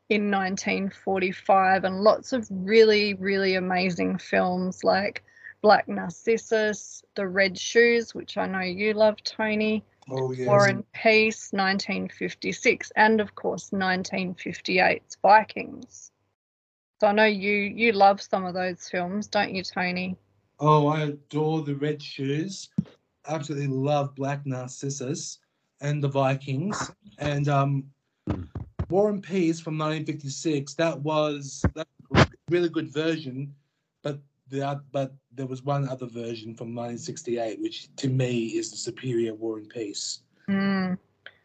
[0.09, 5.23] in 1945 and lots of really, really amazing films like
[5.61, 10.47] Black Narcissus, The Red Shoes, which I know you love, Tony, Oh, yes.
[10.49, 16.08] War and Peace, 1956, and of course 1958's Vikings.
[16.99, 20.17] So I know you you love some of those films, don't you, Tony?
[20.59, 22.69] Oh, I adore the Red Shoes.
[23.27, 25.39] Absolutely love Black Narcissus
[25.79, 26.91] and the Vikings.
[27.17, 27.85] And um,
[28.89, 30.73] War and Peace from 1956.
[30.73, 33.53] That was that was a really good version,
[34.03, 34.19] but
[34.49, 39.33] the but there was one other version from 1968, which to me is the superior
[39.35, 40.23] War and Peace.
[40.49, 40.97] Mm.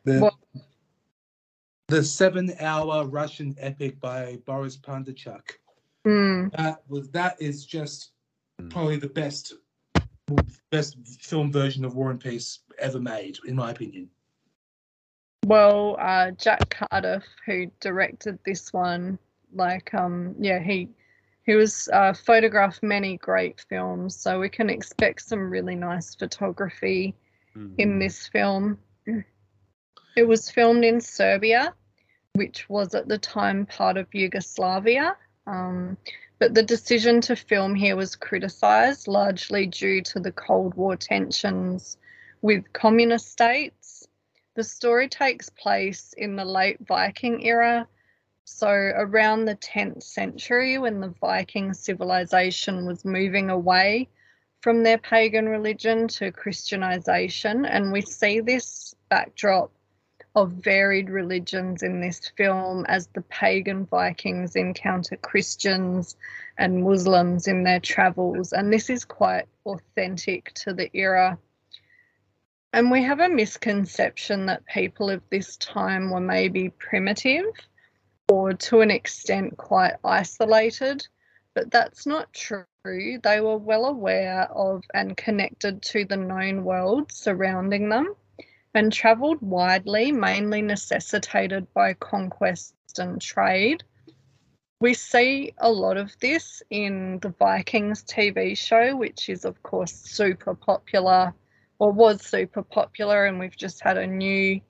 [0.02, 0.40] The, Well-
[1.88, 5.58] the seven-hour Russian epic by Boris Bondarchuk.
[6.06, 6.50] Mm.
[6.56, 8.12] That was that is just
[8.60, 8.70] Mm.
[8.70, 9.54] probably the best
[10.70, 14.08] best film version of War and Peace ever made, in my opinion.
[15.44, 19.18] Well, uh, Jack Cardiff, who directed this one,
[19.52, 20.88] like um, yeah, he
[21.44, 27.14] he was uh, photographed many great films, so we can expect some really nice photography
[27.78, 28.78] in this film.
[30.16, 31.74] It was filmed in Serbia,
[32.34, 35.16] which was at the time part of Yugoslavia.
[35.46, 35.96] Um,
[36.38, 41.96] but the decision to film here was criticised largely due to the Cold War tensions
[42.42, 44.06] with communist states.
[44.54, 47.88] The story takes place in the late Viking era,
[48.44, 54.08] so around the 10th century when the Viking civilization was moving away
[54.60, 57.64] from their pagan religion to Christianization.
[57.64, 59.72] And we see this backdrop
[60.34, 66.16] of varied religions in this film as the pagan Vikings encounter Christians
[66.58, 68.52] and Muslims in their travels.
[68.52, 71.38] And this is quite authentic to the era.
[72.72, 77.44] And we have a misconception that people of this time were maybe primitive
[78.28, 81.06] or to an extent quite isolated,
[81.54, 82.64] but that's not true.
[82.84, 88.16] They were well aware of and connected to the known world surrounding them
[88.74, 93.84] and travelled widely, mainly necessitated by conquest and trade.
[94.80, 99.92] We see a lot of this in the Vikings TV show, which is, of course,
[99.92, 101.32] super popular
[101.78, 104.60] or was super popular, and we've just had a new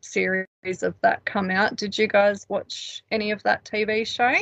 [0.00, 1.76] series of that come out.
[1.76, 4.34] Did you guys watch any of that TV show?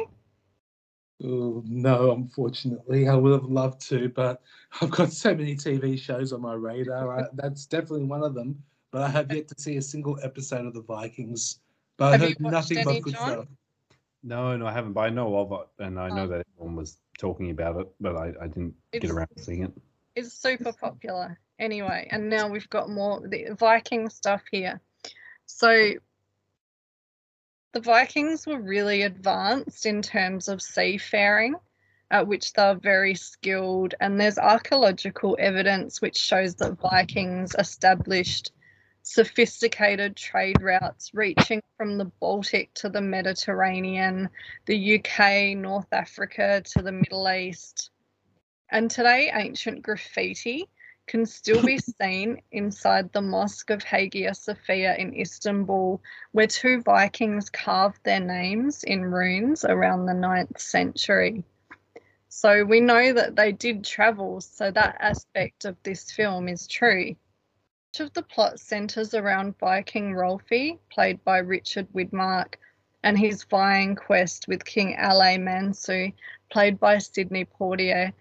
[1.23, 4.43] Oh, no, unfortunately, I would have loved to, but
[4.81, 7.21] I've got so many TV shows on my radar.
[7.21, 8.63] I, that's definitely one of them.
[8.93, 11.61] But I have yet to see a single episode of the Vikings.
[11.97, 13.47] But Have I heard watched nothing but good stuff.
[14.23, 16.27] No, no, I haven't, but I know of it, and I know Oh.
[16.27, 19.73] that everyone was talking about it, but I, I didn't get around to seeing it.
[20.15, 24.81] It's super popular anyway, and now we've got more the Viking stuff here.
[25.47, 25.95] So
[27.73, 31.55] the Vikings were really advanced in terms of seafaring,
[32.11, 38.53] at which they're very skilled, and there's archaeological evidence which shows that Vikings established
[39.03, 44.29] sophisticated trade routes reaching from the Baltic to the Mediterranean,
[44.67, 47.91] the UK, North Africa to the Middle East.
[48.71, 50.69] And today, ancient graffiti
[51.07, 56.01] can still be seen inside the Mosque of Hagia Sophia in Istanbul,
[56.33, 61.43] where two Vikings carved their names in runes around the 9th century.
[62.29, 67.17] So we know that they did travel, so that aspect of this film is true.
[67.93, 72.55] Much of the plot centres around Viking Rolfi, played by Richard Widmark,
[73.03, 76.15] and his vying quest with King Aly Mansuh,
[76.51, 78.13] played by Sidney Poitier,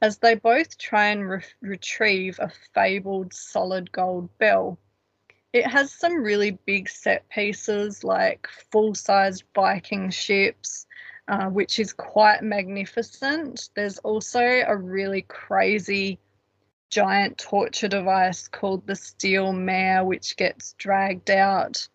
[0.00, 4.78] as they both try and re- retrieve a fabled solid gold bell.
[5.52, 10.86] it has some really big set pieces like full sized Viking ships,
[11.26, 13.70] uh, which is quite magnificent.
[13.74, 16.20] There's also a really crazy
[16.90, 21.88] giant torture device called the steel mare, which gets dragged out.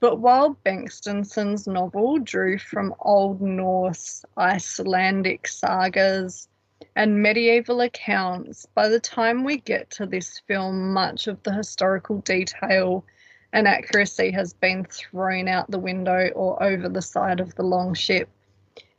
[0.00, 6.48] But while Bengtsson's novel drew from Old Norse, Icelandic sagas,
[6.96, 12.18] and medieval accounts, by the time we get to this film, much of the historical
[12.18, 13.04] detail
[13.52, 17.94] and accuracy has been thrown out the window or over the side of the long
[17.94, 18.28] ship.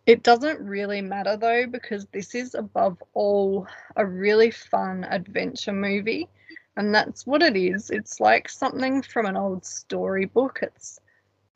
[0.05, 6.29] It doesn't really matter though, because this is above all a really fun adventure movie.
[6.77, 7.89] And that's what it is.
[7.89, 10.59] It's like something from an old storybook.
[10.61, 10.99] It's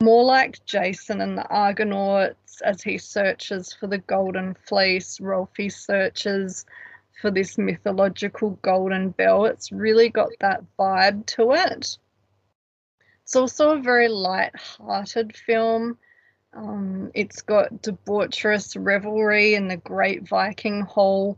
[0.02, 5.20] more like Jason and the Argonauts as he searches for the Golden Fleece.
[5.20, 6.66] Rolfie searches
[7.22, 9.46] for this mythological golden bell.
[9.46, 11.98] It's really got that vibe to it.
[13.24, 15.98] It's also a very light-hearted film.
[16.54, 21.38] Um, it's got debaucherous revelry in the Great Viking Hall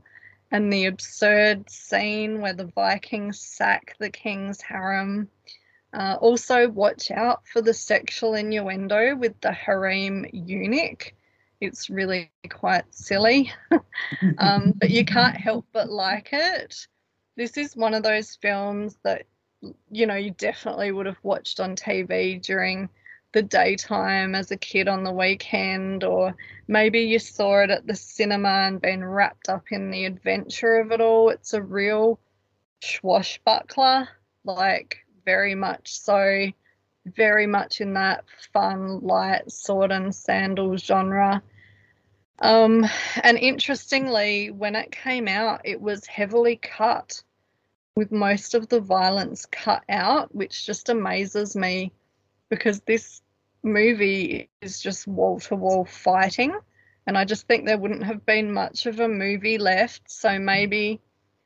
[0.52, 5.30] and the absurd scene where the Vikings sack the king's harem.
[5.94, 11.14] Uh, also, watch out for the sexual innuendo with the harem eunuch.
[11.60, 13.52] It's really quite silly,
[14.38, 16.88] um, but you can't help but like it.
[17.36, 19.26] This is one of those films that,
[19.92, 22.90] you know, you definitely would have watched on TV during
[23.34, 26.36] the daytime as a kid on the weekend, or
[26.68, 30.92] maybe you saw it at the cinema and been wrapped up in the adventure of
[30.92, 31.30] it all.
[31.30, 32.20] It's a real
[32.84, 34.10] swashbuckler,
[34.44, 36.48] like very much so,
[37.06, 41.42] very much in that fun, light sword and sandal genre.
[42.40, 42.86] Um,
[43.24, 47.22] and interestingly, when it came out, it was heavily cut,
[47.96, 51.92] with most of the violence cut out, which just amazes me
[52.52, 53.22] because this
[53.64, 56.54] movie is just wall to wall fighting.
[57.08, 60.12] And I just think there wouldn't have been much of a movie left.
[60.12, 61.00] So maybe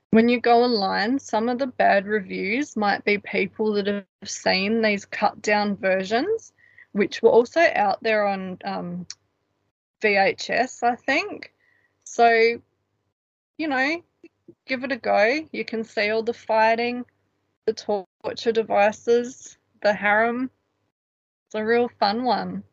[0.10, 4.82] when you go online, some of the bad reviews might be people that have seen
[4.82, 6.52] these cut down versions,
[6.91, 9.06] which were also out there on um,
[10.02, 11.53] VHS, I think.
[12.03, 12.27] So,
[13.57, 14.03] you know,
[14.65, 15.48] give it a go.
[15.52, 17.06] You can see all the fighting,
[17.68, 20.49] the torture devices, the harem,
[21.45, 22.63] it's a real fun one.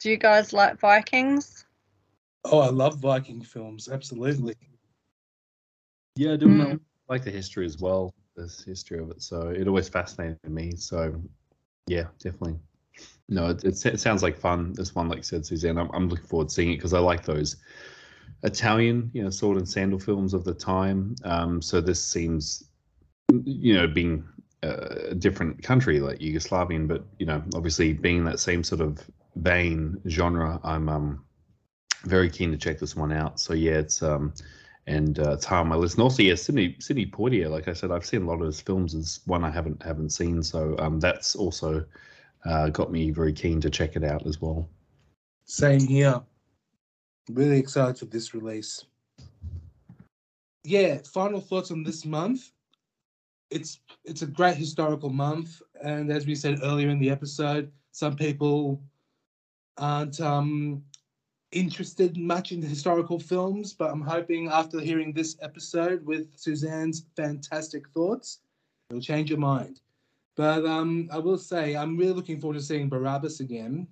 [0.00, 1.66] Do you guys like Vikings?
[2.44, 3.88] Oh, I love Viking films.
[3.88, 4.54] Absolutely.
[6.16, 6.80] Yeah, I do mm.
[7.08, 8.14] like the history as well.
[8.36, 10.72] This history of it, so it always fascinated me.
[10.76, 11.20] So,
[11.88, 12.58] yeah, definitely.
[13.28, 14.72] No, it, it, it sounds like fun.
[14.74, 17.24] This one, like said Suzanne, I'm, I'm looking forward to seeing it because I like
[17.24, 17.56] those
[18.44, 21.16] Italian, you know, sword and sandal films of the time.
[21.24, 22.70] Um, so this seems,
[23.44, 24.24] you know, being
[24.62, 30.00] a different country like Yugoslavian, but you know, obviously being that same sort of vein
[30.08, 31.24] genre, I'm um,
[32.04, 33.40] very keen to check this one out.
[33.40, 34.34] So yeah, it's um,
[34.86, 35.96] and uh, it's high on my list.
[35.96, 37.50] And also, yeah, Sidney Sidney Poitier.
[37.50, 38.94] Like I said, I've seen a lot of his films.
[38.94, 40.42] Is one I haven't haven't seen.
[40.42, 41.84] So um, that's also
[42.44, 44.68] uh, got me very keen to check it out as well.
[45.44, 46.20] Same here.
[47.30, 48.84] Really excited for this release.
[50.64, 52.50] Yeah, final thoughts on this month
[53.50, 58.16] it's it's a great historical month, and as we said earlier in the episode, some
[58.16, 58.82] people
[59.76, 60.82] aren't um,
[61.52, 67.88] interested much in historical films, but I'm hoping after hearing this episode with Suzanne's fantastic
[67.90, 68.40] thoughts,
[68.90, 69.80] it'll change your mind.
[70.36, 73.88] But um, I will say I'm really looking forward to seeing Barabbas again,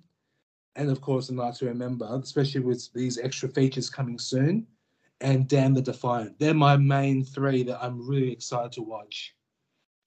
[0.75, 4.67] and of course, A Night to Remember, especially with these extra features coming soon,
[5.21, 6.37] and Damn the Defiant.
[6.37, 9.33] They're my main three that I'm really excited to watch.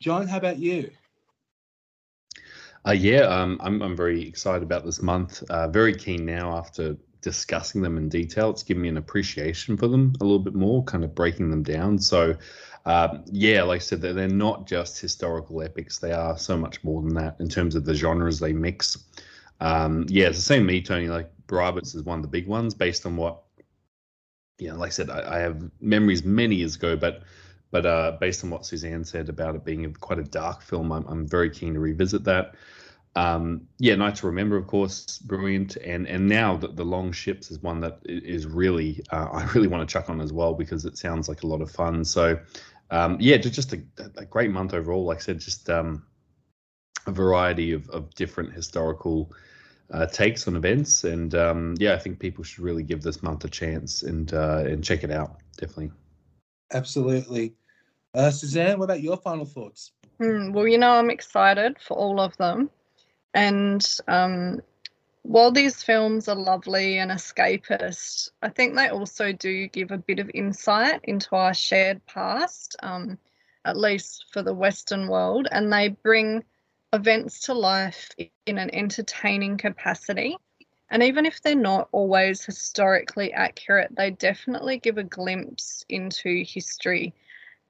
[0.01, 0.91] John, how about you?
[2.89, 5.43] Uh, yeah, um, I'm, I'm very excited about this month.
[5.51, 8.49] Uh, very keen now after discussing them in detail.
[8.49, 11.63] It's given me an appreciation for them a little bit more, kind of breaking them
[11.63, 11.99] down.
[11.99, 12.35] So,
[12.87, 15.99] uh, yeah, like I said, they're, they're not just historical epics.
[15.99, 19.05] They are so much more than that in terms of the genres they mix.
[19.61, 21.09] Um, yeah, it's the same me, Tony.
[21.09, 23.43] Like Barabbas is one of the big ones based on what,
[24.59, 27.23] you know, like I said, I, I have memories many years ago, but
[27.71, 31.07] but uh, based on what Suzanne said about it being quite a dark film, I'm,
[31.07, 32.55] I'm very keen to revisit that.
[33.17, 35.77] Um, yeah, Night to Remember, of course, brilliant.
[35.77, 39.69] And and now that the Long Ships is one that is really uh, I really
[39.69, 42.05] want to chuck on as well because it sounds like a lot of fun.
[42.05, 42.39] So
[42.91, 43.81] um, yeah, just, just a,
[44.17, 45.05] a, great month overall.
[45.05, 46.05] Like I said, just um,
[47.07, 49.33] a variety of, of different historical
[49.93, 51.05] uh, takes on events.
[51.05, 54.65] And um, yeah, I think people should really give this month a chance and uh,
[54.67, 55.39] and check it out.
[55.57, 55.93] Definitely.
[56.73, 57.55] Absolutely.
[58.15, 59.93] Uh, Suzanne, what about your final thoughts?
[60.21, 62.71] Mm, well, you know, I'm excited for all of them.
[63.35, 64.61] And um,
[65.23, 70.19] while these films are lovely and escapist, I think they also do give a bit
[70.19, 73.19] of insight into our shared past, um,
[73.65, 76.43] at least for the Western world, and they bring
[76.93, 78.11] events to life
[78.47, 80.37] in an entertaining capacity.
[80.91, 87.15] And even if they're not always historically accurate, they definitely give a glimpse into history.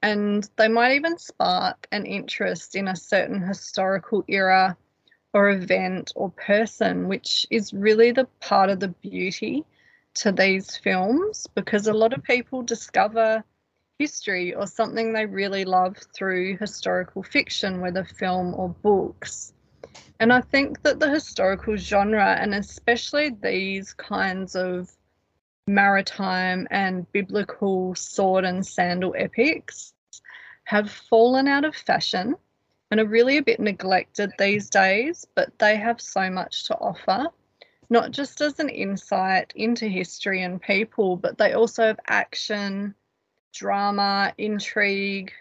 [0.02, 4.76] And they might even spark an interest in a certain historical era
[5.32, 9.64] or event or person, which is really the part of the beauty
[10.14, 13.44] to these films because a lot of people discover
[13.98, 19.52] history or something they really love through historical fiction, whether film or books.
[20.18, 24.90] And I think that the historical genre, and especially these kinds of
[25.66, 29.92] maritime and biblical sword and sandal epics,
[30.64, 32.36] have fallen out of fashion
[32.90, 37.26] and are really a bit neglected these days, but they have so much to offer,
[37.88, 42.94] not just as an insight into history and people, but they also have action,
[43.52, 45.32] drama, intrigue,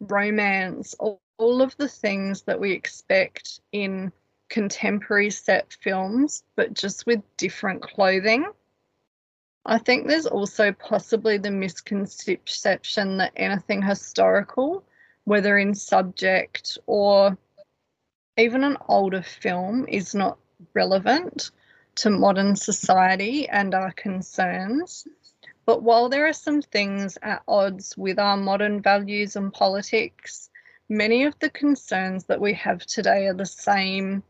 [0.00, 4.12] romance, all, all of the things that we expect in
[4.48, 8.44] contemporary set films, but just with different clothing.
[9.66, 14.84] I think there's also possibly the misconception that anything historical
[15.24, 17.36] whether in subject or
[18.36, 20.38] even an older film, is not
[20.74, 21.50] relevant
[21.94, 25.06] to modern society and our concerns.
[25.66, 30.50] But while there are some things at odds with our modern values and politics,
[30.88, 34.22] many of the concerns that we have today are the same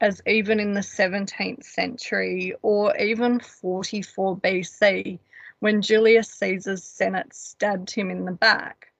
[0.00, 5.18] as even in the 17th century or even 44 BC
[5.58, 8.90] when Julius Caesar's Senate stabbed him in the back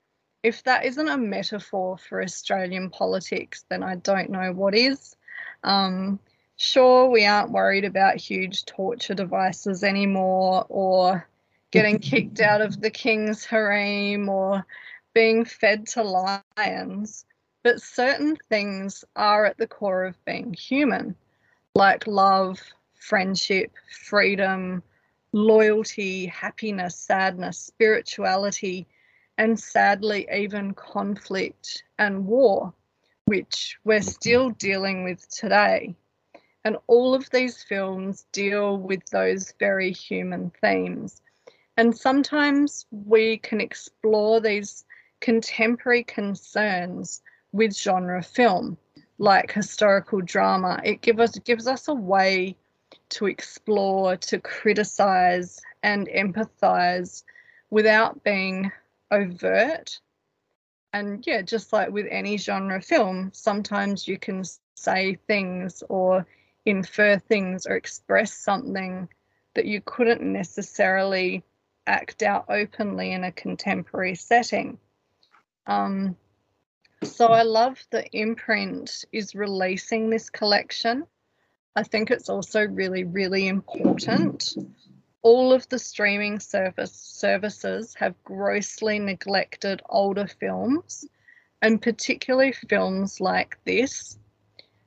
[0.42, 5.16] if that isn't a metaphor for Australian politics, then I don't know what is.
[5.62, 6.18] Um,
[6.56, 11.28] sure, we aren't worried about huge torture devices anymore or
[11.70, 14.66] getting kicked out of the king's harem or
[15.12, 17.24] being fed to lions,
[17.62, 21.14] but certain things are at the core of being human,
[21.74, 22.58] like love,
[22.94, 23.72] friendship,
[24.06, 24.82] freedom,
[25.32, 28.86] loyalty, happiness, sadness, spirituality
[29.38, 32.74] and sadly, even conflict and war,
[33.24, 35.94] which we're still dealing with today.
[36.64, 41.22] And all of these films deal with those very human themes.
[41.78, 44.84] And sometimes we can explore these
[45.20, 48.76] contemporary concerns with genre film,
[49.18, 50.80] like historical drama.
[50.84, 52.56] It give us, gives us a way
[53.10, 57.24] to explore, to criticize, and empathize
[57.70, 58.70] without being
[59.10, 60.00] overt.
[60.92, 64.42] And yeah, just like with any genre film, sometimes you can
[64.74, 66.26] say things or
[66.66, 69.08] infer things or express something
[69.54, 71.42] that you couldn't necessarily
[71.86, 74.78] act out openly in a contemporary setting.
[75.66, 76.16] Um,
[77.02, 81.06] so I love that Imprint is releasing this collection.
[81.76, 84.54] I think it's also really, really important.
[85.22, 91.06] All of the streaming service services have grossly neglected older films
[91.62, 94.18] and particularly films like this.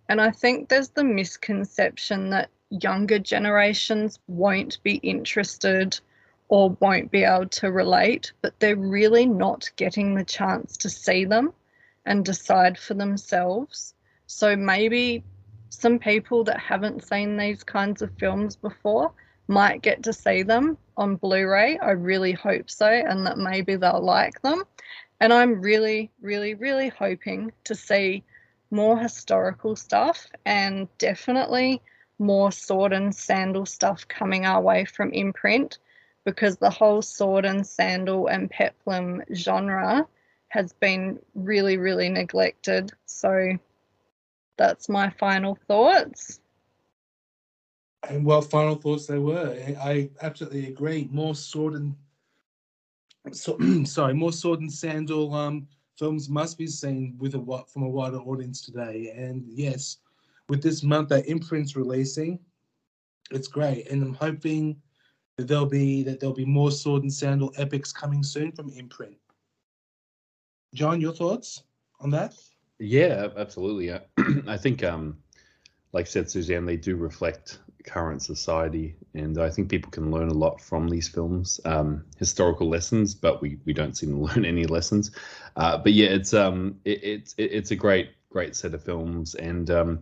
[0.10, 5.99] And i think there's the misconception that younger generations won't be interested
[6.49, 11.26] or won't be able to relate but they're really not getting the chance to see
[11.26, 11.53] them
[12.05, 13.93] and decide for themselves
[14.27, 15.23] so maybe
[15.69, 19.11] some people that haven't seen these kinds of films before
[19.47, 21.77] might get to see them on Blu ray.
[21.80, 24.63] I really hope so, and that maybe they'll like them.
[25.19, 28.23] And I'm really, really, really hoping to see
[28.71, 31.81] more historical stuff and definitely
[32.19, 35.80] more sword and sandal stuff coming our way from imprint
[36.23, 40.07] because the whole sword and sandal and peplum genre
[40.53, 42.93] has been really, really neglected.
[43.07, 43.57] So
[44.55, 46.41] that's my final thoughts.
[48.07, 49.57] And well, final thoughts they were.
[49.81, 51.09] I absolutely agree.
[51.11, 51.95] More sword and
[53.31, 55.67] so, sorry, more sword and sandal um,
[55.97, 59.11] films must be seen with a from a wider audience today.
[59.15, 59.97] And yes,
[60.49, 62.38] with this month that Imprint's releasing,
[63.31, 63.89] it's great.
[63.89, 64.80] And I'm hoping
[65.38, 69.15] that there'll be that there'll be more sword and sandal epics coming soon from Imprint.
[70.74, 71.64] John, your thoughts
[72.00, 72.36] on that?
[72.80, 73.91] Yeah, absolutely.
[74.48, 75.18] I think um,
[75.94, 80.34] like said Suzanne, they do reflect current society, and I think people can learn a
[80.34, 83.14] lot from these films, um, historical lessons.
[83.14, 85.12] But we we don't seem to learn any lessons.
[85.56, 89.36] Uh, but yeah, it's um it, it's it, it's a great great set of films,
[89.36, 90.02] and um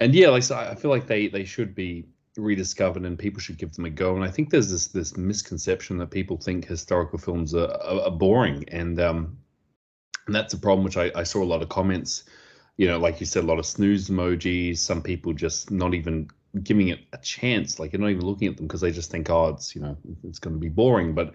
[0.00, 2.06] and yeah, like so I feel like they they should be
[2.38, 4.16] rediscovered and people should give them a go.
[4.16, 8.10] And I think there's this this misconception that people think historical films are, are, are
[8.10, 9.36] boring, and um,
[10.26, 12.24] and that's a problem which I, I saw a lot of comments.
[12.76, 14.78] You know, like you said, a lot of snooze emojis.
[14.78, 16.28] Some people just not even
[16.62, 17.78] giving it a chance.
[17.78, 19.96] Like you're not even looking at them because they just think, oh, it's you know,
[20.24, 21.14] it's going to be boring.
[21.14, 21.34] But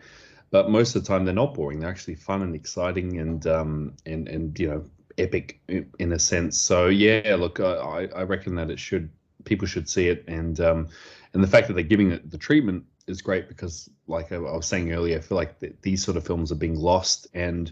[0.50, 1.80] but most of the time they're not boring.
[1.80, 4.86] They're actually fun and exciting and um and and you know
[5.18, 6.60] epic in, a sense.
[6.60, 9.10] So yeah, look, I I reckon that it should
[9.48, 10.90] people should see it, and um,
[11.34, 14.68] and the fact that they're giving it the treatment is great because, like I, was
[14.68, 17.72] saying earlier, I feel like th- these sort of films are being lost, and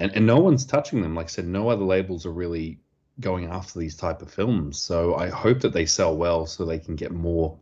[0.00, 1.14] and and no one's touching them.
[1.14, 2.80] Like I said, no other labels are really
[3.20, 4.80] going after these type of films.
[4.80, 7.58] So I hope that they sell well, so they can get more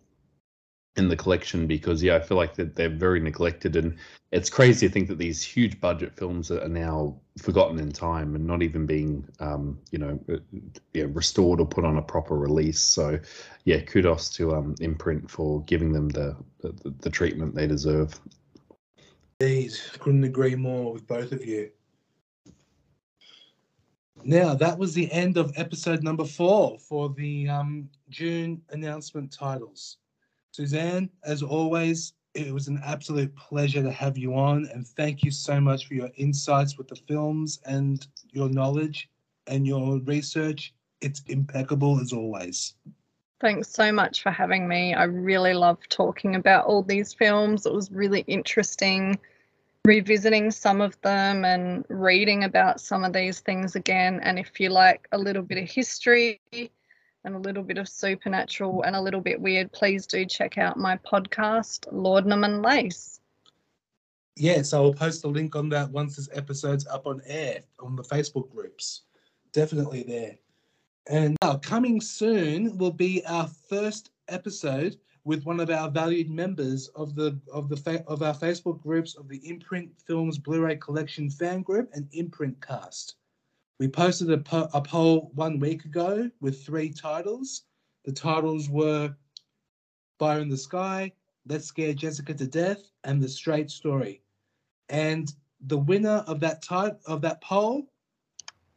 [0.97, 3.97] in the collection because yeah, I feel like that they're very neglected, and
[4.32, 8.47] it's crazy to think that these huge budget films are now forgotten in time and
[8.47, 10.39] not even being um, you know uh,
[10.94, 12.81] yeah, restored or put on a proper release.
[12.81, 13.19] So
[13.65, 18.19] yeah, kudos to um, Imprint for giving them the the, the treatment they deserve.
[19.40, 21.70] Indeed, couldn't agree more with both of you.
[24.24, 29.99] Now that was the end of episode number four for the um, June announcement titles.
[30.51, 35.31] Suzanne, as always, it was an absolute pleasure to have you on, and thank you
[35.31, 39.09] so much for your insights with the films and your knowledge
[39.47, 40.74] and your research.
[41.01, 42.74] It's impeccable as always.
[43.40, 44.95] Thanks so much for having me.
[44.95, 47.66] I really love talking about all these films.
[47.66, 49.19] It was really interesting
[49.89, 54.20] revisiting some of them and reading about some of these things again.
[54.23, 56.39] And if you like a little bit of history,
[57.24, 60.77] and a little bit of supernatural and a little bit weird, please do check out
[60.77, 63.20] my podcast, Laudanum and Lace.
[64.36, 67.97] Yes, I will post a link on that once this episode's up on air on
[67.97, 69.02] the Facebook groups.
[69.52, 70.36] Definitely there.
[71.09, 74.97] And now, coming soon will be our first episode
[75.29, 79.15] with one of our valued members of the of the fa- of our Facebook groups
[79.15, 83.17] of the Imprint Films Blu-ray Collection fan group and Imprint Cast.
[83.79, 87.65] We posted a, po- a poll one week ago with three titles.
[88.07, 89.15] The titles were
[90.19, 91.13] Fire in the Sky,
[91.47, 94.23] Let's Scare Jessica to Death, and The Straight Story.
[94.89, 95.31] And
[95.67, 97.93] the winner of that type of that poll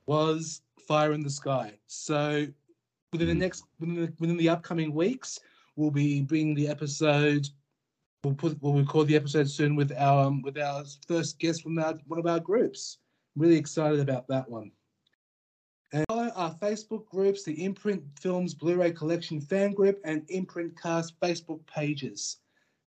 [0.05, 1.77] was Fire in the Sky.
[1.87, 2.45] So
[3.13, 3.39] within the mm.
[3.39, 5.39] next within the, within the upcoming weeks,
[5.81, 7.47] we'll be bringing the episode.
[8.23, 11.79] We'll put we'll record the episode soon with our um, with our first guest from
[11.79, 12.99] our, one of our groups.
[13.35, 14.71] Really excited about that one.
[15.93, 21.19] And follow our Facebook groups, the Imprint Films Blu-ray Collection fan group and Imprint Cast
[21.19, 22.37] Facebook pages.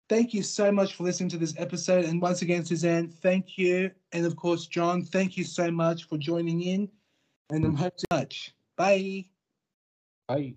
[0.09, 2.05] Thank you so much for listening to this episode.
[2.05, 3.91] And once again, Suzanne, thank you.
[4.13, 6.89] And of course, John, thank you so much for joining in.
[7.51, 8.55] And I'm hope to much.
[8.77, 9.25] Bye.
[10.29, 10.55] Bye.